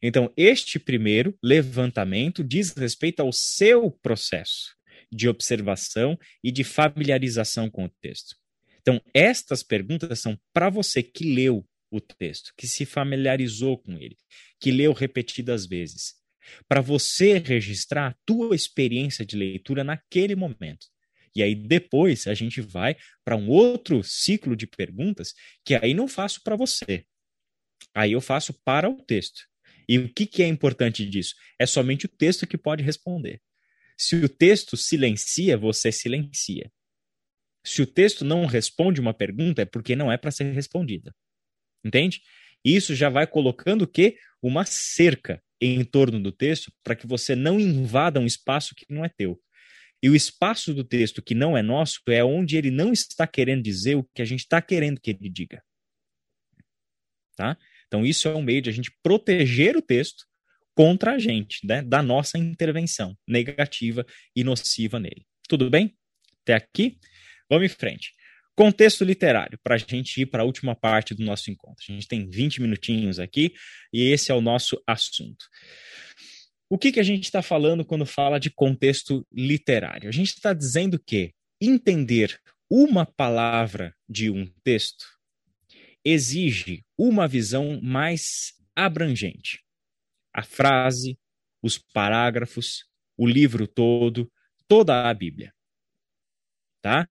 Então, 0.00 0.32
este 0.36 0.78
primeiro 0.78 1.36
levantamento 1.42 2.44
diz 2.44 2.72
respeito 2.76 3.20
ao 3.20 3.32
seu 3.32 3.90
processo 3.90 4.76
de 5.12 5.28
observação 5.28 6.18
e 6.42 6.50
de 6.50 6.64
familiarização 6.64 7.70
com 7.70 7.84
o 7.84 7.90
texto. 8.00 8.36
Então, 8.80 9.00
estas 9.12 9.62
perguntas 9.62 10.20
são 10.20 10.38
para 10.52 10.70
você 10.70 11.02
que 11.02 11.34
leu 11.34 11.66
o 11.90 12.00
texto, 12.00 12.52
que 12.56 12.66
se 12.66 12.84
familiarizou 12.84 13.78
com 13.78 13.92
ele, 13.92 14.16
que 14.60 14.70
leu 14.70 14.92
repetidas 14.92 15.66
vezes, 15.66 16.14
para 16.68 16.80
você 16.80 17.38
registrar 17.38 18.08
a 18.08 18.16
tua 18.24 18.54
experiência 18.54 19.24
de 19.24 19.36
leitura 19.36 19.82
naquele 19.82 20.34
momento. 20.34 20.86
E 21.34 21.42
aí 21.42 21.54
depois 21.54 22.26
a 22.26 22.34
gente 22.34 22.60
vai 22.60 22.96
para 23.24 23.36
um 23.36 23.48
outro 23.48 24.02
ciclo 24.02 24.56
de 24.56 24.66
perguntas 24.66 25.34
que 25.64 25.74
aí 25.74 25.92
não 25.92 26.08
faço 26.08 26.40
para 26.42 26.56
você. 26.56 27.04
Aí 27.94 28.12
eu 28.12 28.20
faço 28.20 28.54
para 28.64 28.88
o 28.88 29.02
texto. 29.02 29.42
E 29.88 29.98
o 29.98 30.12
que, 30.12 30.26
que 30.26 30.42
é 30.42 30.46
importante 30.46 31.04
disso? 31.08 31.34
É 31.58 31.66
somente 31.66 32.06
o 32.06 32.08
texto 32.08 32.46
que 32.46 32.58
pode 32.58 32.82
responder. 32.82 33.40
Se 33.96 34.16
o 34.16 34.28
texto 34.28 34.76
silencia, 34.76 35.56
você 35.56 35.90
silencia. 35.90 36.70
Se 37.64 37.82
o 37.82 37.86
texto 37.86 38.24
não 38.24 38.46
responde 38.46 39.00
uma 39.00 39.14
pergunta, 39.14 39.62
é 39.62 39.64
porque 39.64 39.96
não 39.96 40.12
é 40.12 40.16
para 40.16 40.30
ser 40.30 40.52
respondida. 40.52 41.14
Entende? 41.84 42.20
Isso 42.64 42.94
já 42.94 43.08
vai 43.08 43.26
colocando 43.26 43.82
o 43.82 43.86
quê? 43.86 44.18
Uma 44.42 44.64
cerca 44.64 45.42
em 45.60 45.84
torno 45.84 46.20
do 46.20 46.30
texto 46.30 46.72
para 46.84 46.94
que 46.94 47.06
você 47.06 47.34
não 47.34 47.58
invada 47.58 48.20
um 48.20 48.26
espaço 48.26 48.74
que 48.74 48.84
não 48.88 49.04
é 49.04 49.08
teu. 49.08 49.40
E 50.02 50.10
o 50.10 50.14
espaço 50.14 50.74
do 50.74 50.84
texto 50.84 51.22
que 51.22 51.34
não 51.34 51.56
é 51.56 51.62
nosso 51.62 52.00
é 52.08 52.22
onde 52.22 52.56
ele 52.56 52.70
não 52.70 52.92
está 52.92 53.26
querendo 53.26 53.62
dizer 53.62 53.96
o 53.96 54.04
que 54.14 54.20
a 54.20 54.24
gente 54.24 54.40
está 54.40 54.60
querendo 54.60 55.00
que 55.00 55.10
ele 55.10 55.30
diga. 55.30 55.62
Tá? 57.34 57.56
Então, 57.86 58.04
isso 58.04 58.28
é 58.28 58.34
um 58.34 58.42
meio 58.42 58.62
de 58.62 58.70
a 58.70 58.72
gente 58.72 58.90
proteger 59.02 59.76
o 59.76 59.82
texto 59.82 60.26
contra 60.76 61.14
a 61.14 61.18
gente, 61.18 61.66
né? 61.66 61.80
da 61.80 62.02
nossa 62.02 62.36
intervenção 62.36 63.16
negativa 63.26 64.04
e 64.36 64.44
nociva 64.44 65.00
nele. 65.00 65.24
Tudo 65.48 65.70
bem? 65.70 65.96
Até 66.42 66.52
aqui? 66.52 66.98
Vamos 67.48 67.64
em 67.64 67.74
frente. 67.74 68.12
Contexto 68.54 69.02
literário, 69.02 69.58
para 69.62 69.76
a 69.76 69.78
gente 69.78 70.20
ir 70.20 70.26
para 70.26 70.42
a 70.42 70.44
última 70.44 70.74
parte 70.74 71.14
do 71.14 71.24
nosso 71.24 71.50
encontro. 71.50 71.82
A 71.88 71.92
gente 71.92 72.06
tem 72.06 72.28
20 72.28 72.60
minutinhos 72.60 73.18
aqui 73.18 73.54
e 73.90 74.10
esse 74.10 74.30
é 74.30 74.34
o 74.34 74.40
nosso 74.42 74.80
assunto. 74.86 75.46
O 76.68 76.76
que, 76.76 76.92
que 76.92 77.00
a 77.00 77.04
gente 77.04 77.24
está 77.24 77.40
falando 77.40 77.84
quando 77.84 78.04
fala 78.04 78.38
de 78.38 78.50
contexto 78.50 79.26
literário? 79.32 80.08
A 80.10 80.12
gente 80.12 80.34
está 80.34 80.52
dizendo 80.52 80.98
que 80.98 81.32
entender 81.60 82.38
uma 82.70 83.06
palavra 83.06 83.94
de 84.06 84.28
um 84.30 84.46
texto 84.62 85.06
exige 86.04 86.84
uma 86.98 87.26
visão 87.26 87.80
mais 87.82 88.52
abrangente. 88.74 89.65
A 90.36 90.42
frase, 90.42 91.18
os 91.62 91.78
parágrafos, 91.78 92.84
o 93.16 93.26
livro 93.26 93.66
todo, 93.66 94.30
toda 94.68 95.08
a 95.08 95.14
Bíblia. 95.14 95.52
Tá? 96.82 97.08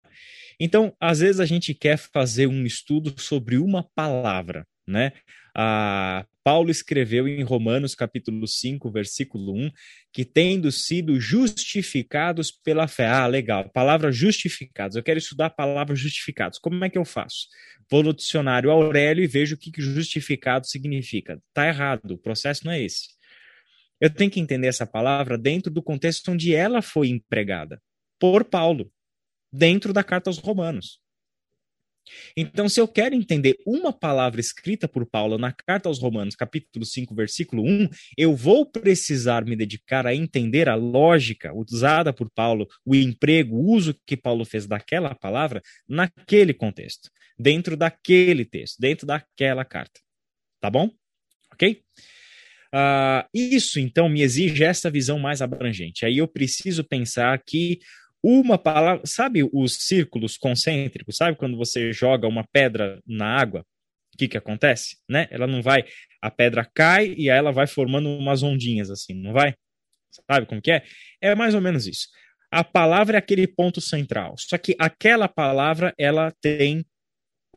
Então, 0.60 0.96
às 1.00 1.20
vezes 1.20 1.40
a 1.40 1.46
gente 1.46 1.74
quer 1.74 1.98
fazer 1.98 2.48
um 2.48 2.66
estudo 2.66 3.20
sobre 3.20 3.58
uma 3.58 3.84
palavra, 3.96 4.66
né? 4.88 5.12
a 5.56 6.26
Paulo 6.44 6.70
escreveu 6.70 7.28
em 7.28 7.42
Romanos 7.42 7.96
capítulo 7.96 8.46
5, 8.46 8.92
versículo 8.92 9.56
1, 9.56 9.72
que 10.12 10.26
tendo 10.26 10.72
sido 10.72 11.20
justificados 11.20 12.52
pela 12.52 12.88
fé. 12.88 13.08
Ah, 13.08 13.26
legal. 13.26 13.70
Palavra 13.72 14.12
justificados. 14.12 14.98
Eu 14.98 15.02
quero 15.02 15.18
estudar 15.18 15.48
a 15.48 15.50
palavra 15.50 15.96
justificados. 15.96 16.60
Como 16.60 16.84
é 16.84 16.90
que 16.90 16.98
eu 16.98 17.06
faço? 17.06 17.48
Vou 17.90 18.04
no 18.04 18.14
dicionário 18.14 18.70
Aurélio 18.70 19.24
e 19.24 19.28
vejo 19.28 19.56
o 19.56 19.58
que 19.58 19.72
justificado 19.82 20.68
significa. 20.68 21.42
Tá 21.54 21.68
errado. 21.68 22.12
O 22.12 22.18
processo 22.18 22.66
não 22.66 22.74
é 22.74 22.84
esse. 22.84 23.15
Eu 24.00 24.10
tenho 24.10 24.32
que 24.32 24.40
entender 24.40 24.68
essa 24.68 24.86
palavra 24.86 25.38
dentro 25.38 25.72
do 25.72 25.82
contexto 25.82 26.32
onde 26.32 26.54
ela 26.54 26.82
foi 26.82 27.08
empregada 27.10 27.82
por 28.20 28.44
Paulo, 28.46 28.92
dentro 29.52 29.94
da 29.94 30.04
carta 30.04 30.30
aos 30.30 30.38
Romanos. 30.38 31.00
Então, 32.38 32.70
se 32.70 32.80
eu 32.80 32.88
quero 32.88 33.16
entender 33.16 33.56
uma 33.66 33.92
palavra 33.92 34.40
escrita 34.40 34.88
por 34.88 35.06
Paulo 35.06 35.38
na 35.38 35.52
carta 35.52 35.90
aos 35.90 36.00
Romanos, 36.00 36.36
capítulo 36.36 36.86
5, 36.86 37.16
versículo 37.16 37.64
1, 37.64 37.90
eu 38.18 38.36
vou 38.36 38.66
precisar 38.66 39.44
me 39.44 39.56
dedicar 39.56 40.06
a 40.06 40.14
entender 40.14 40.70
a 40.70 40.76
lógica 40.76 41.52
usada 41.54 42.14
por 42.14 42.30
Paulo, 42.30 42.68
o 42.86 42.94
emprego, 42.96 43.56
o 43.56 43.72
uso 43.72 43.96
que 44.06 44.16
Paulo 44.16 44.46
fez 44.46 44.68
daquela 44.68 45.16
palavra 45.16 45.62
naquele 45.88 46.54
contexto, 46.54 47.10
dentro 47.38 47.76
daquele 47.76 48.46
texto, 48.46 48.80
dentro 48.80 49.08
daquela 49.08 49.66
carta. 49.66 50.00
Tá 50.62 50.70
bom? 50.70 50.92
Ok? 51.54 51.84
Uh, 52.74 53.28
isso, 53.34 53.80
então, 53.80 54.10
me 54.10 54.22
exige 54.22 54.64
essa 54.64 54.90
visão 54.90 55.18
mais 55.20 55.42
abrangente. 55.42 56.06
Aí 56.06 56.18
eu 56.18 56.28
preciso 56.28 56.84
pensar 56.84 57.42
que 57.46 57.80
uma 58.24 58.58
palavra. 58.58 59.06
Sabe 59.06 59.48
os 59.54 59.76
círculos 59.76 60.36
concêntricos? 60.36 61.18
Sabe 61.18 61.38
quando 61.38 61.56
você 61.56 61.94
joga 61.94 62.28
uma 62.28 62.44
pedra 62.44 63.00
na 63.06 63.38
água? 63.38 63.66
O 64.14 64.18
que, 64.18 64.28
que 64.28 64.38
acontece? 64.38 64.98
Né? 65.08 65.28
Ela 65.30 65.46
não 65.46 65.62
vai. 65.62 65.84
A 66.22 66.32
pedra 66.32 66.66
cai 66.74 67.14
e 67.18 67.30
aí 67.30 67.38
ela 67.38 67.52
vai 67.52 67.68
formando 67.68 68.10
umas 68.10 68.42
ondinhas 68.42 68.90
assim, 68.90 69.14
não 69.14 69.34
vai? 69.34 69.54
Sabe 70.32 70.48
como 70.48 70.62
que 70.62 70.72
é? 70.72 70.84
É 71.22 71.36
mais 71.36 71.54
ou 71.54 71.62
menos 71.62 71.86
isso. 71.86 72.08
A 72.50 72.64
palavra 72.64 73.18
é 73.18 73.20
aquele 73.20 73.46
ponto 73.46 73.82
central. 73.82 74.36
Só 74.40 74.58
que 74.58 74.76
aquela 74.80 75.28
palavra 75.28 75.94
ela 75.98 76.32
tem 76.42 76.86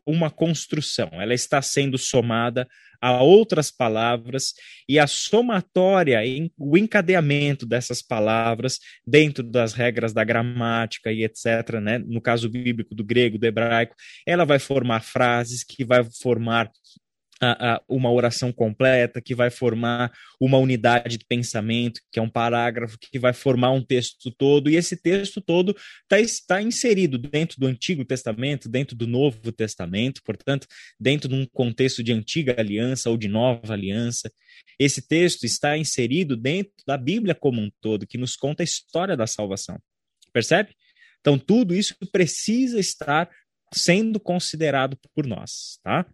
uma 0.05 0.29
construção, 0.29 1.09
ela 1.13 1.33
está 1.33 1.61
sendo 1.61 1.97
somada 1.97 2.67
a 3.01 3.21
outras 3.21 3.71
palavras 3.71 4.53
e 4.87 4.99
a 4.99 5.07
somatória, 5.07 6.19
o 6.57 6.77
encadeamento 6.77 7.65
dessas 7.65 8.01
palavras 8.01 8.79
dentro 9.05 9.43
das 9.43 9.73
regras 9.73 10.13
da 10.13 10.23
gramática 10.23 11.11
e 11.11 11.23
etc., 11.23 11.79
né? 11.81 11.97
no 11.99 12.21
caso 12.21 12.49
bíblico 12.49 12.93
do 12.93 13.03
grego, 13.03 13.37
do 13.37 13.45
hebraico, 13.45 13.95
ela 14.25 14.45
vai 14.45 14.59
formar 14.59 15.01
frases 15.01 15.63
que 15.63 15.85
vai 15.85 16.03
formar 16.21 16.69
a, 17.41 17.75
a, 17.75 17.81
uma 17.87 18.11
oração 18.11 18.51
completa, 18.51 19.21
que 19.21 19.33
vai 19.33 19.49
formar 19.49 20.11
uma 20.39 20.57
unidade 20.57 21.17
de 21.17 21.25
pensamento, 21.25 22.01
que 22.11 22.19
é 22.19 22.21
um 22.21 22.29
parágrafo, 22.29 22.97
que 22.99 23.17
vai 23.17 23.33
formar 23.33 23.71
um 23.71 23.83
texto 23.83 24.31
todo, 24.31 24.69
e 24.69 24.75
esse 24.75 24.97
texto 24.97 25.39
todo 25.39 25.75
tá, 26.07 26.19
está 26.19 26.61
inserido 26.61 27.17
dentro 27.17 27.59
do 27.59 27.67
Antigo 27.67 28.03
Testamento, 28.03 28.67
dentro 28.67 28.95
do 28.95 29.07
Novo 29.07 29.51
Testamento, 29.51 30.21
portanto, 30.23 30.67
dentro 30.99 31.29
de 31.29 31.35
um 31.35 31.45
contexto 31.45 32.03
de 32.03 32.11
antiga 32.11 32.55
aliança 32.57 33.09
ou 33.09 33.17
de 33.17 33.27
nova 33.27 33.73
aliança. 33.73 34.31
Esse 34.77 35.07
texto 35.07 35.45
está 35.45 35.77
inserido 35.77 36.35
dentro 36.35 36.73
da 36.85 36.97
Bíblia 36.97 37.35
como 37.35 37.61
um 37.61 37.71
todo, 37.81 38.07
que 38.07 38.17
nos 38.17 38.35
conta 38.35 38.63
a 38.63 38.65
história 38.65 39.15
da 39.15 39.27
salvação. 39.27 39.79
Percebe? 40.33 40.75
Então, 41.19 41.37
tudo 41.37 41.75
isso 41.75 41.95
precisa 42.11 42.79
estar 42.79 43.29
sendo 43.73 44.19
considerado 44.19 44.97
por 45.13 45.27
nós, 45.27 45.79
tá? 45.83 46.05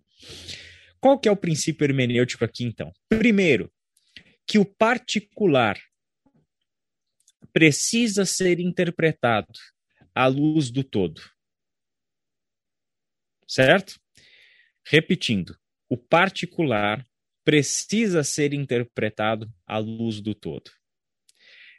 Qual 0.99 1.19
que 1.19 1.29
é 1.29 1.31
o 1.31 1.37
princípio 1.37 1.85
hermenêutico 1.85 2.43
aqui, 2.43 2.63
então? 2.63 2.91
Primeiro, 3.09 3.71
que 4.47 4.57
o 4.57 4.65
particular 4.65 5.79
precisa 7.53 8.25
ser 8.25 8.59
interpretado 8.59 9.53
à 10.13 10.27
luz 10.27 10.69
do 10.69 10.83
todo. 10.83 11.21
Certo? 13.47 13.99
Repetindo, 14.85 15.57
o 15.89 15.97
particular 15.97 17.05
precisa 17.43 18.23
ser 18.23 18.53
interpretado 18.53 19.49
à 19.65 19.77
luz 19.77 20.19
do 20.19 20.33
todo. 20.33 20.71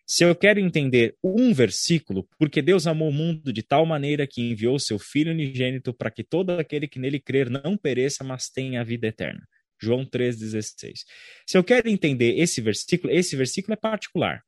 Se 0.08 0.24
eu 0.24 0.36
quero 0.36 0.60
entender 0.60 1.16
um 1.20 1.52
versículo, 1.52 2.28
porque 2.38 2.62
Deus 2.62 2.86
amou 2.86 3.08
o 3.08 3.12
mundo 3.12 3.52
de 3.52 3.60
tal 3.60 3.84
maneira 3.84 4.24
que 4.24 4.40
enviou 4.40 4.78
seu 4.78 5.00
Filho 5.00 5.32
unigênito 5.32 5.92
para 5.92 6.12
que 6.12 6.22
todo 6.22 6.50
aquele 6.50 6.86
que 6.86 7.00
nele 7.00 7.18
crer 7.18 7.50
não 7.50 7.76
pereça, 7.76 8.22
mas 8.22 8.48
tenha 8.48 8.80
a 8.80 8.84
vida 8.84 9.08
eterna. 9.08 9.44
João 9.82 10.06
3,16. 10.06 11.00
Se 11.44 11.58
eu 11.58 11.64
quero 11.64 11.88
entender 11.88 12.38
esse 12.38 12.60
versículo, 12.60 13.12
esse 13.12 13.34
versículo 13.34 13.72
é 13.72 13.76
particular. 13.76 14.44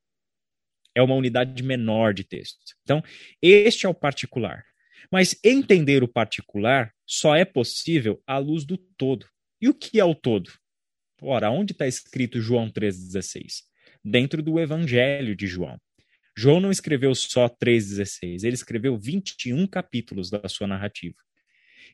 É 0.95 1.01
uma 1.01 1.15
unidade 1.15 1.61
menor 1.61 2.13
de 2.13 2.23
texto. 2.23 2.57
Então, 2.83 3.03
este 3.41 3.85
é 3.85 3.89
o 3.89 3.93
particular. 3.93 4.63
Mas 5.11 5.37
entender 5.43 6.03
o 6.03 6.07
particular 6.07 6.93
só 7.05 7.35
é 7.35 7.43
possível 7.43 8.23
à 8.25 8.37
luz 8.37 8.63
do 8.63 8.77
todo. 8.77 9.27
E 9.61 9.67
o 9.67 9.73
que 9.73 9.99
é 9.99 10.05
o 10.05 10.15
todo? 10.15 10.51
Ora, 11.21 11.51
onde 11.51 11.73
está 11.73 11.85
escrito 11.85 12.39
João 12.39 12.69
3,16? 12.69 13.68
Dentro 14.03 14.41
do 14.41 14.59
Evangelho 14.59 15.35
de 15.35 15.47
João. 15.47 15.79
João 16.37 16.59
não 16.59 16.71
escreveu 16.71 17.13
só 17.13 17.49
3,16, 17.49 18.43
ele 18.43 18.53
escreveu 18.53 18.97
21 18.97 19.67
capítulos 19.67 20.29
da 20.29 20.47
sua 20.47 20.67
narrativa. 20.67 21.17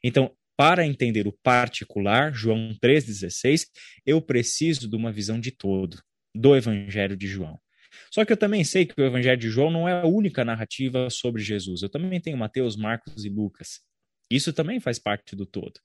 Então, 0.03 0.35
para 0.57 0.85
entender 0.85 1.27
o 1.27 1.31
particular, 1.31 2.33
João 2.33 2.75
3,16, 2.81 3.65
eu 4.05 4.21
preciso 4.21 4.89
de 4.89 4.95
uma 4.95 5.11
visão 5.11 5.39
de 5.39 5.51
todo, 5.51 6.01
do 6.33 6.55
Evangelho 6.55 7.17
de 7.17 7.27
João. 7.27 7.59
Só 8.11 8.23
que 8.23 8.31
eu 8.31 8.37
também 8.37 8.63
sei 8.63 8.85
que 8.85 8.99
o 8.99 9.05
Evangelho 9.05 9.39
de 9.39 9.49
João 9.49 9.71
não 9.71 9.87
é 9.87 10.01
a 10.01 10.05
única 10.05 10.45
narrativa 10.45 11.09
sobre 11.09 11.41
Jesus. 11.41 11.81
Eu 11.81 11.89
também 11.89 12.21
tenho 12.21 12.37
Mateus, 12.37 12.75
Marcos 12.75 13.25
e 13.25 13.29
Lucas. 13.29 13.81
Isso 14.29 14.53
também 14.53 14.79
faz 14.79 14.99
parte 14.99 15.35
do 15.35 15.45
todo. 15.45 15.79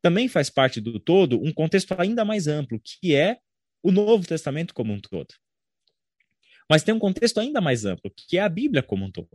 Também 0.00 0.28
faz 0.28 0.50
parte 0.50 0.80
do 0.80 0.98
todo 0.98 1.40
um 1.42 1.52
contexto 1.52 1.94
ainda 1.98 2.24
mais 2.24 2.48
amplo, 2.48 2.80
que 2.82 3.14
é 3.14 3.38
o 3.82 3.90
Novo 3.90 4.26
Testamento 4.26 4.74
como 4.74 4.92
um 4.92 5.00
todo. 5.00 5.34
Mas 6.68 6.82
tem 6.82 6.94
um 6.94 6.98
contexto 6.98 7.38
ainda 7.38 7.60
mais 7.60 7.84
amplo, 7.84 8.12
que 8.14 8.38
é 8.38 8.40
a 8.40 8.48
Bíblia 8.48 8.82
como 8.82 9.04
um 9.04 9.10
todo. 9.10 9.28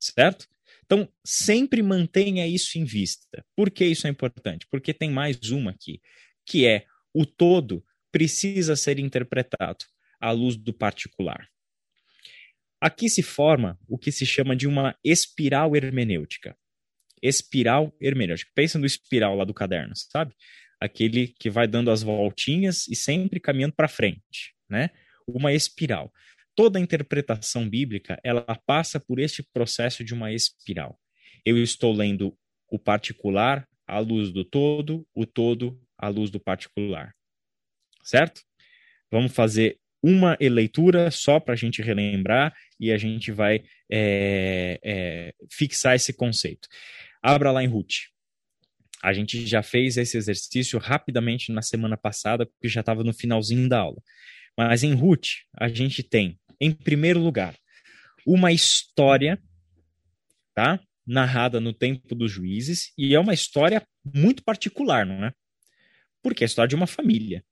Certo? 0.00 0.48
Então, 0.84 1.08
sempre 1.24 1.82
mantenha 1.82 2.46
isso 2.46 2.78
em 2.78 2.84
vista. 2.84 3.44
Por 3.56 3.70
que 3.70 3.84
isso 3.84 4.06
é 4.06 4.10
importante? 4.10 4.66
Porque 4.70 4.92
tem 4.92 5.10
mais 5.10 5.50
uma 5.50 5.70
aqui, 5.70 6.00
que 6.46 6.66
é 6.66 6.86
o 7.14 7.24
todo 7.24 7.84
precisa 8.10 8.76
ser 8.76 8.98
interpretado 8.98 9.84
à 10.20 10.30
luz 10.30 10.56
do 10.56 10.72
particular. 10.72 11.48
Aqui 12.80 13.08
se 13.08 13.22
forma 13.22 13.78
o 13.88 13.96
que 13.96 14.10
se 14.10 14.26
chama 14.26 14.56
de 14.56 14.66
uma 14.66 14.96
espiral 15.04 15.76
hermenêutica. 15.76 16.56
Espiral 17.22 17.94
hermenêutica. 18.00 18.50
Pensa 18.54 18.78
no 18.78 18.84
espiral 18.84 19.36
lá 19.36 19.44
do 19.44 19.54
caderno, 19.54 19.94
sabe? 19.94 20.34
Aquele 20.80 21.28
que 21.28 21.48
vai 21.48 21.68
dando 21.68 21.90
as 21.92 22.02
voltinhas 22.02 22.88
e 22.88 22.96
sempre 22.96 23.38
caminhando 23.38 23.74
para 23.74 23.86
frente, 23.86 24.54
né? 24.68 24.90
Uma 25.26 25.52
espiral 25.52 26.12
toda 26.54 26.80
interpretação 26.80 27.68
bíblica 27.68 28.20
ela 28.22 28.42
passa 28.66 29.00
por 29.00 29.18
este 29.18 29.42
processo 29.42 30.04
de 30.04 30.14
uma 30.14 30.32
espiral. 30.32 30.98
Eu 31.44 31.62
estou 31.62 31.92
lendo 31.92 32.36
o 32.68 32.78
particular 32.78 33.66
à 33.86 33.98
luz 33.98 34.30
do 34.30 34.44
todo, 34.44 35.06
o 35.14 35.26
todo 35.26 35.80
à 35.98 36.08
luz 36.08 36.30
do 36.30 36.40
particular. 36.40 37.14
Certo? 38.02 38.42
Vamos 39.10 39.32
fazer 39.32 39.78
uma 40.02 40.36
leitura 40.40 41.10
só 41.10 41.38
para 41.38 41.54
a 41.54 41.56
gente 41.56 41.80
relembrar 41.80 42.54
e 42.78 42.90
a 42.90 42.98
gente 42.98 43.30
vai 43.30 43.62
é, 43.90 44.80
é, 44.82 45.34
fixar 45.50 45.94
esse 45.94 46.12
conceito. 46.12 46.68
Abra 47.22 47.52
lá 47.52 47.62
em 47.62 47.68
Ruth. 47.68 48.10
A 49.02 49.12
gente 49.12 49.46
já 49.46 49.62
fez 49.62 49.96
esse 49.96 50.16
exercício 50.16 50.78
rapidamente 50.78 51.52
na 51.52 51.62
semana 51.62 51.96
passada, 51.96 52.46
porque 52.46 52.68
já 52.68 52.80
estava 52.80 53.02
no 53.04 53.12
finalzinho 53.12 53.68
da 53.68 53.80
aula. 53.80 54.00
Mas 54.56 54.82
em 54.82 54.94
Ruth, 54.94 55.28
a 55.56 55.68
gente 55.68 56.02
tem 56.02 56.38
em 56.60 56.70
primeiro 56.70 57.18
lugar, 57.18 57.56
uma 58.26 58.52
história, 58.52 59.42
tá? 60.54 60.80
Narrada 61.04 61.60
no 61.60 61.72
tempo 61.72 62.14
dos 62.14 62.30
juízes, 62.30 62.92
e 62.96 63.14
é 63.14 63.18
uma 63.18 63.34
história 63.34 63.84
muito 64.04 64.44
particular, 64.44 65.04
não 65.04 65.24
é? 65.24 65.32
Porque 66.22 66.44
é 66.44 66.46
a 66.46 66.46
história 66.46 66.68
de 66.68 66.76
uma 66.76 66.86
família. 66.86 67.44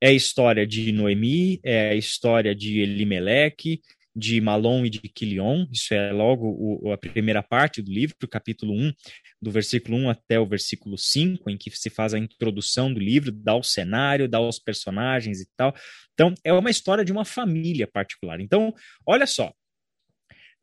É 0.00 0.08
a 0.08 0.12
história 0.12 0.66
de 0.66 0.90
Noemi, 0.90 1.60
é 1.62 1.90
a 1.90 1.94
história 1.94 2.54
de 2.54 2.80
Elimeleque, 2.80 3.80
de 4.14 4.40
Malom 4.40 4.84
e 4.84 4.90
de 4.90 5.00
Quilion, 5.00 5.66
isso 5.70 5.94
é 5.94 6.12
logo 6.12 6.46
o, 6.48 6.92
a 6.92 6.98
primeira 6.98 7.42
parte 7.42 7.80
do 7.80 7.92
livro, 7.92 8.16
capítulo 8.28 8.74
1, 8.74 8.92
do 9.40 9.50
versículo 9.50 9.96
1 9.98 10.10
até 10.10 10.38
o 10.38 10.46
versículo 10.46 10.98
5, 10.98 11.48
em 11.48 11.56
que 11.56 11.70
se 11.70 11.88
faz 11.88 12.12
a 12.12 12.18
introdução 12.18 12.92
do 12.92 12.98
livro, 12.98 13.30
dá 13.30 13.54
o 13.54 13.62
cenário, 13.62 14.28
dá 14.28 14.40
os 14.40 14.58
personagens 14.58 15.40
e 15.40 15.48
tal. 15.56 15.74
Então, 16.12 16.34
é 16.44 16.52
uma 16.52 16.70
história 16.70 17.04
de 17.04 17.12
uma 17.12 17.24
família 17.24 17.86
particular. 17.86 18.40
Então, 18.40 18.74
olha 19.06 19.26
só, 19.26 19.52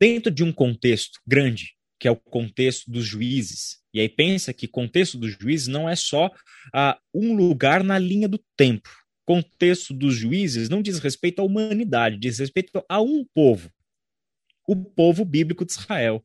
dentro 0.00 0.30
de 0.30 0.44
um 0.44 0.52
contexto 0.52 1.18
grande, 1.26 1.74
que 1.98 2.06
é 2.06 2.10
o 2.10 2.16
contexto 2.16 2.90
dos 2.90 3.04
juízes, 3.04 3.78
e 3.92 4.00
aí 4.00 4.08
pensa 4.08 4.52
que 4.52 4.68
contexto 4.68 5.18
dos 5.18 5.36
juízes 5.40 5.66
não 5.66 5.88
é 5.88 5.96
só 5.96 6.30
ah, 6.72 6.98
um 7.12 7.34
lugar 7.34 7.82
na 7.82 7.98
linha 7.98 8.28
do 8.28 8.38
tempo, 8.56 8.88
contexto 9.28 9.92
dos 9.92 10.16
juízes 10.16 10.70
não 10.70 10.80
diz 10.80 10.98
respeito 11.00 11.42
à 11.42 11.44
humanidade, 11.44 12.16
diz 12.16 12.38
respeito 12.38 12.82
a 12.88 12.98
um 13.02 13.22
povo, 13.22 13.70
o 14.66 14.74
povo 14.74 15.22
bíblico 15.22 15.66
de 15.66 15.72
Israel, 15.72 16.24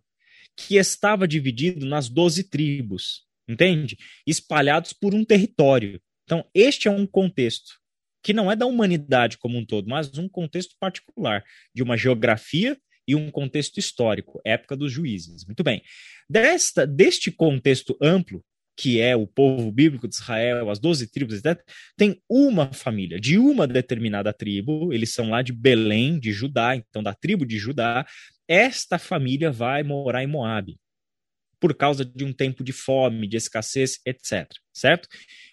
que 0.55 0.77
estava 0.77 1.27
dividido 1.27 1.85
nas 1.85 2.07
doze 2.07 2.45
tribos, 2.45 3.25
entende? 3.45 3.97
Espalhados 4.25 4.93
por 4.93 5.13
um 5.13 5.25
território. 5.25 6.01
Então, 6.23 6.45
este 6.53 6.87
é 6.87 6.91
um 6.91 7.05
contexto 7.05 7.77
que 8.23 8.31
não 8.31 8.49
é 8.49 8.55
da 8.55 8.65
humanidade 8.65 9.37
como 9.37 9.57
um 9.57 9.65
todo, 9.65 9.89
mas 9.89 10.17
um 10.17 10.29
contexto 10.29 10.77
particular, 10.79 11.43
de 11.75 11.83
uma 11.83 11.97
geografia 11.97 12.77
e 13.05 13.15
um 13.15 13.29
contexto 13.29 13.81
histórico, 13.81 14.39
época 14.45 14.77
dos 14.77 14.93
juízes. 14.93 15.43
Muito 15.43 15.61
bem. 15.61 15.83
Desta, 16.29 16.87
deste 16.87 17.33
contexto 17.33 17.97
amplo, 18.01 18.41
que 18.75 18.99
é 18.99 19.15
o 19.15 19.27
povo 19.27 19.71
bíblico 19.71 20.07
de 20.07 20.15
Israel, 20.15 20.69
as 20.69 20.79
doze 20.79 21.07
tribos, 21.07 21.35
etc., 21.35 21.63
tem 21.95 22.21
uma 22.29 22.73
família 22.73 23.19
de 23.19 23.37
uma 23.37 23.67
determinada 23.67 24.33
tribo, 24.33 24.91
eles 24.91 25.13
são 25.13 25.29
lá 25.29 25.41
de 25.41 25.53
Belém, 25.53 26.19
de 26.19 26.31
Judá, 26.31 26.75
então 26.75 27.03
da 27.03 27.13
tribo 27.13 27.45
de 27.45 27.57
Judá. 27.57 28.05
Esta 28.47 28.97
família 28.97 29.51
vai 29.51 29.83
morar 29.83 30.23
em 30.23 30.27
Moabe, 30.27 30.79
por 31.59 31.75
causa 31.75 32.03
de 32.03 32.23
um 32.25 32.33
tempo 32.33 32.63
de 32.63 32.73
fome, 32.73 33.27
de 33.27 33.37
escassez, 33.37 33.99
etc. 34.05 34.49
Certo? 34.73 35.07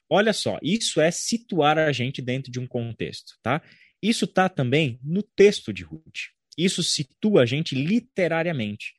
Olha 0.08 0.32
só, 0.32 0.58
isso 0.62 1.00
é 1.00 1.10
situar 1.10 1.78
a 1.78 1.92
gente 1.92 2.20
dentro 2.20 2.50
de 2.50 2.58
um 2.58 2.66
contexto, 2.66 3.34
tá? 3.42 3.62
Isso 4.02 4.24
está 4.24 4.48
também 4.48 4.98
no 5.04 5.22
texto 5.22 5.72
de 5.72 5.84
Ruth. 5.84 6.30
Isso 6.56 6.82
situa 6.82 7.42
a 7.42 7.46
gente 7.46 7.74
literariamente. 7.74 8.94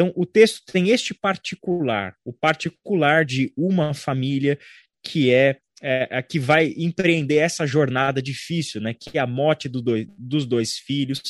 Então, 0.00 0.14
o 0.16 0.24
texto 0.24 0.62
tem 0.72 0.88
este 0.88 1.12
particular, 1.12 2.16
o 2.24 2.32
particular 2.32 3.22
de 3.22 3.52
uma 3.54 3.92
família 3.92 4.58
que 5.04 5.30
é, 5.30 5.58
é, 5.82 6.08
é 6.10 6.22
que 6.22 6.38
vai 6.38 6.72
empreender 6.74 7.36
essa 7.36 7.66
jornada 7.66 8.22
difícil, 8.22 8.80
né? 8.80 8.94
Que 8.94 9.18
é 9.18 9.20
a 9.20 9.26
morte 9.26 9.68
do 9.68 9.82
dois, 9.82 10.06
dos 10.16 10.46
dois 10.46 10.78
filhos, 10.78 11.20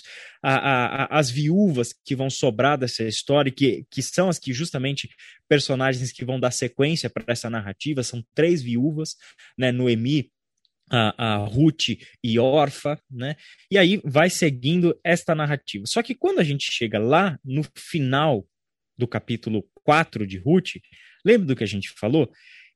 a, 0.40 0.54
a, 0.54 1.18
as 1.18 1.28
viúvas 1.32 1.92
que 2.04 2.14
vão 2.14 2.30
sobrar 2.30 2.78
dessa 2.78 3.02
história, 3.02 3.50
que, 3.50 3.84
que 3.90 4.02
são 4.02 4.28
as 4.28 4.38
que 4.38 4.52
justamente 4.52 5.08
personagens 5.48 6.12
que 6.12 6.24
vão 6.24 6.38
dar 6.38 6.52
sequência 6.52 7.10
para 7.10 7.24
essa 7.26 7.50
narrativa, 7.50 8.04
são 8.04 8.24
três 8.36 8.62
viúvas, 8.62 9.16
né? 9.58 9.72
Noemi, 9.72 10.30
a, 10.88 11.14
a 11.16 11.36
Ruth 11.38 11.88
e 12.22 12.38
Orfa, 12.38 13.00
né? 13.10 13.34
E 13.68 13.76
aí 13.76 14.00
vai 14.04 14.30
seguindo 14.30 14.96
esta 15.02 15.34
narrativa. 15.34 15.86
Só 15.86 16.04
que 16.04 16.14
quando 16.14 16.38
a 16.38 16.44
gente 16.44 16.70
chega 16.70 17.00
lá 17.00 17.36
no 17.44 17.64
final 17.74 18.46
do 19.00 19.08
capítulo 19.08 19.64
4 19.82 20.26
de 20.26 20.38
Ruth, 20.38 20.76
lembra 21.24 21.48
do 21.48 21.56
que 21.56 21.64
a 21.64 21.66
gente 21.66 21.90
falou? 21.90 22.30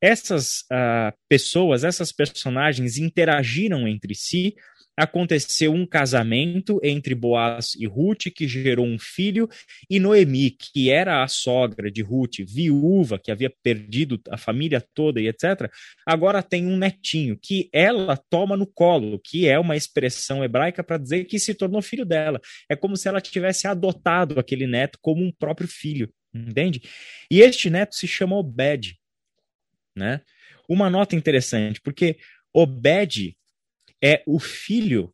essas 0.04 0.60
uh, 0.70 1.16
pessoas, 1.28 1.82
essas 1.82 2.12
personagens 2.12 2.98
interagiram 2.98 3.88
entre 3.88 4.14
si 4.14 4.54
aconteceu 4.96 5.72
um 5.72 5.86
casamento 5.86 6.80
entre 6.82 7.14
Boaz 7.14 7.74
e 7.78 7.86
Ruth, 7.86 8.26
que 8.34 8.46
gerou 8.46 8.86
um 8.86 8.98
filho, 8.98 9.48
e 9.90 9.98
Noemi, 9.98 10.50
que 10.50 10.90
era 10.90 11.22
a 11.22 11.28
sogra 11.28 11.90
de 11.90 12.02
Ruth, 12.02 12.40
viúva, 12.46 13.18
que 13.18 13.30
havia 13.30 13.52
perdido 13.62 14.20
a 14.30 14.36
família 14.36 14.80
toda 14.94 15.20
e 15.20 15.28
etc., 15.28 15.70
agora 16.06 16.42
tem 16.42 16.66
um 16.66 16.76
netinho 16.76 17.38
que 17.40 17.68
ela 17.72 18.16
toma 18.16 18.56
no 18.56 18.66
colo, 18.66 19.18
que 19.18 19.48
é 19.48 19.58
uma 19.58 19.76
expressão 19.76 20.44
hebraica 20.44 20.84
para 20.84 20.98
dizer 20.98 21.24
que 21.24 21.38
se 21.38 21.54
tornou 21.54 21.82
filho 21.82 22.04
dela. 22.04 22.40
É 22.68 22.76
como 22.76 22.96
se 22.96 23.08
ela 23.08 23.20
tivesse 23.20 23.66
adotado 23.66 24.38
aquele 24.38 24.66
neto 24.66 24.98
como 25.00 25.24
um 25.24 25.32
próprio 25.32 25.68
filho, 25.68 26.12
entende? 26.32 26.82
E 27.30 27.40
este 27.40 27.70
neto 27.70 27.94
se 27.94 28.06
chama 28.06 28.36
Obed, 28.36 28.96
né? 29.96 30.20
Uma 30.68 30.88
nota 30.88 31.14
interessante, 31.14 31.80
porque 31.80 32.16
Obed 32.52 33.36
é 34.04 34.22
o 34.26 34.38
filho 34.38 35.10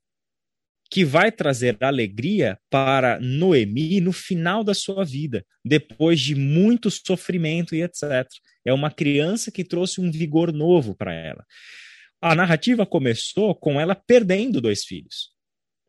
que 0.90 1.04
vai 1.04 1.30
trazer 1.30 1.76
alegria 1.80 2.58
para 2.68 3.20
Noemi 3.20 4.00
no 4.00 4.12
final 4.12 4.64
da 4.64 4.74
sua 4.74 5.04
vida, 5.04 5.46
depois 5.64 6.18
de 6.18 6.34
muito 6.34 6.90
sofrimento 6.90 7.76
e 7.76 7.82
etc. 7.82 8.28
É 8.64 8.72
uma 8.72 8.90
criança 8.90 9.52
que 9.52 9.62
trouxe 9.62 10.00
um 10.00 10.10
vigor 10.10 10.52
novo 10.52 10.96
para 10.96 11.14
ela. 11.14 11.46
A 12.20 12.34
narrativa 12.34 12.84
começou 12.84 13.54
com 13.54 13.80
ela 13.80 13.94
perdendo 13.94 14.60
dois 14.60 14.84
filhos, 14.84 15.30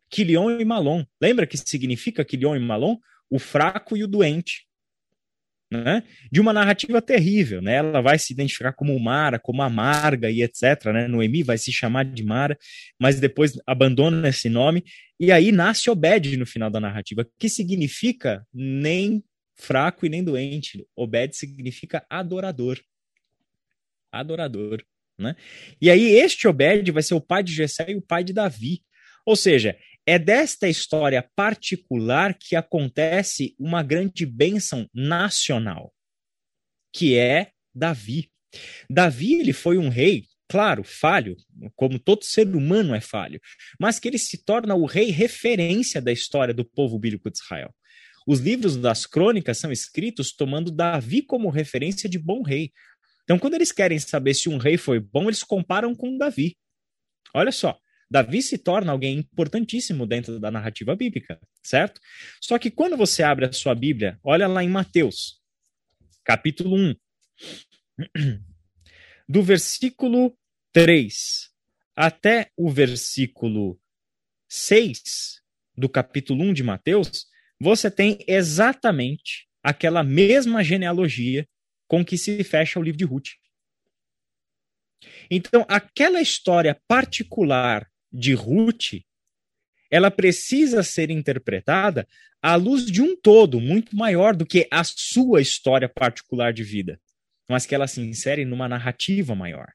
Quilion 0.07 0.59
e 0.59 0.63
Malon. 0.63 1.03
Lembra 1.19 1.47
que 1.47 1.57
significa 1.57 2.23
Quilion 2.23 2.55
e 2.55 2.59
Malon? 2.59 2.97
O 3.31 3.39
fraco 3.39 3.97
e 3.97 4.03
o 4.03 4.07
doente 4.07 4.67
né? 5.71 6.03
De 6.29 6.41
uma 6.41 6.51
narrativa 6.51 7.01
terrível, 7.01 7.61
né? 7.61 7.75
Ela 7.75 8.01
vai 8.01 8.19
se 8.19 8.33
identificar 8.33 8.73
como 8.73 8.99
Mara, 8.99 9.39
como 9.39 9.61
amarga 9.61 10.29
e 10.29 10.43
etc, 10.43 10.87
né? 10.93 11.07
Noemi 11.07 11.43
vai 11.43 11.57
se 11.57 11.71
chamar 11.71 12.03
de 12.03 12.23
Mara, 12.23 12.57
mas 12.99 13.21
depois 13.21 13.53
abandona 13.65 14.27
esse 14.27 14.49
nome 14.49 14.83
e 15.17 15.31
aí 15.31 15.51
nasce 15.51 15.89
Obed 15.89 16.35
no 16.35 16.45
final 16.45 16.69
da 16.69 16.79
narrativa, 16.79 17.25
que 17.39 17.47
significa 17.47 18.45
nem 18.53 19.23
fraco 19.55 20.05
e 20.05 20.09
nem 20.09 20.23
doente. 20.23 20.85
Obed 20.93 21.33
significa 21.37 22.05
adorador. 22.09 22.77
Adorador, 24.11 24.83
né? 25.17 25.37
E 25.79 25.89
aí 25.89 26.03
este 26.19 26.49
Obed 26.49 26.91
vai 26.91 27.01
ser 27.01 27.13
o 27.13 27.21
pai 27.21 27.43
de 27.43 27.53
Jessé 27.53 27.85
e 27.91 27.95
o 27.95 28.01
pai 28.01 28.25
de 28.25 28.33
Davi. 28.33 28.83
Ou 29.25 29.35
seja, 29.35 29.77
é 30.11 30.19
desta 30.19 30.67
história 30.67 31.25
particular 31.37 32.37
que 32.37 32.53
acontece 32.53 33.55
uma 33.57 33.81
grande 33.81 34.25
bênção 34.25 34.85
nacional, 34.93 35.93
que 36.93 37.15
é 37.15 37.51
Davi. 37.73 38.29
Davi 38.89 39.35
ele 39.35 39.53
foi 39.53 39.77
um 39.77 39.87
rei, 39.87 40.25
claro, 40.49 40.83
falho, 40.83 41.37
como 41.77 41.97
todo 41.97 42.25
ser 42.25 42.45
humano 42.53 42.93
é 42.93 42.99
falho, 42.99 43.39
mas 43.79 43.99
que 43.99 44.09
ele 44.09 44.17
se 44.17 44.43
torna 44.43 44.75
o 44.75 44.85
rei 44.85 45.11
referência 45.11 46.01
da 46.01 46.11
história 46.11 46.53
do 46.53 46.65
povo 46.65 46.99
bíblico 46.99 47.31
de 47.31 47.37
Israel. 47.37 47.73
Os 48.27 48.41
livros 48.41 48.75
das 48.75 49.05
crônicas 49.05 49.59
são 49.59 49.71
escritos 49.71 50.33
tomando 50.33 50.73
Davi 50.73 51.21
como 51.21 51.49
referência 51.49 52.09
de 52.09 52.19
bom 52.19 52.41
rei. 52.41 52.73
Então, 53.23 53.39
quando 53.39 53.53
eles 53.53 53.71
querem 53.71 53.97
saber 53.97 54.33
se 54.33 54.49
um 54.49 54.57
rei 54.57 54.75
foi 54.75 54.99
bom, 54.99 55.29
eles 55.29 55.41
comparam 55.41 55.95
com 55.95 56.17
Davi. 56.17 56.57
Olha 57.33 57.53
só, 57.53 57.79
Davi 58.11 58.41
se 58.41 58.57
torna 58.57 58.91
alguém 58.91 59.19
importantíssimo 59.19 60.05
dentro 60.05 60.37
da 60.37 60.51
narrativa 60.51 60.93
bíblica, 60.97 61.39
certo? 61.63 62.01
Só 62.41 62.59
que 62.59 62.69
quando 62.69 62.97
você 62.97 63.23
abre 63.23 63.45
a 63.45 63.53
sua 63.53 63.73
Bíblia, 63.73 64.19
olha 64.21 64.49
lá 64.49 64.61
em 64.61 64.67
Mateus, 64.67 65.41
capítulo 66.25 66.75
1, 66.75 66.95
do 69.29 69.41
versículo 69.41 70.37
3 70.73 71.51
até 71.95 72.51
o 72.57 72.69
versículo 72.69 73.79
6 74.49 75.41
do 75.77 75.87
capítulo 75.87 76.43
1 76.43 76.53
de 76.53 76.63
Mateus, 76.63 77.27
você 77.57 77.89
tem 77.89 78.19
exatamente 78.27 79.47
aquela 79.63 80.03
mesma 80.03 80.65
genealogia 80.65 81.47
com 81.87 82.03
que 82.03 82.17
se 82.17 82.43
fecha 82.43 82.77
o 82.77 82.83
livro 82.83 82.97
de 82.97 83.05
Ruth. 83.05 83.29
Então, 85.29 85.65
aquela 85.69 86.19
história 86.19 86.77
particular 86.89 87.90
de 88.11 88.33
Ruth, 88.33 89.01
ela 89.89 90.09
precisa 90.09 90.81
ser 90.83 91.09
interpretada 91.09 92.07
à 92.41 92.55
luz 92.55 92.85
de 92.85 93.01
um 93.01 93.15
todo 93.15 93.59
muito 93.59 93.95
maior 93.95 94.35
do 94.35 94.45
que 94.45 94.67
a 94.71 94.83
sua 94.83 95.41
história 95.41 95.89
particular 95.89 96.53
de 96.53 96.63
vida, 96.63 96.99
mas 97.49 97.65
que 97.65 97.75
ela 97.75 97.87
se 97.87 97.99
insere 98.01 98.45
numa 98.45 98.69
narrativa 98.69 99.35
maior. 99.35 99.71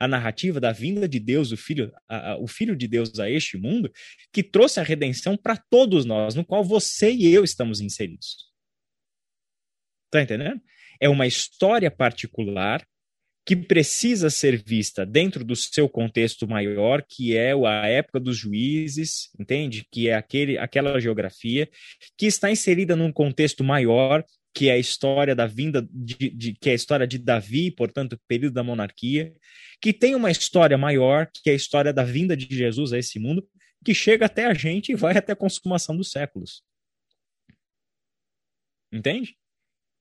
A 0.00 0.08
narrativa 0.08 0.60
da 0.60 0.72
vinda 0.72 1.08
de 1.08 1.18
Deus, 1.18 1.52
o 1.52 1.56
filho, 1.56 1.92
a, 2.08 2.32
a, 2.32 2.38
o 2.38 2.46
filho 2.46 2.76
de 2.76 2.88
Deus 2.88 3.18
a 3.18 3.28
este 3.28 3.58
mundo, 3.58 3.92
que 4.32 4.42
trouxe 4.42 4.80
a 4.80 4.82
redenção 4.82 5.36
para 5.36 5.56
todos 5.56 6.04
nós, 6.04 6.34
no 6.34 6.44
qual 6.44 6.64
você 6.64 7.10
e 7.10 7.32
eu 7.32 7.44
estamos 7.44 7.80
inseridos. 7.80 8.48
Tá 10.10 10.22
entendendo? 10.22 10.60
É 11.00 11.08
uma 11.08 11.26
história 11.26 11.90
particular 11.90 12.86
que 13.48 13.56
precisa 13.56 14.28
ser 14.28 14.62
vista 14.62 15.06
dentro 15.06 15.42
do 15.42 15.56
seu 15.56 15.88
contexto 15.88 16.46
maior, 16.46 17.02
que 17.02 17.34
é 17.34 17.54
a 17.54 17.86
época 17.86 18.20
dos 18.20 18.36
juízes, 18.36 19.30
entende? 19.40 19.86
Que 19.90 20.10
é 20.10 20.14
aquele, 20.14 20.58
aquela 20.58 21.00
geografia, 21.00 21.66
que 22.18 22.26
está 22.26 22.50
inserida 22.50 22.94
num 22.94 23.10
contexto 23.10 23.64
maior, 23.64 24.22
que 24.54 24.68
é 24.68 24.72
a 24.72 24.78
história 24.78 25.34
da 25.34 25.46
vinda 25.46 25.80
de, 25.90 26.28
de, 26.28 26.52
que 26.60 26.68
é 26.68 26.72
a 26.72 26.74
história 26.74 27.06
de 27.06 27.16
Davi, 27.16 27.70
portanto, 27.70 28.12
o 28.12 28.20
período 28.28 28.52
da 28.52 28.62
monarquia, 28.62 29.32
que 29.80 29.94
tem 29.94 30.14
uma 30.14 30.30
história 30.30 30.76
maior, 30.76 31.26
que 31.42 31.48
é 31.48 31.54
a 31.54 31.56
história 31.56 31.90
da 31.90 32.04
vinda 32.04 32.36
de 32.36 32.54
Jesus 32.54 32.92
a 32.92 32.98
esse 32.98 33.18
mundo, 33.18 33.48
que 33.82 33.94
chega 33.94 34.26
até 34.26 34.44
a 34.44 34.52
gente 34.52 34.92
e 34.92 34.94
vai 34.94 35.16
até 35.16 35.32
a 35.32 35.36
consumação 35.36 35.96
dos 35.96 36.10
séculos. 36.10 36.62
Entende? 38.92 39.38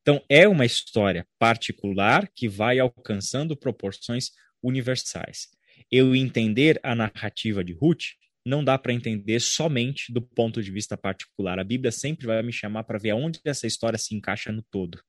Então, 0.08 0.24
é 0.30 0.48
uma 0.48 0.66
história 0.66 1.28
particular 1.38 2.30
que 2.34 2.48
vai 2.48 2.80
alcançando 2.80 3.58
proporções 3.58 4.30
universais. 4.64 5.50
Eu 5.92 6.16
entender 6.16 6.80
a 6.82 6.96
narrativa 6.96 7.62
de 7.62 7.74
Ruth 7.74 8.14
não 8.46 8.64
dá 8.64 8.78
para 8.78 8.94
entender 8.94 9.42
somente 9.42 10.14
do 10.14 10.22
ponto 10.22 10.64
de 10.64 10.72
vista 10.72 10.96
particular. 10.96 11.60
A 11.60 11.64
Bíblia 11.66 11.92
sempre 11.92 12.26
vai 12.26 12.42
me 12.42 12.54
chamar 12.54 12.86
para 12.86 12.98
ver 12.98 13.10
aonde 13.10 13.42
essa 13.44 13.68
história 13.68 14.00
se 14.00 14.16
encaixa 14.16 14.50
no 14.50 14.64
todo. 14.72 15.04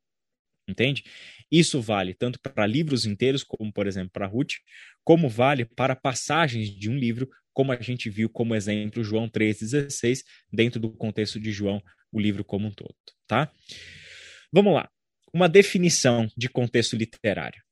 Entende? 0.69 1.05
Isso 1.49 1.81
vale 1.81 2.13
tanto 2.13 2.41
para 2.41 2.67
livros 2.67 3.07
inteiros, 3.07 3.45
como 3.45 3.73
por 3.73 3.87
exemplo 3.87 4.11
para 4.13 4.27
Ruth, 4.27 4.55
como 5.05 5.29
vale 5.29 5.65
para 5.65 5.95
passagens 5.95 6.71
de 6.71 6.91
um 6.91 6.99
livro, 6.99 7.31
como 7.53 7.71
a 7.71 7.81
gente 7.81 8.11
viu 8.11 8.29
como 8.29 8.53
exemplo 8.53 9.05
João 9.05 9.29
3,16, 9.29 10.25
dentro 10.53 10.81
do 10.81 10.91
contexto 10.91 11.39
de 11.39 11.53
João, 11.53 11.81
o 12.11 12.19
livro 12.19 12.45
como 12.45 12.67
um 12.67 12.73
todo. 12.73 12.97
Tá? 13.29 13.49
Vamos 14.53 14.75
lá. 14.75 14.91
Uma 15.33 15.49
definição 15.49 16.29
de 16.37 16.49
contexto 16.49 16.97
literário. 16.97 17.63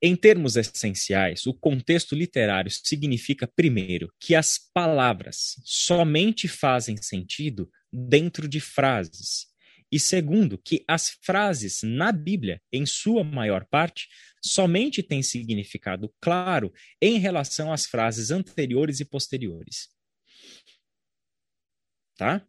Em 0.00 0.14
termos 0.14 0.56
essenciais, 0.56 1.44
o 1.46 1.54
contexto 1.54 2.14
literário 2.14 2.70
significa, 2.70 3.48
primeiro, 3.48 4.12
que 4.20 4.34
as 4.34 4.58
palavras 4.72 5.56
somente 5.64 6.46
fazem 6.46 6.96
sentido 6.98 7.68
dentro 7.92 8.46
de 8.46 8.60
frases. 8.60 9.48
E 9.90 9.98
segundo, 9.98 10.58
que 10.58 10.84
as 10.86 11.18
frases 11.22 11.80
na 11.82 12.12
Bíblia, 12.12 12.62
em 12.70 12.84
sua 12.86 13.24
maior 13.24 13.64
parte, 13.64 14.06
somente 14.44 15.02
têm 15.02 15.22
significado 15.22 16.14
claro 16.20 16.72
em 17.00 17.18
relação 17.18 17.72
às 17.72 17.86
frases 17.86 18.30
anteriores 18.30 19.00
e 19.00 19.04
posteriores. 19.04 19.88
Tá? 22.16 22.46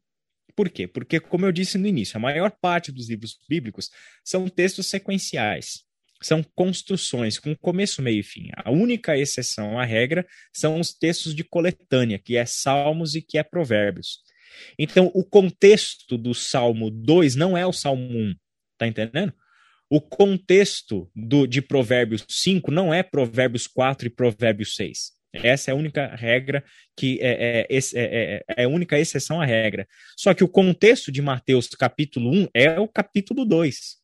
Por 0.60 0.70
quê? 0.70 0.90
Porque, 0.90 1.22
como 1.22 1.46
eu 1.46 1.54
disse 1.54 1.78
no 1.78 1.88
início, 1.88 2.18
a 2.18 2.20
maior 2.20 2.52
parte 2.52 2.92
dos 2.92 3.10
livros 3.10 3.40
bíblicos 3.48 3.90
são 4.26 4.50
textos 4.50 4.88
sequenciais, 4.88 5.86
são 6.22 6.44
construções 6.54 7.40
com 7.40 7.56
começo, 7.56 8.02
meio 8.02 8.20
e 8.20 8.24
fim. 8.24 8.50
A 8.58 8.70
única 8.70 9.18
exceção 9.18 9.80
à 9.80 9.86
regra 9.86 10.28
são 10.52 10.78
os 10.78 10.92
textos 10.92 11.34
de 11.34 11.46
coletânea, 11.46 12.20
que 12.20 12.36
é 12.36 12.46
Salmos 12.46 13.16
e 13.16 13.22
que 13.22 13.38
é 13.38 13.44
Provérbios. 13.44 14.20
Então, 14.78 15.10
o 15.16 15.24
contexto 15.24 16.18
do 16.18 16.34
Salmo 16.34 16.92
2 16.92 17.38
não 17.38 17.58
é 17.58 17.66
o 17.66 17.72
Salmo 17.72 18.04
1, 18.04 18.36
tá 18.78 18.86
entendendo? 18.86 19.34
O 19.90 20.02
contexto 20.02 21.10
do, 21.16 21.48
de 21.48 21.62
Provérbios 21.62 22.26
5 22.28 22.70
não 22.70 22.94
é 22.94 23.02
Provérbios 23.02 23.66
4 23.66 24.08
e 24.08 24.10
Provérbios 24.10 24.76
6. 24.76 25.19
Essa 25.32 25.70
é 25.70 25.74
a 25.74 25.76
única 25.76 26.08
regra 26.16 26.64
que 26.96 27.20
é, 27.22 27.68
é, 27.70 27.80
é, 27.96 28.44
é, 28.58 28.64
a 28.64 28.68
única 28.68 29.00
exceção 29.00 29.40
à 29.40 29.46
regra. 29.46 29.88
Só 30.18 30.34
que 30.34 30.44
o 30.44 30.48
contexto 30.48 31.12
de 31.12 31.22
Mateus 31.22 31.68
capítulo 31.70 32.32
1 32.32 32.48
é 32.54 32.80
o 32.80 32.88
capítulo 32.88 33.46
2. 33.46 33.98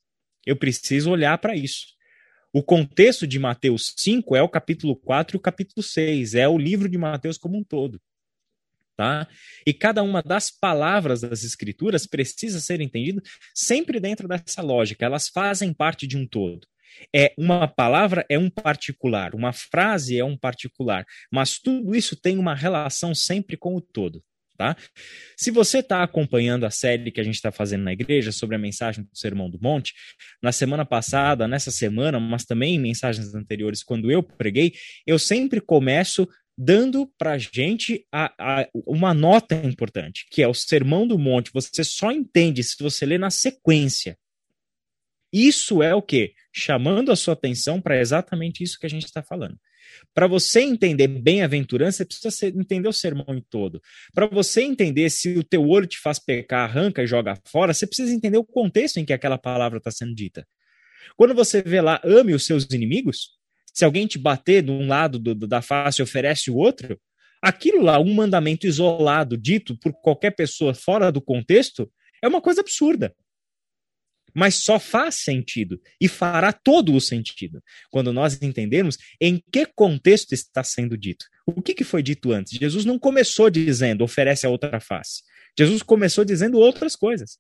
Eu 0.46 0.56
preciso 0.56 1.10
olhar 1.10 1.38
para 1.40 1.56
isso. 1.56 1.88
O 2.54 2.64
contexto 2.64 3.26
de 3.28 3.40
Mateus 3.40 3.94
5 3.98 4.36
é 4.36 4.42
o 4.42 4.48
capítulo 4.48 4.96
4 4.96 5.36
e 5.36 5.38
o 5.38 5.42
capítulo 5.42 5.82
6. 5.84 6.36
É 6.36 6.48
o 6.48 6.58
livro 6.58 6.88
de 6.88 6.98
Mateus 6.98 7.38
como 7.38 7.58
um 7.58 7.64
todo. 7.64 8.00
Tá? 8.96 9.28
E 9.66 9.74
cada 9.74 10.02
uma 10.04 10.22
das 10.22 10.50
palavras 10.50 11.20
das 11.20 11.44
escrituras 11.44 12.08
precisa 12.08 12.62
ser 12.62 12.80
entendida 12.80 13.22
sempre 13.54 14.00
dentro 14.00 14.28
dessa 14.28 14.62
lógica. 14.62 15.06
Elas 15.06 15.28
fazem 15.28 15.74
parte 15.74 16.08
de 16.08 16.16
um 16.16 16.26
todo. 16.26 16.66
É 17.14 17.34
uma 17.38 17.68
palavra 17.68 18.26
é 18.30 18.38
um 18.38 18.50
particular, 18.50 19.36
uma 19.36 19.54
frase 19.54 20.18
é 20.18 20.24
um 20.24 20.38
particular, 20.38 21.06
mas 21.32 21.60
tudo 21.60 21.96
isso 21.96 22.16
tem 22.16 22.38
uma 22.38 22.56
relação 22.56 23.14
sempre 23.14 23.58
com 23.58 23.76
o 23.76 23.82
todo. 23.82 24.24
Tá? 24.58 24.74
Se 25.36 25.52
você 25.52 25.80
está 25.80 26.02
acompanhando 26.02 26.66
a 26.66 26.72
série 26.72 27.12
que 27.12 27.20
a 27.20 27.24
gente 27.24 27.36
está 27.36 27.52
fazendo 27.52 27.84
na 27.84 27.92
igreja 27.92 28.32
sobre 28.32 28.56
a 28.56 28.60
mensagem 28.60 29.04
do 29.04 29.10
Sermão 29.14 29.50
do 29.50 29.60
Monte, 29.62 29.94
na 30.42 30.54
semana 30.54 30.86
passada, 30.86 31.46
nessa 31.46 31.72
semana, 31.72 32.22
mas 32.22 32.46
também 32.46 32.76
em 32.76 32.80
mensagens 32.80 33.36
anteriores, 33.36 33.84
quando 33.84 34.10
eu 34.10 34.24
preguei, 34.24 34.74
eu 35.06 35.20
sempre 35.20 35.60
começo 35.60 36.26
dando 36.58 37.06
para 37.18 37.34
a 37.34 37.38
gente 37.38 38.06
uma 38.74 39.14
nota 39.14 39.56
importante, 39.56 40.26
que 40.32 40.42
é 40.42 40.48
o 40.48 40.54
Sermão 40.54 41.06
do 41.06 41.20
Monte. 41.20 41.52
Você 41.54 41.84
só 41.84 42.12
entende 42.12 42.64
se 42.64 42.82
você 42.82 43.06
ler 43.06 43.20
na 43.20 43.30
sequência. 43.30 44.18
Isso 45.38 45.84
é 45.84 45.94
o 45.94 46.02
que? 46.02 46.34
Chamando 46.54 47.12
a 47.12 47.16
sua 47.18 47.34
atenção 47.34 47.82
para 47.82 48.00
exatamente 48.00 48.64
isso 48.64 48.80
que 48.80 48.86
a 48.86 48.90
gente 48.90 49.04
está 49.04 49.22
falando. 49.22 49.60
Para 50.14 50.28
você 50.28 50.62
entender 50.62 51.10
bem-aventurança, 51.10 51.98
você 51.98 52.06
precisa 52.06 52.58
entender 52.58 52.88
o 52.88 52.94
sermão 52.94 53.36
em 53.36 53.42
todo. 53.42 53.82
Para 54.14 54.28
você 54.28 54.62
entender 54.62 55.10
se 55.10 55.38
o 55.38 55.44
teu 55.44 55.68
olho 55.68 55.88
te 55.88 56.00
faz 56.00 56.20
pecar, 56.20 56.70
arranca 56.70 57.04
e 57.04 57.08
joga 57.08 57.38
fora, 57.46 57.74
você 57.74 57.86
precisa 57.86 58.14
entender 58.14 58.38
o 58.38 58.46
contexto 58.46 58.96
em 58.96 59.04
que 59.04 59.12
aquela 59.12 59.38
palavra 59.38 59.78
está 59.78 59.92
sendo 59.92 60.16
dita. 60.16 60.48
Quando 61.18 61.36
você 61.36 61.62
vê 61.62 61.82
lá, 61.82 62.00
ame 62.06 62.34
os 62.34 62.46
seus 62.46 62.64
inimigos, 62.72 63.32
se 63.74 63.84
alguém 63.84 64.08
te 64.08 64.18
bater 64.18 64.64
de 64.64 64.72
um 64.72 64.88
lado 64.88 65.20
do, 65.20 65.36
da 65.36 65.62
face 65.62 66.02
e 66.02 66.04
oferece 66.04 66.50
o 66.50 66.56
outro, 66.56 66.98
aquilo 67.42 67.82
lá, 67.82 68.00
um 68.00 68.14
mandamento 68.14 68.66
isolado, 68.66 69.38
dito 69.38 69.78
por 69.80 69.92
qualquer 70.02 70.32
pessoa 70.32 70.74
fora 70.74 71.12
do 71.12 71.20
contexto, 71.22 71.92
é 72.22 72.28
uma 72.30 72.40
coisa 72.40 72.62
absurda 72.62 73.14
mas 74.36 74.56
só 74.56 74.78
faz 74.78 75.16
sentido 75.16 75.82
e 76.00 76.10
fará 76.10 76.52
todo 76.52 76.94
o 76.94 77.00
sentido 77.00 77.64
quando 77.90 78.12
nós 78.12 78.42
entendermos 78.42 78.98
em 79.20 79.42
que 79.52 79.66
contexto 79.66 80.34
está 80.34 80.62
sendo 80.62 80.98
dito. 80.98 81.26
O 81.46 81.62
que, 81.62 81.74
que 81.74 81.86
foi 81.86 82.04
dito 82.04 82.34
antes? 82.34 82.58
Jesus 82.58 82.84
não 82.84 83.00
começou 83.00 83.50
dizendo 83.50 84.04
oferece 84.04 84.46
a 84.46 84.50
outra 84.50 84.80
face. 84.82 85.24
Jesus 85.58 85.82
começou 85.82 86.26
dizendo 86.26 86.60
outras 86.60 86.96
coisas. 86.98 87.40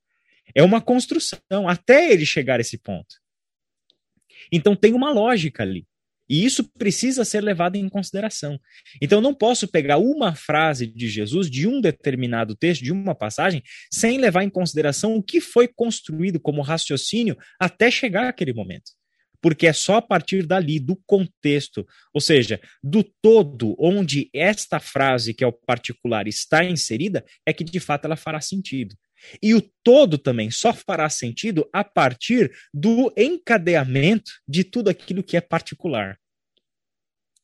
É 0.55 0.63
uma 0.63 0.79
construção 0.79 1.67
até 1.67 2.11
ele 2.11 2.25
chegar 2.25 2.59
a 2.59 2.61
esse 2.61 2.77
ponto. 2.77 3.15
Então 4.49 4.75
tem 4.75 4.93
uma 4.93 5.11
lógica 5.11 5.63
ali. 5.63 5.85
E 6.29 6.43
isso 6.43 6.63
precisa 6.63 7.23
ser 7.23 7.41
levado 7.41 7.75
em 7.75 7.87
consideração. 7.87 8.59
Então, 9.01 9.21
não 9.21 9.33
posso 9.33 9.67
pegar 9.67 9.97
uma 9.97 10.35
frase 10.35 10.87
de 10.87 11.07
Jesus 11.07 11.49
de 11.49 11.67
um 11.67 11.79
determinado 11.79 12.55
texto, 12.55 12.83
de 12.83 12.91
uma 12.91 13.13
passagem, 13.13 13.61
sem 13.91 14.17
levar 14.17 14.43
em 14.43 14.49
consideração 14.49 15.15
o 15.15 15.23
que 15.23 15.39
foi 15.39 15.67
construído 15.67 16.39
como 16.39 16.61
raciocínio 16.61 17.37
até 17.59 17.91
chegar 17.91 18.27
àquele 18.27 18.53
momento. 18.53 18.91
Porque 19.41 19.67
é 19.67 19.73
só 19.73 19.97
a 19.97 20.01
partir 20.01 20.47
dali, 20.47 20.79
do 20.79 20.95
contexto, 21.05 21.85
ou 22.11 22.19
seja, 22.19 22.59
do 22.83 23.03
todo 23.21 23.75
onde 23.77 24.29
esta 24.33 24.79
frase, 24.79 25.35
que 25.35 25.43
é 25.43 25.47
o 25.47 25.53
particular, 25.53 26.27
está 26.27 26.63
inserida, 26.63 27.23
é 27.45 27.53
que 27.53 27.63
de 27.63 27.79
fato 27.79 28.05
ela 28.05 28.15
fará 28.15 28.41
sentido. 28.41 28.95
E 29.41 29.53
o 29.53 29.61
todo 29.83 30.17
também 30.17 30.51
só 30.51 30.73
fará 30.73 31.09
sentido 31.09 31.67
a 31.71 31.83
partir 31.83 32.51
do 32.73 33.13
encadeamento 33.17 34.31
de 34.47 34.63
tudo 34.63 34.89
aquilo 34.89 35.23
que 35.23 35.37
é 35.37 35.41
particular. 35.41 36.19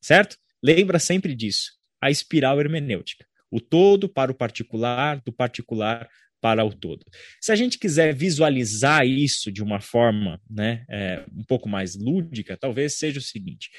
Certo? 0.02 0.38
Lembra 0.64 1.00
sempre 1.00 1.36
disso. 1.36 1.72
A 2.02 2.10
espiral 2.10 2.60
hermenêutica. 2.60 3.26
O 3.50 3.60
todo 3.60 4.08
para 4.08 4.32
o 4.32 4.36
particular, 4.36 5.22
do 5.22 5.32
particular 5.32 6.10
para 6.42 6.66
o 6.66 6.74
todo. 6.74 7.06
Se 7.40 7.52
a 7.52 7.56
gente 7.56 7.78
quiser 7.78 8.16
visualizar 8.16 9.06
isso 9.06 9.52
de 9.52 9.62
uma 9.62 9.80
forma 9.80 10.42
né, 10.50 10.84
é, 10.90 11.24
um 11.32 11.44
pouco 11.44 11.70
mais 11.70 11.96
lúdica, 11.96 12.58
talvez 12.58 12.98
seja 12.98 13.20
o 13.20 13.22
seguinte: 13.22 13.70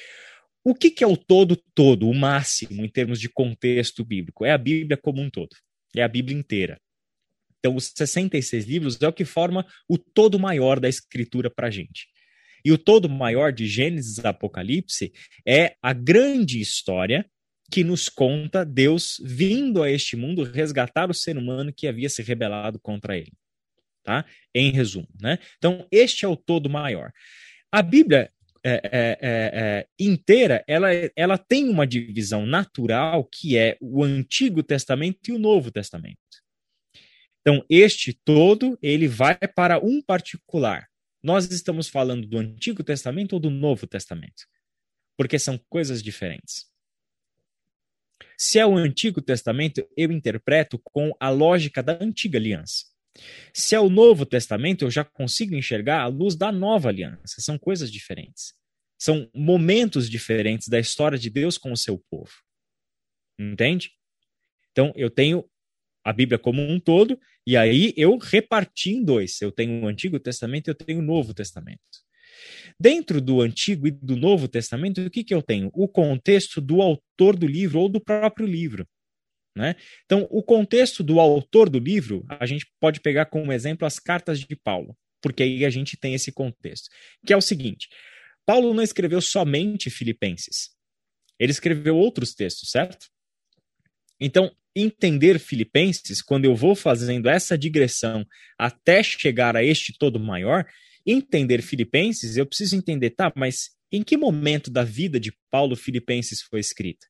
o 0.64 0.74
que, 0.74 0.90
que 0.90 1.02
é 1.02 1.06
o 1.06 1.16
todo 1.16 1.60
todo, 1.74 2.08
o 2.08 2.14
máximo 2.14 2.84
em 2.84 2.88
termos 2.88 3.18
de 3.20 3.28
contexto 3.28 4.04
bíblico? 4.04 4.44
É 4.44 4.52
a 4.52 4.58
Bíblia 4.58 4.96
como 4.96 5.20
um 5.20 5.28
todo, 5.28 5.50
é 5.96 6.02
a 6.02 6.08
Bíblia 6.08 6.38
inteira. 6.38 6.80
Então, 7.62 7.76
os 7.76 7.92
66 7.96 8.64
livros 8.64 9.00
é 9.00 9.06
o 9.06 9.12
que 9.12 9.24
forma 9.24 9.64
o 9.88 9.96
todo 9.96 10.36
maior 10.36 10.80
da 10.80 10.88
escritura 10.88 11.48
para 11.48 11.68
a 11.68 11.70
gente. 11.70 12.08
E 12.64 12.72
o 12.72 12.78
todo 12.78 13.08
maior 13.08 13.52
de 13.52 13.68
Gênesis 13.68 14.24
Apocalipse 14.24 15.12
é 15.46 15.76
a 15.80 15.92
grande 15.92 16.60
história 16.60 17.24
que 17.70 17.84
nos 17.84 18.08
conta 18.08 18.64
Deus 18.64 19.20
vindo 19.24 19.80
a 19.80 19.90
este 19.90 20.16
mundo 20.16 20.42
resgatar 20.42 21.08
o 21.08 21.14
ser 21.14 21.38
humano 21.38 21.72
que 21.72 21.86
havia 21.86 22.08
se 22.08 22.20
rebelado 22.20 22.80
contra 22.80 23.16
ele. 23.16 23.32
Tá? 24.02 24.24
Em 24.52 24.72
resumo, 24.72 25.08
né? 25.20 25.38
Então, 25.58 25.86
este 25.90 26.24
é 26.24 26.28
o 26.28 26.36
todo 26.36 26.68
maior. 26.68 27.12
A 27.70 27.80
Bíblia 27.80 28.32
é, 28.64 28.72
é, 28.72 28.80
é, 28.82 29.18
é 29.22 29.86
inteira, 29.98 30.64
ela, 30.66 30.88
ela 31.14 31.38
tem 31.38 31.68
uma 31.68 31.86
divisão 31.86 32.44
natural 32.44 33.24
que 33.24 33.56
é 33.56 33.76
o 33.80 34.02
Antigo 34.02 34.62
Testamento 34.62 35.30
e 35.30 35.32
o 35.32 35.38
Novo 35.38 35.70
Testamento. 35.70 36.18
Então, 37.42 37.64
este 37.68 38.12
todo, 38.12 38.78
ele 38.80 39.08
vai 39.08 39.36
para 39.36 39.78
um 39.78 40.00
particular. 40.00 40.88
Nós 41.22 41.50
estamos 41.50 41.88
falando 41.88 42.26
do 42.26 42.38
Antigo 42.38 42.82
Testamento 42.82 43.34
ou 43.34 43.40
do 43.40 43.50
Novo 43.50 43.86
Testamento? 43.86 44.46
Porque 45.16 45.38
são 45.38 45.58
coisas 45.68 46.02
diferentes. 46.02 46.66
Se 48.38 48.58
é 48.58 48.66
o 48.66 48.76
Antigo 48.76 49.20
Testamento, 49.20 49.86
eu 49.96 50.10
interpreto 50.10 50.78
com 50.78 51.12
a 51.20 51.28
lógica 51.28 51.82
da 51.82 51.98
antiga 52.00 52.38
aliança. 52.38 52.86
Se 53.52 53.74
é 53.74 53.80
o 53.80 53.90
Novo 53.90 54.24
Testamento, 54.24 54.84
eu 54.84 54.90
já 54.90 55.04
consigo 55.04 55.54
enxergar 55.54 56.00
a 56.00 56.06
luz 56.06 56.34
da 56.34 56.50
nova 56.50 56.88
aliança. 56.88 57.40
São 57.40 57.58
coisas 57.58 57.90
diferentes. 57.90 58.54
São 58.98 59.28
momentos 59.34 60.08
diferentes 60.08 60.68
da 60.68 60.78
história 60.78 61.18
de 61.18 61.28
Deus 61.28 61.58
com 61.58 61.72
o 61.72 61.76
seu 61.76 61.98
povo. 62.08 62.32
Entende? 63.38 63.92
Então, 64.70 64.92
eu 64.96 65.10
tenho 65.10 65.44
a 66.04 66.12
Bíblia 66.12 66.38
como 66.38 66.62
um 66.62 66.80
todo, 66.80 67.18
e 67.46 67.56
aí 67.56 67.92
eu 67.96 68.16
reparti 68.18 68.90
em 68.90 69.04
dois. 69.04 69.40
Eu 69.40 69.52
tenho 69.52 69.82
o 69.82 69.88
Antigo 69.88 70.18
Testamento 70.18 70.68
e 70.68 70.70
eu 70.70 70.74
tenho 70.74 70.98
o 70.98 71.02
Novo 71.02 71.32
Testamento. 71.32 71.80
Dentro 72.78 73.20
do 73.20 73.40
Antigo 73.40 73.86
e 73.86 73.90
do 73.90 74.16
Novo 74.16 74.48
Testamento, 74.48 75.00
o 75.00 75.10
que, 75.10 75.22
que 75.22 75.34
eu 75.34 75.42
tenho? 75.42 75.70
O 75.74 75.86
contexto 75.86 76.60
do 76.60 76.82
autor 76.82 77.36
do 77.36 77.46
livro 77.46 77.80
ou 77.80 77.88
do 77.88 78.00
próprio 78.00 78.46
livro. 78.46 78.86
Né? 79.56 79.76
Então, 80.06 80.26
o 80.30 80.42
contexto 80.42 81.02
do 81.02 81.20
autor 81.20 81.68
do 81.68 81.78
livro, 81.78 82.24
a 82.28 82.46
gente 82.46 82.66
pode 82.80 83.00
pegar 83.00 83.26
como 83.26 83.52
exemplo 83.52 83.86
as 83.86 83.98
cartas 83.98 84.40
de 84.40 84.56
Paulo, 84.56 84.96
porque 85.20 85.42
aí 85.42 85.64
a 85.64 85.70
gente 85.70 85.96
tem 85.96 86.14
esse 86.14 86.32
contexto, 86.32 86.88
que 87.24 87.32
é 87.34 87.36
o 87.36 87.42
seguinte: 87.42 87.88
Paulo 88.46 88.72
não 88.72 88.82
escreveu 88.82 89.20
somente 89.20 89.90
Filipenses, 89.90 90.70
ele 91.38 91.52
escreveu 91.52 91.96
outros 91.96 92.34
textos, 92.34 92.70
certo? 92.70 93.08
Então, 94.18 94.50
entender 94.74 95.38
Filipenses, 95.38 96.22
quando 96.22 96.44
eu 96.44 96.54
vou 96.54 96.74
fazendo 96.74 97.28
essa 97.28 97.56
digressão 97.56 98.26
até 98.58 99.02
chegar 99.02 99.56
a 99.56 99.64
este 99.64 99.92
todo 99.98 100.18
maior, 100.18 100.66
entender 101.06 101.62
Filipenses, 101.62 102.36
eu 102.36 102.46
preciso 102.46 102.76
entender, 102.76 103.10
tá, 103.10 103.32
mas 103.36 103.70
em 103.90 104.02
que 104.02 104.16
momento 104.16 104.70
da 104.70 104.84
vida 104.84 105.20
de 105.20 105.32
Paulo 105.50 105.76
Filipenses 105.76 106.40
foi 106.42 106.60
escrita? 106.60 107.06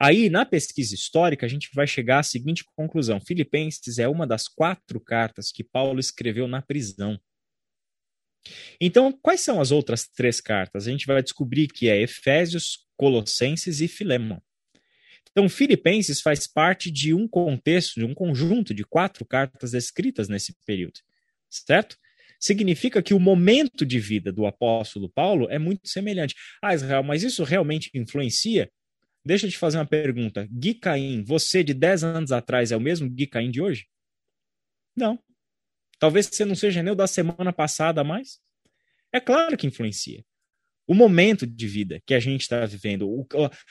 Aí, 0.00 0.30
na 0.30 0.46
pesquisa 0.46 0.94
histórica, 0.94 1.44
a 1.44 1.48
gente 1.48 1.70
vai 1.74 1.86
chegar 1.86 2.20
à 2.20 2.22
seguinte 2.22 2.64
conclusão: 2.76 3.20
Filipenses 3.20 3.98
é 3.98 4.06
uma 4.06 4.26
das 4.26 4.46
quatro 4.46 5.00
cartas 5.00 5.50
que 5.50 5.64
Paulo 5.64 5.98
escreveu 5.98 6.46
na 6.46 6.62
prisão. 6.62 7.18
Então, 8.80 9.12
quais 9.12 9.40
são 9.40 9.60
as 9.60 9.72
outras 9.72 10.06
três 10.06 10.40
cartas? 10.40 10.86
A 10.86 10.90
gente 10.90 11.06
vai 11.06 11.20
descobrir 11.22 11.66
que 11.66 11.88
é 11.88 12.00
Efésios, 12.00 12.86
Colossenses 12.96 13.80
e 13.80 13.88
Filemon. 13.88 14.38
Então, 15.38 15.48
Filipenses 15.48 16.20
faz 16.20 16.48
parte 16.48 16.90
de 16.90 17.14
um 17.14 17.28
contexto, 17.28 18.00
de 18.00 18.04
um 18.04 18.12
conjunto 18.12 18.74
de 18.74 18.82
quatro 18.82 19.24
cartas 19.24 19.72
escritas 19.72 20.28
nesse 20.28 20.52
período, 20.66 20.98
certo? 21.48 21.96
Significa 22.40 23.00
que 23.00 23.14
o 23.14 23.20
momento 23.20 23.86
de 23.86 24.00
vida 24.00 24.32
do 24.32 24.46
apóstolo 24.46 25.08
Paulo 25.08 25.46
é 25.48 25.56
muito 25.56 25.86
semelhante. 25.86 26.34
Ah, 26.60 26.74
Israel, 26.74 27.04
mas 27.04 27.22
isso 27.22 27.44
realmente 27.44 27.88
influencia? 27.94 28.68
Deixa 29.24 29.46
eu 29.46 29.50
te 29.52 29.56
fazer 29.56 29.78
uma 29.78 29.86
pergunta. 29.86 30.48
Gui 30.50 30.74
Caim, 30.74 31.22
você 31.22 31.62
de 31.62 31.72
10 31.72 32.02
anos 32.02 32.32
atrás 32.32 32.72
é 32.72 32.76
o 32.76 32.80
mesmo 32.80 33.08
Gui 33.08 33.28
Caim 33.28 33.52
de 33.52 33.62
hoje? 33.62 33.86
Não. 34.96 35.20
Talvez 36.00 36.26
você 36.26 36.44
não 36.44 36.56
seja 36.56 36.82
nem 36.82 36.92
o 36.92 36.96
da 36.96 37.06
semana 37.06 37.52
passada 37.52 38.02
mais. 38.02 38.40
É 39.12 39.20
claro 39.20 39.56
que 39.56 39.68
influencia 39.68 40.24
o 40.88 40.94
momento 40.94 41.46
de 41.46 41.66
vida 41.66 42.00
que 42.06 42.14
a 42.14 42.18
gente 42.18 42.40
está 42.40 42.64
vivendo, 42.64 43.06
o, 43.06 43.26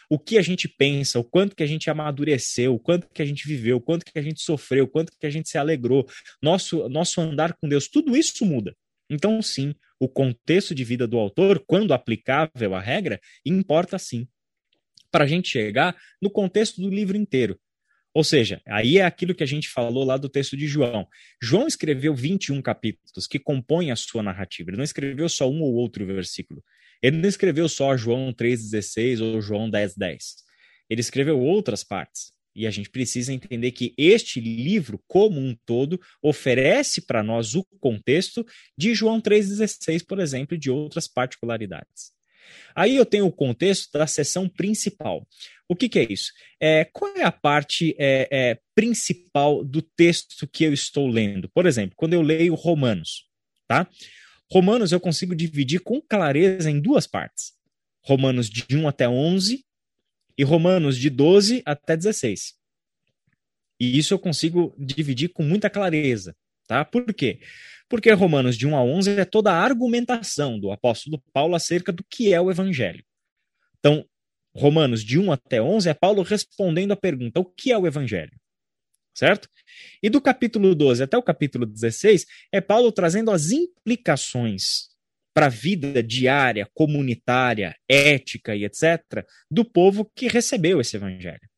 o 0.07 0.19
que 0.19 0.37
a 0.37 0.41
gente 0.43 0.67
pensa, 0.67 1.17
o 1.17 1.23
quanto 1.23 1.55
que 1.55 1.63
a 1.63 1.67
gente 1.67 1.89
amadureceu, 1.89 2.75
o 2.75 2.79
quanto 2.79 3.09
que 3.11 3.23
a 3.23 3.25
gente 3.25 3.47
viveu, 3.47 3.77
o 3.77 3.81
quanto 3.81 4.05
que 4.05 4.19
a 4.19 4.21
gente 4.21 4.39
sofreu, 4.39 4.83
o 4.83 4.87
quanto 4.87 5.11
que 5.19 5.25
a 5.25 5.29
gente 5.29 5.49
se 5.49 5.57
alegrou, 5.57 6.07
nosso, 6.39 6.87
nosso 6.87 7.19
andar 7.19 7.53
com 7.53 7.67
Deus, 7.67 7.87
tudo 7.87 8.15
isso 8.15 8.45
muda. 8.45 8.75
Então, 9.09 9.41
sim, 9.41 9.73
o 9.99 10.07
contexto 10.07 10.75
de 10.75 10.83
vida 10.83 11.07
do 11.07 11.17
autor, 11.17 11.63
quando 11.65 11.91
aplicável 11.91 12.75
à 12.75 12.79
regra, 12.79 13.19
importa 13.43 13.97
sim. 13.97 14.27
Para 15.11 15.23
a 15.23 15.27
gente 15.27 15.49
chegar 15.49 15.95
no 16.21 16.29
contexto 16.29 16.79
do 16.79 16.89
livro 16.89 17.17
inteiro. 17.17 17.59
Ou 18.13 18.23
seja, 18.23 18.61
aí 18.67 18.97
é 18.97 19.05
aquilo 19.05 19.33
que 19.33 19.43
a 19.43 19.47
gente 19.47 19.69
falou 19.69 20.03
lá 20.03 20.17
do 20.17 20.29
texto 20.29 20.57
de 20.57 20.67
João. 20.67 21.07
João 21.41 21.67
escreveu 21.67 22.13
21 22.13 22.61
capítulos 22.61 23.27
que 23.27 23.39
compõem 23.39 23.91
a 23.91 23.95
sua 23.95 24.21
narrativa. 24.21 24.69
Ele 24.69 24.77
não 24.77 24.83
escreveu 24.83 25.29
só 25.29 25.49
um 25.49 25.61
ou 25.61 25.73
outro 25.75 26.05
versículo. 26.05 26.63
Ele 27.01 27.17
não 27.17 27.29
escreveu 27.29 27.67
só 27.69 27.95
João 27.95 28.33
3,16 28.33 29.21
ou 29.21 29.41
João 29.41 29.69
10,10. 29.69 30.17
Ele 30.89 31.01
escreveu 31.01 31.39
outras 31.39 31.83
partes. 31.83 32.31
E 32.55 32.65
a 32.65 32.71
gente 32.71 32.89
precisa 32.89 33.31
entender 33.31 33.71
que 33.71 33.93
este 33.95 34.39
livro, 34.39 34.99
como 35.07 35.39
um 35.39 35.55
todo, 35.63 36.01
oferece 36.23 37.01
para 37.05 37.21
nós 37.21 37.53
o 37.53 37.63
contexto 37.79 38.43
de 38.75 38.95
João 38.95 39.21
3,16, 39.21 40.03
por 40.03 40.19
exemplo, 40.19 40.55
e 40.55 40.59
de 40.59 40.71
outras 40.71 41.07
particularidades. 41.07 42.17
Aí 42.75 42.95
eu 42.95 43.05
tenho 43.05 43.27
o 43.27 43.31
contexto 43.31 43.91
da 43.91 44.07
sessão 44.07 44.49
principal. 44.49 45.27
O 45.67 45.75
que, 45.75 45.89
que 45.89 45.99
é 45.99 46.07
isso? 46.11 46.31
É, 46.59 46.85
qual 46.85 47.15
é 47.15 47.23
a 47.23 47.31
parte 47.31 47.95
é, 47.99 48.27
é, 48.31 48.59
principal 48.73 49.63
do 49.63 49.81
texto 49.81 50.47
que 50.47 50.63
eu 50.63 50.73
estou 50.73 51.07
lendo? 51.07 51.49
Por 51.49 51.65
exemplo, 51.65 51.95
quando 51.95 52.13
eu 52.13 52.21
leio 52.21 52.55
Romanos, 52.55 53.25
tá? 53.67 53.87
Romanos 54.51 54.91
eu 54.91 54.99
consigo 54.99 55.35
dividir 55.35 55.81
com 55.81 56.01
clareza 56.01 56.69
em 56.69 56.79
duas 56.79 57.05
partes. 57.05 57.53
Romanos 58.01 58.49
de 58.49 58.75
1 58.75 58.87
até 58.87 59.07
11 59.07 59.65
e 60.37 60.43
Romanos 60.43 60.97
de 60.97 61.09
12 61.09 61.61
até 61.65 61.97
16. 61.97 62.55
E 63.79 63.97
isso 63.97 64.13
eu 64.13 64.19
consigo 64.19 64.73
dividir 64.77 65.29
com 65.29 65.43
muita 65.43 65.69
clareza, 65.69 66.35
tá? 66.67 66.85
Por 66.85 67.13
quê? 67.13 67.39
Porque 67.89 68.11
Romanos 68.11 68.57
de 68.57 68.65
1 68.65 68.75
a 68.75 68.83
11 68.83 69.19
é 69.19 69.25
toda 69.25 69.51
a 69.51 69.61
argumentação 69.61 70.59
do 70.59 70.71
apóstolo 70.71 71.21
Paulo 71.33 71.55
acerca 71.55 71.91
do 71.91 72.03
que 72.03 72.33
é 72.33 72.39
o 72.39 72.49
evangelho. 72.49 73.03
Então, 73.79 74.05
Romanos 74.55 75.03
de 75.03 75.19
1 75.19 75.31
até 75.31 75.61
11 75.61 75.89
é 75.89 75.93
Paulo 75.93 76.23
respondendo 76.23 76.91
a 76.91 76.97
pergunta: 76.97 77.39
o 77.39 77.45
que 77.45 77.71
é 77.71 77.77
o 77.77 77.85
evangelho? 77.85 78.31
Certo? 79.17 79.49
E 80.03 80.11
do 80.11 80.21
capítulo 80.21 80.75
12 80.75 81.01
até 81.01 81.17
o 81.17 81.23
capítulo 81.23 81.65
16 81.65 82.27
é 82.51 82.61
Paulo 82.61 82.91
trazendo 82.91 83.31
as 83.31 83.49
implicações 83.49 84.89
para 85.33 85.47
a 85.47 85.49
vida 85.49 86.03
diária, 86.03 86.69
comunitária, 86.71 87.75
ética 87.89 88.55
e 88.55 88.63
etc., 88.63 89.25
do 89.49 89.65
povo 89.65 90.05
que 90.15 90.27
recebeu 90.27 90.79
esse 90.79 90.97
evangelho. 90.97 91.49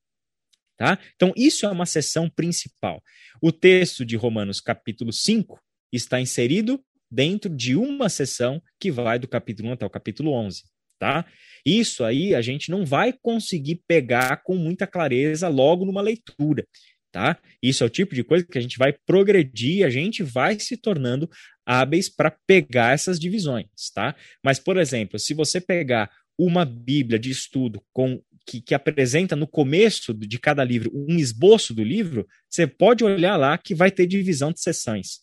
Tá? 0.78 0.98
Então, 1.16 1.34
isso 1.36 1.66
é 1.66 1.70
uma 1.70 1.86
seção 1.86 2.30
principal. 2.30 3.04
O 3.42 3.52
texto 3.52 4.06
de 4.06 4.16
Romanos, 4.16 4.62
capítulo 4.62 5.12
5, 5.12 5.60
está 5.92 6.22
inserido 6.22 6.82
dentro 7.12 7.54
de 7.54 7.76
uma 7.76 8.08
seção 8.08 8.62
que 8.80 8.90
vai 8.90 9.20
do 9.20 9.28
capítulo 9.28 9.68
1 9.68 9.72
até 9.74 9.86
o 9.86 9.90
capítulo 9.90 10.32
11. 10.32 10.64
Tá? 10.98 11.26
Isso 11.66 12.06
aí 12.06 12.34
a 12.34 12.42
gente 12.42 12.72
não 12.72 12.86
vai 12.86 13.12
conseguir 13.12 13.84
pegar 13.86 14.44
com 14.44 14.56
muita 14.56 14.88
clareza 14.88 15.50
logo 15.50 15.84
numa 15.84 16.02
leitura 16.02 16.66
tá? 17.12 17.38
Isso 17.62 17.84
é 17.84 17.88
o 17.88 17.90
tipo 17.90 18.14
de 18.14 18.24
coisa 18.24 18.46
que 18.46 18.58
a 18.58 18.62
gente 18.62 18.78
vai 18.78 18.94
progredir, 18.94 19.86
a 19.86 19.90
gente 19.90 20.24
vai 20.24 20.60
se 20.60 20.78
tornando 20.78 21.30
hábeis 21.66 22.10
para 22.10 22.32
pegar 22.48 22.94
essas 22.94 23.20
divisões, 23.20 23.68
tá? 23.94 24.16
Mas, 24.44 24.60
por 24.60 24.78
exemplo, 24.78 25.20
se 25.20 25.34
você 25.34 25.60
pegar 25.62 26.10
uma 26.38 26.66
Bíblia 26.66 27.20
de 27.20 27.30
estudo 27.30 27.82
com 27.92 28.22
que, 28.46 28.62
que, 28.62 28.74
apresenta 28.74 29.36
no 29.36 29.46
começo 29.46 30.14
de 30.14 30.40
cada 30.40 30.64
livro 30.64 30.92
um 30.94 31.18
esboço 31.18 31.74
do 31.74 31.84
livro, 31.84 32.28
você 32.50 32.66
pode 32.66 33.04
olhar 33.04 33.38
lá 33.38 33.58
que 33.58 33.76
vai 33.76 33.92
ter 33.92 34.08
divisão 34.08 34.52
de 34.52 34.60
sessões. 34.60 35.20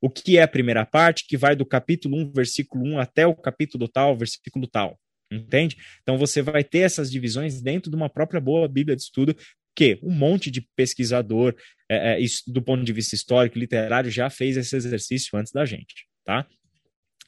O 0.00 0.10
que 0.10 0.36
é 0.36 0.42
a 0.42 0.48
primeira 0.48 0.84
parte, 0.84 1.26
que 1.28 1.36
vai 1.36 1.54
do 1.54 1.64
capítulo 1.64 2.16
1, 2.16 2.32
versículo 2.32 2.84
1 2.84 2.98
até 2.98 3.24
o 3.24 3.36
capítulo 3.36 3.86
tal, 3.86 4.16
versículo 4.16 4.66
tal. 4.66 4.98
Entende? 5.30 5.76
Então 6.02 6.18
você 6.18 6.42
vai 6.42 6.64
ter 6.64 6.80
essas 6.80 7.10
divisões 7.10 7.62
dentro 7.62 7.90
de 7.90 7.96
uma 7.96 8.10
própria 8.10 8.40
boa 8.40 8.68
Bíblia 8.68 8.96
de 8.96 9.02
estudo 9.02 9.36
que 9.74 9.98
um 10.02 10.10
monte 10.10 10.50
de 10.50 10.60
pesquisador, 10.76 11.54
é, 11.88 12.22
é, 12.22 12.26
do 12.46 12.62
ponto 12.62 12.84
de 12.84 12.92
vista 12.92 13.14
histórico, 13.14 13.58
literário, 13.58 14.10
já 14.10 14.28
fez 14.28 14.56
esse 14.56 14.76
exercício 14.76 15.38
antes 15.38 15.52
da 15.52 15.64
gente, 15.64 16.06
tá? 16.24 16.46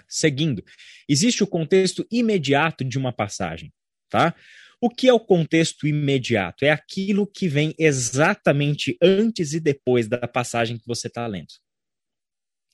Seguindo, 0.09 0.63
existe 1.09 1.43
o 1.43 1.47
contexto 1.47 2.07
imediato 2.11 2.85
de 2.85 2.99
uma 2.99 3.13
passagem, 3.13 3.73
tá? 4.09 4.35
O 4.81 4.91
que 4.91 5.09
é 5.09 5.13
o 5.13 5.21
contexto 5.21 5.87
imediato? 5.87 6.65
É 6.65 6.71
aquilo 6.71 7.27
que 7.27 7.49
vem 7.49 7.75
exatamente 7.79 8.97
antes 9.01 9.55
e 9.55 9.61
depois 9.61 10.07
da 10.07 10.29
passagem 10.29 10.77
que 10.77 10.87
você 10.87 11.07
está 11.07 11.27
lendo. 11.27 11.49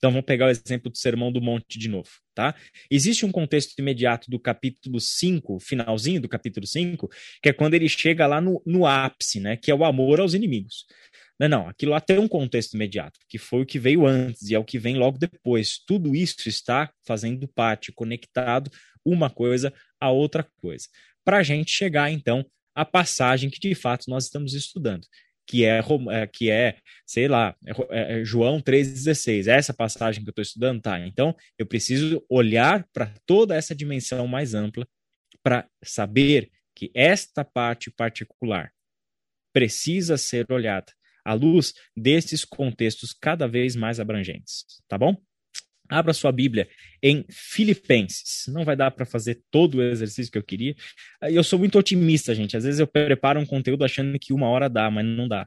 Então 0.01 0.09
vamos 0.09 0.25
pegar 0.25 0.47
o 0.47 0.49
exemplo 0.49 0.89
do 0.89 0.97
Sermão 0.97 1.31
do 1.31 1.39
Monte 1.39 1.77
de 1.77 1.87
novo, 1.87 2.09
tá? 2.33 2.55
Existe 2.89 3.23
um 3.23 3.31
contexto 3.31 3.77
imediato 3.77 4.31
do 4.31 4.39
capítulo 4.39 4.99
5, 4.99 5.59
finalzinho 5.59 6.19
do 6.19 6.27
capítulo 6.27 6.65
5, 6.65 7.07
que 7.39 7.49
é 7.49 7.53
quando 7.53 7.75
ele 7.75 7.87
chega 7.87 8.25
lá 8.25 8.41
no, 8.41 8.63
no 8.65 8.87
ápice, 8.87 9.39
né? 9.39 9.55
Que 9.55 9.69
é 9.69 9.75
o 9.75 9.85
amor 9.85 10.19
aos 10.19 10.33
inimigos. 10.33 10.87
Não, 11.39 11.47
não, 11.47 11.69
aquilo 11.69 11.91
lá 11.91 12.01
tem 12.01 12.17
um 12.17 12.27
contexto 12.27 12.73
imediato, 12.73 13.19
que 13.29 13.37
foi 13.37 13.61
o 13.61 13.65
que 13.65 13.77
veio 13.77 14.07
antes 14.07 14.49
e 14.49 14.55
é 14.55 14.59
o 14.59 14.65
que 14.65 14.79
vem 14.79 14.97
logo 14.97 15.19
depois. 15.19 15.77
Tudo 15.85 16.15
isso 16.15 16.49
está 16.49 16.91
fazendo 17.05 17.47
parte, 17.47 17.91
conectado 17.91 18.71
uma 19.05 19.29
coisa 19.29 19.71
a 19.99 20.09
outra 20.09 20.43
coisa. 20.57 20.87
Para 21.23 21.37
a 21.37 21.43
gente 21.43 21.69
chegar, 21.69 22.11
então, 22.11 22.43
à 22.73 22.83
passagem 22.83 23.51
que 23.51 23.59
de 23.59 23.75
fato 23.75 24.09
nós 24.09 24.23
estamos 24.23 24.55
estudando 24.55 25.05
que 25.51 25.65
é, 25.65 25.81
é, 26.11 26.27
que 26.27 26.49
é 26.49 26.77
sei 27.05 27.27
lá, 27.27 27.53
é, 27.89 28.21
é 28.21 28.23
João 28.23 28.61
3,16. 28.61 29.47
É 29.47 29.57
essa 29.57 29.73
passagem 29.73 30.23
que 30.23 30.29
eu 30.29 30.31
estou 30.31 30.41
estudando? 30.41 30.81
Tá. 30.81 30.97
Então, 31.05 31.35
eu 31.57 31.65
preciso 31.65 32.25
olhar 32.29 32.87
para 32.93 33.13
toda 33.25 33.53
essa 33.53 33.75
dimensão 33.75 34.25
mais 34.27 34.53
ampla 34.53 34.87
para 35.43 35.67
saber 35.83 36.49
que 36.73 36.89
esta 36.95 37.43
parte 37.43 37.91
particular 37.91 38.71
precisa 39.53 40.17
ser 40.17 40.49
olhada 40.49 40.93
à 41.25 41.33
luz 41.33 41.73
desses 41.97 42.45
contextos 42.45 43.11
cada 43.11 43.45
vez 43.45 43.75
mais 43.75 43.99
abrangentes, 43.99 44.63
tá 44.87 44.97
bom? 44.97 45.21
Abra 45.91 46.13
sua 46.13 46.31
Bíblia 46.31 46.69
em 47.03 47.25
Filipenses. 47.29 48.45
Não 48.47 48.63
vai 48.63 48.77
dar 48.77 48.91
para 48.91 49.05
fazer 49.05 49.41
todo 49.51 49.75
o 49.75 49.83
exercício 49.83 50.31
que 50.31 50.37
eu 50.37 50.43
queria. 50.43 50.73
Eu 51.21 51.43
sou 51.43 51.59
muito 51.59 51.77
otimista, 51.77 52.33
gente. 52.33 52.55
Às 52.55 52.63
vezes 52.63 52.79
eu 52.79 52.87
preparo 52.87 53.39
um 53.39 53.45
conteúdo 53.45 53.83
achando 53.83 54.17
que 54.17 54.31
uma 54.31 54.47
hora 54.47 54.69
dá, 54.69 54.89
mas 54.89 55.05
não 55.05 55.27
dá. 55.27 55.45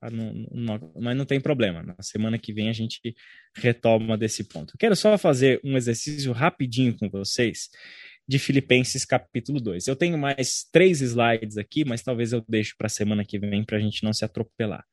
Ah, 0.00 0.10
não, 0.10 0.32
não, 0.52 0.92
mas 1.00 1.16
não 1.16 1.24
tem 1.24 1.40
problema. 1.40 1.82
Na 1.82 1.96
semana 2.00 2.38
que 2.38 2.52
vem 2.52 2.68
a 2.68 2.72
gente 2.72 3.16
retoma 3.56 4.16
desse 4.16 4.44
ponto. 4.44 4.78
Quero 4.78 4.94
só 4.94 5.18
fazer 5.18 5.60
um 5.64 5.76
exercício 5.76 6.30
rapidinho 6.30 6.96
com 6.96 7.10
vocês 7.10 7.68
de 8.28 8.38
Filipenses 8.38 9.04
capítulo 9.04 9.60
2. 9.60 9.88
Eu 9.88 9.96
tenho 9.96 10.16
mais 10.16 10.68
três 10.70 11.00
slides 11.00 11.56
aqui, 11.56 11.84
mas 11.84 12.02
talvez 12.02 12.32
eu 12.32 12.44
deixe 12.48 12.74
para 12.76 12.86
a 12.86 12.90
semana 12.90 13.24
que 13.24 13.38
vem 13.40 13.64
para 13.64 13.78
a 13.78 13.80
gente 13.80 14.04
não 14.04 14.12
se 14.12 14.24
atropelar. 14.24 14.84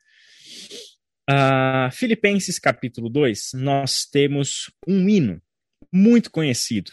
Uh, 1.30 1.92
Filipenses 1.92 2.60
capítulo 2.60 3.10
2, 3.10 3.52
nós 3.56 4.06
temos 4.06 4.72
um 4.88 5.10
hino 5.10 5.42
muito 5.92 6.30
conhecido, 6.30 6.92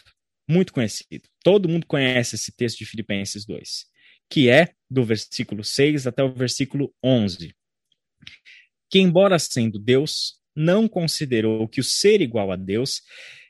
muito 0.49 0.73
conhecido. 0.73 1.29
Todo 1.43 1.69
mundo 1.69 1.85
conhece 1.85 2.35
esse 2.35 2.51
texto 2.51 2.79
de 2.79 2.85
Filipenses 2.85 3.45
2, 3.45 3.85
que 4.29 4.49
é 4.49 4.73
do 4.89 5.03
versículo 5.03 5.63
6 5.63 6.07
até 6.07 6.23
o 6.23 6.33
versículo 6.33 6.93
11. 7.03 7.53
Que, 8.89 8.99
embora 8.99 9.37
sendo 9.37 9.77
Deus, 9.77 10.39
não 10.55 10.87
considerou 10.87 11.67
que 11.67 11.79
o 11.79 11.83
ser 11.83 12.21
igual 12.21 12.51
a 12.51 12.55
Deus 12.55 13.01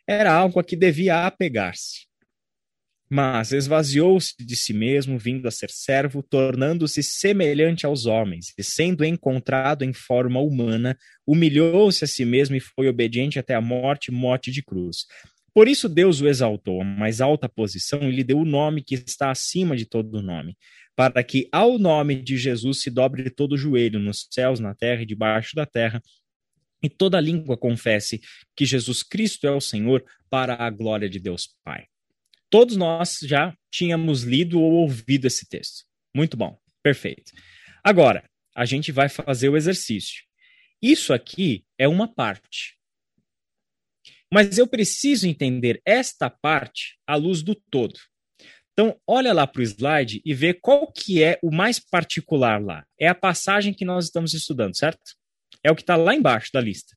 era 0.06 0.34
algo 0.34 0.60
a 0.60 0.64
que 0.64 0.76
devia 0.76 1.26
apegar-se 1.26 2.08
mas 3.14 3.52
esvaziou-se 3.52 4.34
de 4.40 4.56
si 4.56 4.74
mesmo, 4.74 5.20
vindo 5.20 5.48
a 5.48 5.52
ser 5.52 5.70
servo, 5.70 6.24
tornando-se 6.24 7.04
semelhante 7.04 7.86
aos 7.86 8.08
homens, 8.08 8.56
e 8.58 8.64
sendo 8.64 9.06
encontrado 9.06 9.84
em 9.84 9.94
forma 9.94 10.40
humana, 10.40 10.98
humilhou-se 11.24 12.04
a 12.04 12.08
si 12.08 12.26
mesmo 12.26 12.56
e 12.56 12.60
foi 12.60 12.88
obediente 12.88 13.38
até 13.38 13.54
a 13.54 13.62
morte 13.62 14.12
morte 14.12 14.50
de 14.50 14.64
cruz. 14.64 15.06
Por 15.54 15.68
isso 15.68 15.88
Deus 15.88 16.22
o 16.22 16.28
exaltou 16.28 16.82
a 16.82 16.84
mais 16.84 17.22
alta 17.22 17.48
posição 17.48 18.02
e 18.02 18.12
lhe 18.12 18.24
deu 18.24 18.40
o 18.40 18.46
nome 18.46 18.82
que 18.82 18.96
está 18.96 19.30
acima 19.30 19.78
de 19.78 19.86
todo 19.86 20.20
nome, 20.20 20.58
para 20.96 21.24
que 21.24 21.48
ao 21.52 21.78
nome 21.78 22.16
de 22.16 22.36
Jesus 22.36 22.82
se 22.82 22.90
dobre 22.90 23.30
todo 23.30 23.52
o 23.52 23.58
joelho 23.60 24.00
nos 24.00 24.28
céus, 24.32 24.60
na 24.60 24.74
terra 24.74 25.04
e 25.04 25.06
debaixo 25.06 25.56
da 25.56 25.68
terra, 25.68 26.02
e 26.82 26.90
toda 26.90 27.22
língua 27.22 27.56
confesse 27.56 28.20
que 28.56 28.66
Jesus 28.66 29.04
Cristo 29.04 29.46
é 29.46 29.52
o 29.52 29.62
Senhor, 29.62 30.04
para 30.32 30.56
a 30.56 30.68
glória 30.72 31.08
de 31.08 31.20
Deus 31.20 31.48
Pai. 31.64 31.93
Todos 32.54 32.78
nós 32.78 33.18
já 33.24 33.58
tínhamos 33.72 34.22
lido 34.22 34.62
ou 34.62 34.74
ouvido 34.74 35.26
esse 35.26 35.50
texto. 35.50 35.86
Muito 36.16 36.38
bom, 36.38 36.56
perfeito. 36.84 37.32
Agora, 37.84 38.30
a 38.56 38.64
gente 38.64 38.92
vai 38.92 39.10
fazer 39.10 39.50
o 39.50 39.58
exercício. 39.58 40.22
Isso 40.80 41.16
aqui 41.16 41.66
é 41.80 41.88
uma 41.88 42.08
parte. 42.08 42.78
Mas 44.32 44.60
eu 44.60 44.68
preciso 44.68 45.28
entender 45.28 45.82
esta 45.84 46.30
parte 46.30 46.96
à 47.08 47.16
luz 47.16 47.42
do 47.42 47.56
todo. 47.72 48.00
Então, 48.74 49.02
olha 49.08 49.34
lá 49.34 49.48
para 49.48 49.62
o 49.62 49.64
slide 49.64 50.22
e 50.24 50.32
vê 50.32 50.54
qual 50.54 50.92
que 50.92 51.24
é 51.24 51.40
o 51.42 51.50
mais 51.50 51.80
particular 51.80 52.64
lá. 52.64 52.86
É 53.00 53.08
a 53.08 53.16
passagem 53.16 53.74
que 53.74 53.84
nós 53.84 54.06
estamos 54.06 54.36
estudando, 54.36 54.78
certo? 54.78 55.02
É 55.64 55.72
o 55.72 55.76
que 55.76 55.82
está 55.82 55.96
lá 55.96 56.14
embaixo 56.14 56.52
da 56.54 56.62
lista. 56.62 56.96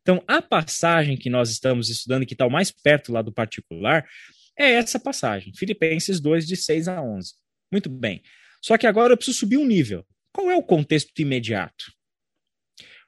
Então, 0.00 0.24
a 0.26 0.40
passagem 0.40 1.14
que 1.14 1.28
nós 1.28 1.50
estamos 1.50 1.90
estudando, 1.90 2.24
que 2.24 2.32
está 2.32 2.48
mais 2.48 2.70
perto 2.70 3.12
lá 3.12 3.20
do 3.20 3.32
particular, 3.32 4.06
é 4.56 4.72
essa 4.72 4.98
passagem, 4.98 5.52
Filipenses 5.54 6.20
2, 6.20 6.46
de 6.46 6.56
6 6.56 6.88
a 6.88 7.02
11. 7.02 7.34
Muito 7.72 7.88
bem. 7.88 8.22
Só 8.62 8.78
que 8.78 8.86
agora 8.86 9.12
eu 9.12 9.16
preciso 9.16 9.38
subir 9.38 9.58
um 9.58 9.66
nível. 9.66 10.06
qual 10.32 10.50
é 10.50 10.56
o 10.56 10.62
contexto 10.62 11.20
imediato? 11.20 11.92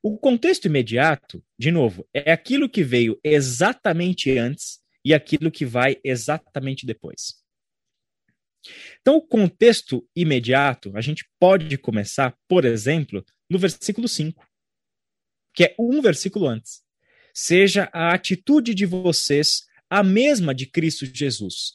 O 0.02 0.16
contexto 0.16 0.66
imediato, 0.66 1.42
de 1.58 1.72
novo, 1.72 2.08
é 2.14 2.30
aquilo 2.30 2.68
que 2.68 2.84
veio 2.84 3.18
exatamente 3.24 4.30
antes 4.38 4.78
e 5.04 5.12
aquilo 5.12 5.50
que 5.50 5.64
vai 5.64 5.96
exatamente 6.04 6.86
depois. 6.86 7.42
Então, 9.00 9.16
o 9.16 9.22
contexto 9.22 10.08
imediato, 10.14 10.96
a 10.96 11.00
gente 11.00 11.28
pode 11.38 11.76
começar, 11.78 12.36
por 12.48 12.64
exemplo, 12.64 13.24
no 13.48 13.58
versículo 13.58 14.08
5, 14.08 14.46
que 15.54 15.64
é 15.64 15.74
um 15.78 16.00
versículo 16.00 16.46
antes. 16.46 16.82
Seja 17.32 17.88
a 17.92 18.14
atitude 18.14 18.74
de 18.74 18.86
vocês 18.86 19.66
a 19.90 20.02
mesma 20.02 20.54
de 20.54 20.66
Cristo 20.66 21.06
Jesus. 21.06 21.74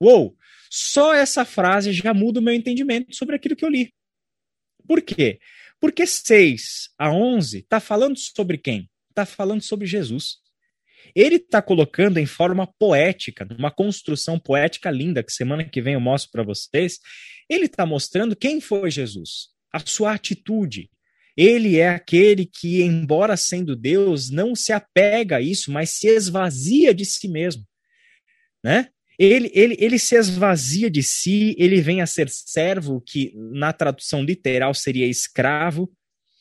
Uou! 0.00 0.36
Só 0.70 1.14
essa 1.14 1.44
frase 1.44 1.92
já 1.92 2.14
muda 2.14 2.40
o 2.40 2.42
meu 2.42 2.54
entendimento 2.54 3.14
sobre 3.14 3.36
aquilo 3.36 3.54
que 3.54 3.64
eu 3.64 3.68
li. 3.68 3.92
Por 4.86 5.02
quê? 5.02 5.38
Porque 5.80 6.06
6 6.06 6.90
a 6.98 7.12
11 7.12 7.58
está 7.58 7.80
falando 7.80 8.16
sobre 8.16 8.56
quem? 8.56 8.88
Está 9.10 9.26
falando 9.26 9.60
sobre 9.60 9.86
Jesus. 9.86 10.36
Ele 11.14 11.36
está 11.36 11.60
colocando 11.60 12.18
em 12.18 12.26
forma 12.26 12.66
poética, 12.78 13.44
numa 13.44 13.70
construção 13.70 14.38
poética 14.38 14.90
linda, 14.90 15.22
que 15.22 15.32
semana 15.32 15.64
que 15.64 15.82
vem 15.82 15.94
eu 15.94 16.00
mostro 16.00 16.30
para 16.30 16.42
vocês. 16.42 16.98
Ele 17.48 17.66
está 17.66 17.84
mostrando 17.84 18.36
quem 18.36 18.60
foi 18.60 18.90
Jesus, 18.90 19.48
a 19.72 19.80
sua 19.80 20.12
atitude. 20.14 20.88
Ele 21.36 21.78
é 21.78 21.88
aquele 21.88 22.44
que, 22.44 22.82
embora 22.82 23.36
sendo 23.36 23.74
Deus, 23.74 24.30
não 24.30 24.54
se 24.54 24.72
apega 24.72 25.36
a 25.36 25.40
isso, 25.40 25.72
mas 25.72 25.90
se 25.90 26.08
esvazia 26.08 26.94
de 26.94 27.04
si 27.04 27.28
mesmo. 27.28 27.64
Né? 28.62 28.88
Ele, 29.18 29.50
ele, 29.54 29.76
ele 29.78 29.98
se 29.98 30.16
esvazia 30.16 30.90
de 30.90 31.02
si, 31.02 31.54
ele 31.58 31.80
vem 31.80 32.00
a 32.00 32.06
ser 32.06 32.28
servo, 32.28 33.00
que 33.00 33.32
na 33.34 33.72
tradução 33.72 34.22
literal 34.22 34.74
seria 34.74 35.06
escravo. 35.06 35.90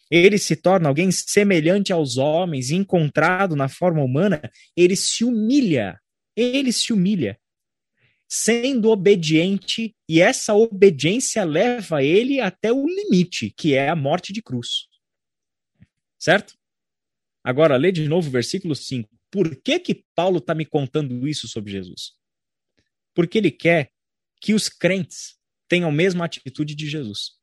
Ele 0.09 0.37
se 0.37 0.55
torna 0.55 0.89
alguém 0.89 1.09
semelhante 1.11 1.93
aos 1.93 2.17
homens, 2.17 2.69
encontrado 2.69 3.55
na 3.55 3.69
forma 3.69 4.03
humana, 4.03 4.41
ele 4.75 4.95
se 4.95 5.23
humilha. 5.23 5.99
Ele 6.35 6.71
se 6.71 6.93
humilha, 6.93 7.37
sendo 8.31 8.89
obediente, 8.89 9.93
e 10.07 10.21
essa 10.21 10.53
obediência 10.53 11.43
leva 11.43 12.01
ele 12.01 12.39
até 12.39 12.71
o 12.71 12.85
limite, 12.87 13.51
que 13.51 13.73
é 13.73 13.89
a 13.89 13.95
morte 13.95 14.31
de 14.31 14.41
cruz. 14.41 14.87
Certo? 16.17 16.53
Agora, 17.43 17.75
lê 17.75 17.91
de 17.91 18.07
novo 18.07 18.29
o 18.29 18.31
versículo 18.31 18.75
5. 18.75 19.09
Por 19.29 19.55
que 19.61 19.79
que 19.79 20.05
Paulo 20.15 20.37
está 20.37 20.53
me 20.55 20.65
contando 20.65 21.27
isso 21.27 21.47
sobre 21.47 21.71
Jesus? 21.71 22.21
porque 23.13 23.37
ele 23.37 23.51
quer 23.51 23.91
que 24.41 24.53
os 24.53 24.69
crentes 24.69 25.37
tenham 25.67 25.89
a 25.89 25.93
mesma 25.93 26.25
atitude 26.25 26.75
de 26.75 26.89
Jesus. 26.89 27.39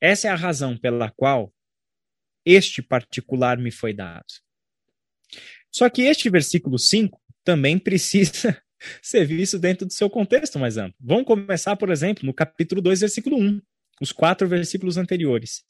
Essa 0.00 0.28
é 0.28 0.30
a 0.30 0.36
razão 0.36 0.76
pela 0.76 1.10
qual 1.10 1.52
este 2.44 2.82
particular 2.82 3.58
me 3.58 3.70
foi 3.70 3.92
dado. 3.92 4.26
Só 5.72 5.88
que 5.90 6.02
este 6.02 6.30
versículo 6.30 6.78
5 6.78 7.20
também 7.46 7.78
precisa 7.78 8.60
ser 9.00 9.24
visto 9.24 9.56
dentro 9.56 9.86
do 9.86 9.92
seu 9.92 10.10
contexto 10.10 10.58
mais 10.58 10.76
amplo. 10.76 10.96
Vamos 11.00 11.24
começar, 11.24 11.76
por 11.76 11.90
exemplo, 11.90 12.26
no 12.26 12.34
capítulo 12.34 12.82
2, 12.82 13.00
versículo 13.00 13.38
1, 13.38 13.62
os 14.02 14.10
quatro 14.10 14.48
versículos 14.48 14.96
anteriores. 14.96 15.62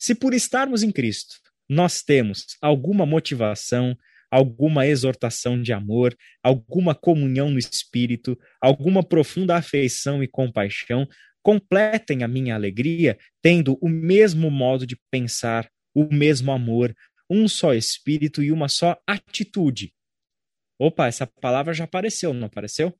Se 0.00 0.14
por 0.14 0.32
estarmos 0.32 0.82
em 0.82 0.90
Cristo 0.90 1.36
nós 1.68 2.02
temos 2.02 2.44
alguma 2.60 3.06
motivação, 3.06 3.96
alguma 4.30 4.86
exortação 4.86 5.60
de 5.60 5.72
amor, 5.72 6.16
alguma 6.42 6.94
comunhão 6.94 7.50
no 7.50 7.58
espírito, 7.58 8.36
alguma 8.60 9.02
profunda 9.02 9.56
afeição 9.56 10.22
e 10.22 10.28
compaixão, 10.28 11.06
completem 11.42 12.22
a 12.22 12.28
minha 12.28 12.54
alegria, 12.54 13.18
tendo 13.40 13.78
o 13.80 13.88
mesmo 13.88 14.50
modo 14.50 14.86
de 14.86 14.96
pensar, 15.10 15.68
o 15.94 16.12
mesmo 16.12 16.52
amor, 16.52 16.94
um 17.30 17.46
só 17.46 17.74
espírito 17.74 18.42
e 18.42 18.50
uma 18.50 18.68
só 18.68 18.98
atitude. 19.06 19.92
Opa, 20.84 21.06
essa 21.06 21.28
palavra 21.28 21.72
já 21.72 21.84
apareceu, 21.84 22.34
não 22.34 22.48
apareceu? 22.48 22.92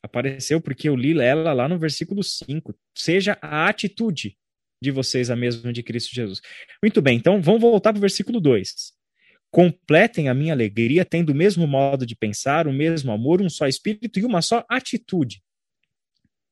Apareceu 0.00 0.60
porque 0.60 0.88
eu 0.88 0.94
li 0.94 1.18
ela 1.20 1.52
lá 1.52 1.68
no 1.68 1.76
versículo 1.76 2.22
5. 2.22 2.72
Seja 2.96 3.36
a 3.42 3.68
atitude 3.68 4.38
de 4.80 4.92
vocês 4.92 5.30
a 5.30 5.36
mesma 5.36 5.72
de 5.72 5.82
Cristo 5.82 6.14
Jesus. 6.14 6.40
Muito 6.80 7.02
bem, 7.02 7.18
então 7.18 7.42
vamos 7.42 7.60
voltar 7.60 7.92
para 7.92 7.98
o 7.98 8.00
versículo 8.00 8.40
2 8.40 8.94
completem 9.52 10.28
a 10.28 10.34
minha 10.34 10.52
alegria, 10.52 11.04
tendo 11.04 11.30
o 11.30 11.34
mesmo 11.34 11.66
modo 11.66 12.06
de 12.06 12.14
pensar, 12.14 12.68
o 12.68 12.72
mesmo 12.72 13.10
amor, 13.10 13.42
um 13.42 13.50
só 13.50 13.66
espírito 13.66 14.20
e 14.20 14.24
uma 14.24 14.40
só 14.40 14.64
atitude. 14.68 15.42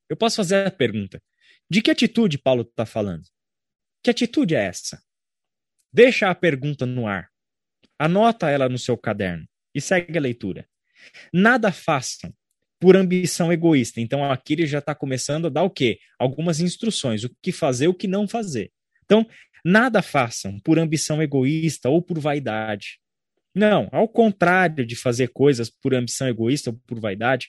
Eu 0.09 0.17
posso 0.17 0.35
fazer 0.35 0.67
a 0.67 0.71
pergunta: 0.71 1.23
de 1.69 1.81
que 1.81 1.89
atitude 1.89 2.37
Paulo 2.37 2.63
está 2.63 2.85
falando? 2.85 3.23
Que 4.03 4.09
atitude 4.09 4.53
é 4.53 4.65
essa? 4.65 5.01
Deixa 5.93 6.29
a 6.29 6.35
pergunta 6.35 6.85
no 6.85 7.07
ar. 7.07 7.29
Anota 7.97 8.49
ela 8.49 8.67
no 8.67 8.77
seu 8.77 8.97
caderno 8.97 9.47
e 9.79 9.81
segue 9.81 10.17
a 10.17 10.21
leitura. 10.21 10.67
Nada 11.33 11.71
façam 11.71 12.33
por 12.79 12.95
ambição 12.95 13.51
egoísta. 13.51 13.99
Então 13.99 14.23
aqui 14.31 14.53
ele 14.53 14.67
já 14.67 14.79
está 14.79 14.93
começando 14.93 15.47
a 15.47 15.49
dar 15.49 15.63
o 15.63 15.69
quê? 15.69 15.99
Algumas 16.17 16.59
instruções, 16.59 17.23
o 17.23 17.35
que 17.41 17.51
fazer, 17.51 17.87
o 17.87 17.93
que 17.93 18.07
não 18.07 18.27
fazer. 18.27 18.71
Então, 19.03 19.25
Nada 19.63 20.01
façam 20.01 20.59
por 20.59 20.79
ambição 20.79 21.21
egoísta 21.21 21.89
ou 21.89 22.01
por 22.01 22.19
vaidade. 22.19 22.99
Não, 23.53 23.89
ao 23.91 24.07
contrário 24.07 24.85
de 24.85 24.95
fazer 24.95 25.29
coisas 25.29 25.69
por 25.69 25.93
ambição 25.93 26.27
egoísta 26.27 26.69
ou 26.69 26.81
por 26.87 26.99
vaidade, 26.99 27.47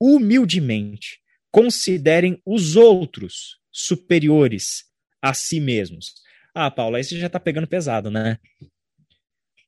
humildemente 0.00 1.20
considerem 1.50 2.40
os 2.44 2.76
outros 2.76 3.58
superiores 3.70 4.84
a 5.22 5.32
si 5.32 5.60
mesmos. 5.60 6.14
Ah, 6.54 6.70
Paulo, 6.70 6.96
aí 6.96 7.04
você 7.04 7.18
já 7.18 7.26
está 7.26 7.38
pegando 7.38 7.66
pesado, 7.66 8.10
né? 8.10 8.38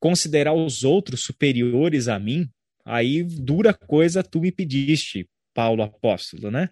Considerar 0.07 0.55
os 0.55 0.85
outros 0.85 1.23
superiores 1.23 2.09
a 2.09 2.19
mim, 2.19 2.49
aí 2.85 3.23
dura 3.23 3.75
coisa 3.75 4.23
tu 4.23 4.41
me 4.41 4.53
pediste, 4.53 5.29
Paulo 5.53 5.83
apóstolo, 5.83 6.51
né? 6.51 6.71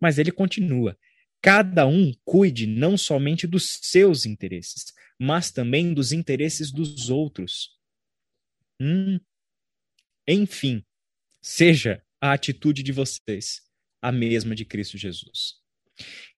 Mas 0.00 0.18
ele 0.18 0.32
continua 0.32 0.96
cada 1.42 1.84
um 1.86 2.14
cuide 2.24 2.68
não 2.68 2.96
somente 2.96 3.48
dos 3.48 3.80
seus 3.82 4.24
interesses, 4.24 4.94
mas 5.18 5.50
também 5.50 5.92
dos 5.92 6.12
interesses 6.12 6.70
dos 6.70 7.10
outros. 7.10 7.70
Hum. 8.80 9.18
Enfim, 10.26 10.84
seja 11.42 12.00
a 12.20 12.32
atitude 12.32 12.84
de 12.84 12.92
vocês 12.92 13.60
a 14.00 14.12
mesma 14.12 14.54
de 14.54 14.64
Cristo 14.64 14.96
Jesus. 14.96 15.56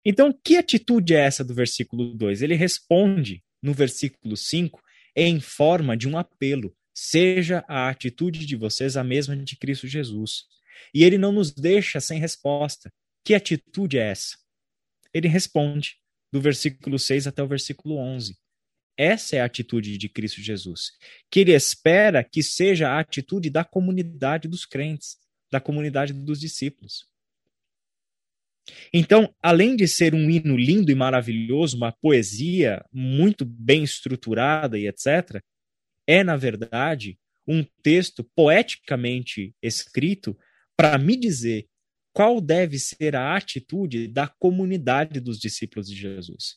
Então, 0.03 0.33
que 0.33 0.57
atitude 0.57 1.15
é 1.15 1.21
essa 1.21 1.45
do 1.45 1.55
versículo 1.55 2.15
2? 2.15 2.41
Ele 2.41 2.55
responde 2.55 3.45
no 3.63 3.75
versículo 3.75 4.37
5 4.37 4.83
em 5.17 5.41
forma 5.41 5.97
de 5.97 6.09
um 6.09 6.17
apelo. 6.17 6.75
Seja 6.95 7.65
a 7.69 7.89
atitude 7.89 8.47
de 8.47 8.57
vocês 8.57 8.97
a 8.97 9.05
mesma 9.05 9.37
de 9.37 9.57
Cristo 9.57 9.87
Jesus. 9.87 10.45
E 10.93 11.03
ele 11.05 11.19
não 11.19 11.33
nos 11.33 11.53
deixa 11.53 12.01
sem 12.01 12.19
resposta. 12.19 12.93
Que 13.25 13.35
atitude 13.35 13.99
é 13.99 14.11
essa? 14.11 14.37
ele 15.15 15.29
responde 15.29 15.97
do 16.33 16.41
versículo 16.41 16.99
6 16.99 17.29
até 17.29 17.41
o 17.41 17.47
versículo 17.47 17.97
11. 17.97 18.37
Essa 18.97 19.37
é 19.37 19.41
a 19.41 19.45
atitude 19.45 19.97
de 19.97 20.09
Cristo 20.09 20.43
Jesus, 20.43 20.91
que 21.31 21.41
ele 21.41 21.53
espera 21.53 22.23
que 22.25 22.43
seja 22.43 22.91
a 22.91 22.99
atitude 22.99 23.49
da 23.49 23.65
comunidade 23.65 24.49
dos 24.49 24.67
crentes, 24.67 25.17
da 25.51 25.61
comunidade 25.61 26.13
dos 26.13 26.41
discípulos. 26.41 27.07
Então, 28.93 29.33
além 29.43 29.77
de 29.77 29.87
ser 29.87 30.15
um 30.15 30.31
hino 30.31 30.57
lindo 30.57 30.91
e 30.91 30.95
maravilhoso, 30.95 31.77
uma 31.77 31.93
poesia 31.93 32.85
muito 32.93 33.45
bem 33.45 33.83
estruturada 33.83 34.79
e 34.79 34.87
etc., 34.87 35.43
é, 36.07 36.23
na 36.23 36.37
verdade, 36.37 37.19
um 37.47 37.65
texto 37.83 38.25
poeticamente 38.35 39.55
escrito 39.63 40.37
para 40.77 40.97
me 40.99 41.17
dizer 41.17 41.67
qual 42.13 42.41
deve 42.41 42.79
ser 42.79 43.17
a 43.17 43.37
atitude 43.37 44.09
da 44.09 44.29
comunidade 44.29 45.21
dos 45.21 45.39
discípulos 45.39 45.89
de 45.89 45.97
Jesus. 45.97 46.57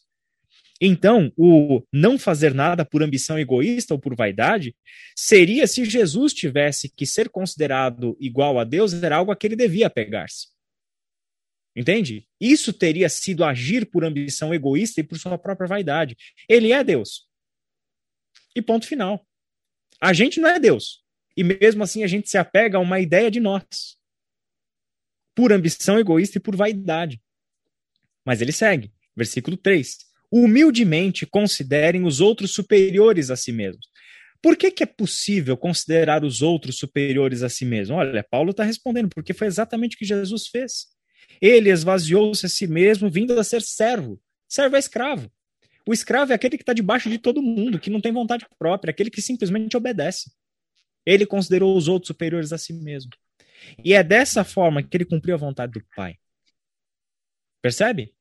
Então, 0.80 1.32
o 1.36 1.82
não 1.91 2.20
fazer 2.20 2.53
nada 2.53 2.86
por 2.86 3.01
ambição 3.01 3.39
egoísta 3.39 3.95
ou 3.95 3.99
por 3.99 4.16
vaidade 4.16 4.76
seria 5.16 5.66
se 5.66 5.84
Jesus 5.84 6.34
tivesse 6.34 6.91
que 6.95 7.05
ser 7.05 7.30
considerado 7.30 8.16
igual 8.20 8.60
a 8.60 8.64
Deus, 8.64 8.93
era 8.93 9.18
algo 9.18 9.32
a 9.32 9.36
que 9.36 9.47
ele 9.47 9.55
devia 9.55 9.89
pegar-se. 9.89 10.57
Entende? 11.78 12.28
Isso 12.41 12.73
teria 12.73 13.07
sido 13.07 13.43
agir 13.45 13.86
por 13.86 14.03
ambição 14.03 14.51
egoísta 14.51 14.99
e 14.99 15.03
por 15.03 15.19
sua 15.19 15.38
própria 15.38 15.67
vaidade. 15.67 16.17
Ele 16.49 16.71
é 16.71 16.84
Deus. 16.84 17.28
E 18.55 18.63
ponto 18.63 18.88
final. 18.88 19.23
A 20.01 20.11
gente 20.11 20.39
não 20.39 20.49
é 20.49 20.59
Deus. 20.59 21.03
E 21.38 21.43
mesmo 21.43 21.84
assim 21.84 22.03
a 22.03 22.07
gente 22.07 22.32
se 22.32 22.38
apega 22.38 22.80
a 22.80 22.82
uma 22.82 22.99
ideia 22.99 23.30
de 23.30 23.39
nós 23.39 23.95
por 25.36 25.53
ambição 25.53 25.99
egoísta 25.99 26.39
e 26.39 26.41
por 26.41 26.55
vaidade. 26.55 27.21
Mas 28.25 28.41
ele 28.41 28.51
segue, 28.51 28.91
versículo 29.15 29.55
3. 29.55 29.99
Humildemente 30.32 31.28
considerem 31.28 32.05
os 32.05 32.19
outros 32.19 32.53
superiores 32.53 33.30
a 33.30 33.36
si 33.36 33.51
mesmos. 33.51 33.88
Por 34.41 34.57
que, 34.57 34.71
que 34.71 34.82
é 34.82 34.88
possível 34.88 35.55
considerar 35.55 36.25
os 36.25 36.41
outros 36.41 36.80
superiores 36.80 37.43
a 37.43 37.49
si 37.49 37.65
mesmo? 37.65 37.97
Olha, 37.97 38.23
Paulo 38.23 38.49
está 38.49 38.63
respondendo, 38.63 39.09
porque 39.09 39.32
foi 39.32 39.45
exatamente 39.45 39.95
o 39.95 39.99
que 39.99 40.05
Jesus 40.05 40.47
fez. 40.47 40.96
Ele 41.41 41.69
esvaziou-se 41.69 42.45
a 42.45 42.49
si 42.49 42.67
mesmo, 42.67 43.09
vindo 43.09 43.38
a 43.39 43.43
ser 43.43 43.61
servo. 43.61 44.19
Servo 44.47 44.75
é 44.75 44.80
escravo. 44.80 45.32
O 45.88 45.93
escravo 45.93 46.32
é 46.32 46.36
aquele 46.36 46.57
que 46.57 46.63
está 46.63 46.73
debaixo 46.73 47.09
de 47.09 47.17
todo 47.17 47.41
mundo, 47.41 47.80
que 47.80 47.89
não 47.89 48.01
tem 48.01 48.11
vontade 48.11 48.45
própria, 48.59 48.91
aquele 48.91 49.09
que 49.09 49.21
simplesmente 49.21 49.78
obedece. 49.78 50.32
Ele 51.05 51.25
considerou 51.25 51.78
os 51.78 51.88
outros 51.88 52.07
superiores 52.07 52.51
a 52.51 52.57
si 52.57 52.73
mesmo. 52.73 53.11
E 53.84 53.93
é 53.93 54.03
dessa 54.03 54.43
forma 54.43 54.84
que 54.84 54.95
ele 54.97 55.05
cumpriu 55.05 55.36
a 55.36 55.38
vontade 55.38 55.73
do 55.73 55.86
Pai. 55.95 56.15
Percebe? 57.61 58.13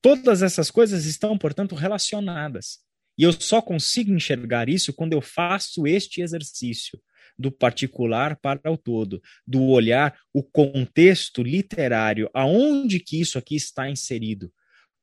Todas 0.00 0.42
essas 0.42 0.70
coisas 0.70 1.04
estão, 1.04 1.36
portanto, 1.36 1.74
relacionadas. 1.74 2.78
E 3.18 3.24
eu 3.24 3.32
só 3.32 3.60
consigo 3.60 4.12
enxergar 4.12 4.68
isso 4.68 4.92
quando 4.92 5.12
eu 5.12 5.20
faço 5.20 5.86
este 5.86 6.22
exercício 6.22 6.98
do 7.38 7.50
particular 7.50 8.36
para 8.36 8.70
o 8.70 8.76
todo, 8.76 9.22
do 9.46 9.64
olhar 9.64 10.18
o 10.32 10.42
contexto 10.42 11.42
literário, 11.42 12.30
aonde 12.32 13.00
que 13.00 13.20
isso 13.20 13.38
aqui 13.38 13.56
está 13.56 13.88
inserido. 13.90 14.52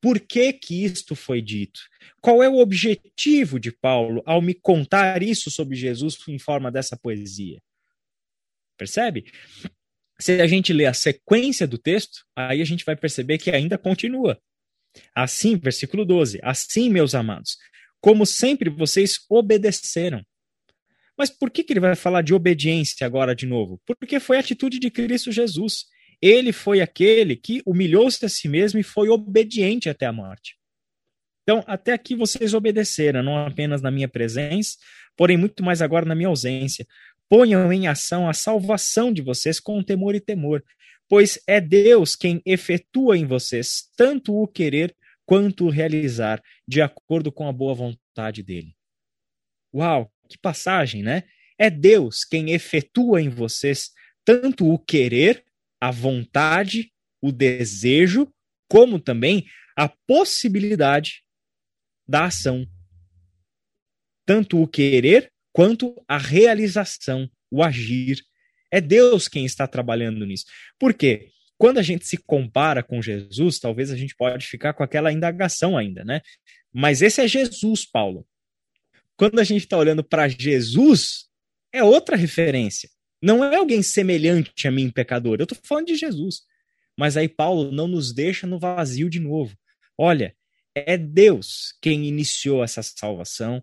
Por 0.02 0.20
que 0.20 0.54
que 0.54 0.84
isto 0.86 1.16
foi 1.16 1.42
dito? 1.42 1.82
Qual 2.22 2.42
é 2.42 2.48
o 2.48 2.60
objetivo 2.60 3.60
de 3.60 3.72
Paulo 3.72 4.24
ao 4.26 4.42
me 4.42 4.54
contar 4.54 5.22
isso 5.22 5.52
sobre 5.52 5.76
Jesus 5.76 6.18
em 6.28 6.40
forma 6.40 6.72
dessa 6.72 6.96
poesia? 6.96 7.62
Percebe? 8.78 9.26
Se 10.20 10.42
a 10.42 10.48
gente 10.48 10.72
lê 10.72 10.86
a 10.86 10.94
sequência 10.94 11.68
do 11.68 11.78
texto, 11.78 12.26
aí 12.36 12.62
a 12.62 12.66
gente 12.66 12.86
vai 12.86 12.96
perceber 12.96 13.38
que 13.38 13.52
ainda 13.52 13.78
continua. 13.78 14.40
Assim, 15.14 15.58
versículo 15.58 16.06
12: 16.06 16.40
Assim, 16.42 16.90
meus 16.90 17.14
amados, 17.14 17.58
como 18.02 18.26
sempre 18.26 18.70
vocês 18.70 19.20
obedeceram. 19.30 20.26
Mas 21.20 21.30
por 21.30 21.52
que, 21.52 21.66
que 21.66 21.74
ele 21.74 21.82
vai 21.82 21.98
falar 21.98 22.22
de 22.22 22.34
obediência 22.34 23.06
agora 23.06 23.36
de 23.36 23.46
novo? 23.46 23.82
Porque 23.86 24.22
foi 24.22 24.38
a 24.38 24.40
atitude 24.40 24.80
de 24.80 24.90
Cristo 24.90 25.34
Jesus. 25.34 25.86
Ele 26.22 26.54
foi 26.54 26.80
aquele 26.80 27.36
que 27.36 27.62
humilhou-se 27.66 28.26
a 28.26 28.30
si 28.30 28.48
mesmo 28.48 28.80
e 28.80 28.84
foi 28.84 29.10
obediente 29.10 29.90
até 29.90 30.06
a 30.06 30.14
morte. 30.14 30.58
Então, 31.44 31.62
até 31.68 31.92
aqui 31.92 32.16
vocês 32.16 32.54
obedeceram, 32.54 33.22
não 33.22 33.38
apenas 33.38 33.82
na 33.82 33.92
minha 33.92 34.08
presença, 34.08 34.78
porém 35.18 35.36
muito 35.36 35.62
mais 35.62 35.82
agora 35.82 36.06
na 36.06 36.16
minha 36.16 36.30
ausência. 36.30 36.88
Ponham 37.28 37.72
em 37.74 37.86
ação 37.86 38.30
a 38.30 38.34
salvação 38.34 39.12
de 39.12 39.22
vocês 39.22 39.60
com 39.60 39.84
temor 39.84 40.16
e 40.16 40.22
temor, 40.22 40.64
pois 41.10 41.38
é 41.46 41.60
Deus 41.60 42.16
quem 42.16 42.42
efetua 42.46 43.18
em 43.18 43.26
vocês 43.26 43.90
tanto 43.98 44.34
o 44.34 44.48
querer 44.48 44.96
quanto 45.26 45.66
o 45.66 45.70
realizar, 45.70 46.42
de 46.66 46.82
acordo 46.82 47.30
com 47.30 47.46
a 47.46 47.52
boa 47.52 47.74
vontade 47.74 48.42
dele. 48.42 48.74
Uau, 49.74 50.12
que 50.30 50.38
passagem, 50.38 51.04
né? 51.04 51.24
É 51.58 51.70
Deus 51.70 52.24
quem 52.24 52.52
efetua 52.52 53.22
em 53.22 53.30
vocês 53.30 53.92
tanto 54.24 54.72
o 54.72 54.78
querer, 54.78 55.44
a 55.82 55.90
vontade, 55.90 56.92
o 57.20 57.32
desejo, 57.32 58.32
como 58.70 59.00
também 59.00 59.48
a 59.76 59.90
possibilidade 59.90 61.24
da 62.08 62.26
ação. 62.26 62.68
Tanto 64.26 64.62
o 64.62 64.68
querer 64.68 65.32
quanto 65.52 65.96
a 66.08 66.18
realização, 66.18 67.30
o 67.50 67.64
agir. 67.64 68.22
É 68.72 68.80
Deus 68.80 69.28
quem 69.28 69.46
está 69.46 69.66
trabalhando 69.66 70.26
nisso. 70.26 70.46
Por 70.78 70.94
quê? 70.94 71.32
Quando 71.58 71.80
a 71.80 71.82
gente 71.82 72.06
se 72.06 72.18
compara 72.18 72.84
com 72.84 73.02
Jesus, 73.02 73.58
talvez 73.58 73.92
a 73.92 73.98
gente 73.98 74.16
pode 74.16 74.46
ficar 74.46 74.74
com 74.74 74.84
aquela 74.84 75.12
indagação 75.12 75.76
ainda, 75.76 76.06
né? 76.06 76.22
Mas 76.72 77.02
esse 77.02 77.20
é 77.20 77.28
Jesus, 77.28 77.84
Paulo. 77.84 78.28
Quando 79.20 79.38
a 79.38 79.44
gente 79.44 79.64
está 79.64 79.78
olhando 79.78 80.02
para 80.02 80.30
Jesus, 80.30 81.26
é 81.74 81.84
outra 81.84 82.16
referência. 82.16 82.90
Não 83.22 83.44
é 83.44 83.58
alguém 83.58 83.84
semelhante 83.84 84.66
a 84.66 84.72
mim, 84.72 84.90
pecador. 84.90 85.40
Eu 85.40 85.44
estou 85.44 85.58
falando 85.62 85.88
de 85.88 85.98
Jesus. 85.98 86.44
Mas 86.98 87.18
aí 87.18 87.28
Paulo 87.28 87.70
não 87.70 87.86
nos 87.86 88.14
deixa 88.14 88.48
no 88.48 88.58
vazio 88.58 89.10
de 89.10 89.20
novo. 89.20 89.58
Olha, 89.98 90.34
é 90.74 90.98
Deus 90.98 91.74
quem 91.82 92.08
iniciou 92.08 92.64
essa 92.64 92.82
salvação. 92.82 93.62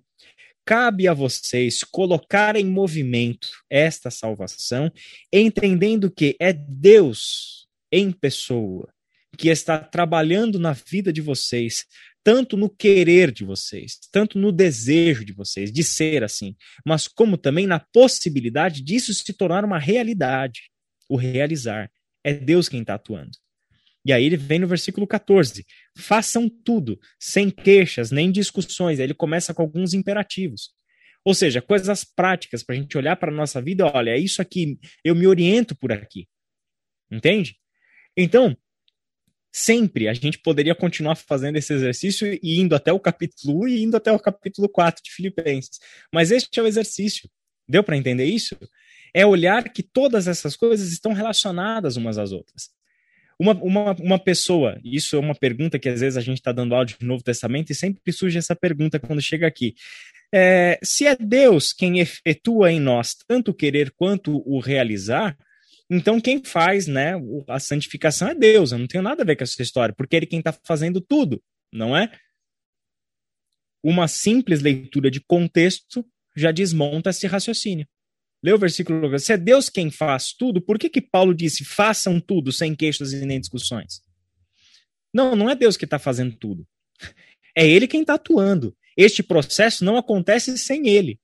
Cabe 0.63 1.09
a 1.09 1.15
vocês 1.15 1.83
colocar 1.83 2.55
em 2.55 2.67
movimento 2.67 3.49
esta 3.71 4.11
salvação, 4.11 4.93
entendendo 5.33 6.11
que 6.11 6.37
é 6.39 6.53
Deus 6.53 7.67
em 7.91 8.13
pessoa, 8.13 8.93
que 9.39 9.49
está 9.49 9.79
trabalhando 9.79 10.59
na 10.59 10.75
vida 10.75 11.11
de 11.11 11.23
vocês, 11.23 11.87
tanto 12.27 12.57
no 12.57 12.69
querer 12.69 13.31
de 13.31 13.45
vocês, 13.45 14.01
tanto 14.11 14.37
no 14.37 14.51
desejo 14.51 15.25
de 15.25 15.33
vocês 15.33 15.71
de 15.71 15.85
ser 15.85 16.25
assim, 16.25 16.57
mas 16.85 17.07
como 17.07 17.39
também 17.39 17.69
na 17.69 17.79
possibilidade 17.79 18.83
disso 18.83 19.15
se 19.15 19.33
tornar 19.33 19.65
uma 19.65 19.79
realidade, 19.79 20.63
o 21.09 21.15
realizar. 21.15 21.89
É 22.25 22.35
Deus 22.35 22.69
quem 22.69 22.81
está 22.81 22.95
atuando. 22.95 23.31
E 24.05 24.13
aí 24.13 24.25
ele 24.25 24.37
vem 24.37 24.59
no 24.59 24.67
versículo 24.67 25.07
14: 25.07 25.65
façam 25.97 26.49
tudo, 26.49 26.99
sem 27.17 27.49
queixas 27.49 28.11
nem 28.11 28.33
discussões. 28.33 28.99
Aí 28.99 29.07
ele 29.07 29.15
começa 29.15 29.55
com 29.55 29.63
alguns 29.63 29.95
imperativos. 29.95 30.71
Ou 31.25 31.33
seja, 31.33 31.63
coisas 31.63 32.03
práticas 32.03 32.65
para 32.65 32.75
a 32.75 32.79
gente 32.79 32.99
olhar 32.99 33.15
para 33.15 33.31
a 33.31 33.35
nossa 33.35 33.63
vida, 33.63 33.87
olha, 33.87 34.11
é 34.11 34.19
isso 34.19 34.43
aqui, 34.43 34.81
eu 35.05 35.15
me 35.15 35.29
oriento 35.29 35.77
por 35.77 35.93
aqui. 35.93 36.27
Entende? 37.09 37.55
Então, 38.17 38.57
sempre 39.57 40.07
a 40.07 40.13
gente 40.13 40.39
poderia 40.39 40.75
continuar 40.75 41.17
fazendo 41.17 41.57
esse 41.57 41.73
exercício 41.73 42.39
e 42.43 42.61
indo 42.61 42.77
até 42.77 42.93
o 42.93 43.01
capítulo 43.01 43.63
1 43.65 43.69
e 43.69 43.83
indo 43.85 43.97
até 43.97 44.13
o 44.13 44.19
capítulo 44.19 44.69
4 44.69 45.03
de 45.03 45.11
Filipenses. 45.11 45.81
Mas 46.13 46.31
este 46.31 46.61
é 46.61 46.63
o 46.63 46.67
exercício. 46.67 47.27
Deu 47.67 47.83
para 47.83 47.97
entender 47.97 48.27
isso? 48.27 48.55
É 49.15 49.25
olhar 49.25 49.73
que 49.73 49.83
todas 49.83 50.29
essas 50.29 50.57
coisas 50.57 50.93
estão 50.93 51.15
relacionadas 51.15 51.97
umas 51.97 52.19
às 52.19 52.33
outras. 52.33 52.69
Uma, 53.39 53.55
uma, 53.55 53.93
uma 53.93 54.19
pessoa, 54.19 54.79
isso 54.85 55.17
é 55.17 55.19
uma 55.19 55.35
pergunta 55.35 55.79
que 55.79 55.89
às 55.89 56.01
vezes 56.01 56.19
a 56.19 56.23
gente 56.23 56.37
está 56.37 56.53
dando 56.53 56.75
áudio 56.75 56.99
do 57.01 57.07
Novo 57.07 57.25
Testamento 57.25 57.71
e 57.71 57.75
sempre 57.75 58.13
surge 58.13 58.37
essa 58.37 58.55
pergunta 58.55 59.01
quando 59.01 59.23
chega 59.23 59.47
aqui. 59.47 59.75
É, 60.35 60.79
se 60.83 61.07
é 61.07 61.17
Deus 61.17 61.73
quem 61.73 61.99
efetua 61.99 62.71
em 62.71 62.81
nós 62.81 63.15
tanto 63.27 63.53
o 63.53 63.55
querer 63.55 63.91
quanto 63.93 64.43
o 64.47 64.61
realizar, 64.61 65.35
então, 65.89 66.21
quem 66.21 66.43
faz 66.45 66.87
né, 66.87 67.13
a 67.49 67.61
santificação 67.61 68.29
é 68.29 68.35
Deus. 68.35 68.73
Eu 68.73 68.79
não 68.79 68.87
tenho 68.87 69.05
nada 69.05 69.23
a 69.23 69.27
ver 69.27 69.37
com 69.37 69.45
essa 69.45 69.63
história, 69.63 69.95
porque 69.97 70.17
ele 70.17 70.27
é 70.27 70.29
quem 70.29 70.41
está 70.41 70.53
fazendo 70.65 71.01
tudo, 71.01 71.43
não 71.73 71.97
é? 71.97 72.11
Uma 73.83 74.09
simples 74.09 74.61
leitura 74.61 75.11
de 75.11 75.21
contexto 75.21 76.05
já 76.37 76.51
desmonta 76.51 77.11
esse 77.11 77.27
raciocínio. 77.27 77.87
Lê 78.43 78.53
o 78.53 78.59
versículo. 78.59 79.19
Se 79.19 79.33
é 79.33 79.37
Deus 79.37 79.69
quem 79.69 79.91
faz 79.91 80.33
tudo, 80.33 80.61
por 80.61 80.79
que, 80.79 80.91
que 80.91 81.01
Paulo 81.01 81.35
disse 81.35 81.65
façam 81.65 82.21
tudo 82.21 82.53
sem 82.53 82.75
queixas 82.75 83.13
e 83.13 83.25
nem 83.25 83.41
discussões? 83.41 84.03
Não, 85.15 85.37
não 85.37 85.49
é 85.49 85.55
Deus 85.55 85.77
que 85.77 85.85
está 85.85 85.99
fazendo 85.99 86.37
tudo. 86.37 86.67
É 87.59 87.67
Ele 87.67 87.89
quem 87.89 88.03
está 88.03 88.17
atuando. 88.17 88.77
Este 88.95 89.23
processo 89.23 89.83
não 89.83 89.97
acontece 89.97 90.59
sem 90.59 90.89
Ele 90.89 91.19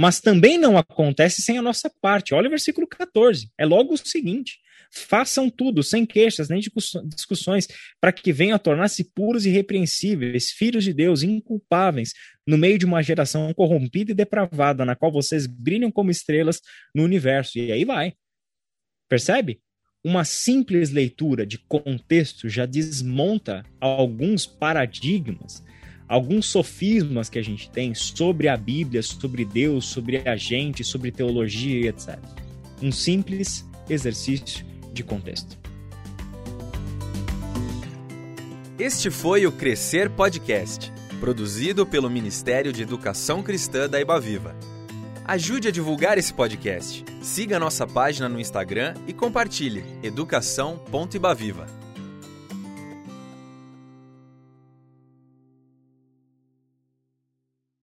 mas 0.00 0.18
também 0.18 0.56
não 0.56 0.78
acontece 0.78 1.42
sem 1.42 1.58
a 1.58 1.62
nossa 1.62 1.92
parte. 2.00 2.32
Olha 2.32 2.46
o 2.46 2.50
versículo 2.50 2.86
14, 2.86 3.50
é 3.58 3.66
logo 3.66 3.92
o 3.92 3.98
seguinte: 3.98 4.58
façam 4.90 5.50
tudo 5.50 5.82
sem 5.82 6.06
queixas 6.06 6.48
nem 6.48 6.58
discussões, 7.04 7.68
para 8.00 8.10
que 8.10 8.32
venham 8.32 8.56
a 8.56 8.58
tornar-se 8.58 9.04
puros 9.12 9.44
e 9.44 9.50
repreensíveis, 9.50 10.52
filhos 10.52 10.84
de 10.84 10.94
Deus, 10.94 11.22
inculpáveis, 11.22 12.14
no 12.46 12.56
meio 12.56 12.78
de 12.78 12.86
uma 12.86 13.02
geração 13.02 13.52
corrompida 13.52 14.12
e 14.12 14.14
depravada, 14.14 14.86
na 14.86 14.96
qual 14.96 15.12
vocês 15.12 15.46
brilham 15.46 15.92
como 15.92 16.10
estrelas 16.10 16.62
no 16.94 17.04
universo. 17.04 17.58
E 17.58 17.70
aí 17.70 17.84
vai. 17.84 18.14
Percebe? 19.06 19.60
Uma 20.02 20.24
simples 20.24 20.88
leitura 20.88 21.44
de 21.44 21.58
contexto 21.58 22.48
já 22.48 22.64
desmonta 22.64 23.66
alguns 23.78 24.46
paradigmas 24.46 25.62
alguns 26.10 26.46
sofismas 26.46 27.30
que 27.30 27.38
a 27.38 27.42
gente 27.42 27.70
tem 27.70 27.94
sobre 27.94 28.48
a 28.48 28.56
Bíblia, 28.56 29.00
sobre 29.00 29.44
Deus, 29.44 29.86
sobre 29.86 30.28
a 30.28 30.36
gente, 30.36 30.82
sobre 30.82 31.12
teologia 31.12 31.88
etc. 31.88 32.18
Um 32.82 32.90
simples 32.90 33.64
exercício 33.88 34.66
de 34.92 35.04
contexto. 35.04 35.56
Este 38.76 39.08
foi 39.08 39.46
o 39.46 39.52
Crescer 39.52 40.10
Podcast, 40.10 40.90
produzido 41.20 41.86
pelo 41.86 42.10
Ministério 42.10 42.72
de 42.72 42.82
Educação 42.82 43.40
Cristã 43.40 43.88
da 43.88 44.00
Ibaviva. 44.00 44.56
Ajude 45.24 45.68
a 45.68 45.70
divulgar 45.70 46.18
esse 46.18 46.34
podcast. 46.34 47.04
Siga 47.22 47.60
nossa 47.60 47.86
página 47.86 48.28
no 48.28 48.40
Instagram 48.40 48.94
e 49.06 49.12
compartilhe 49.12 49.84
educação.ibaviva. 50.02 51.79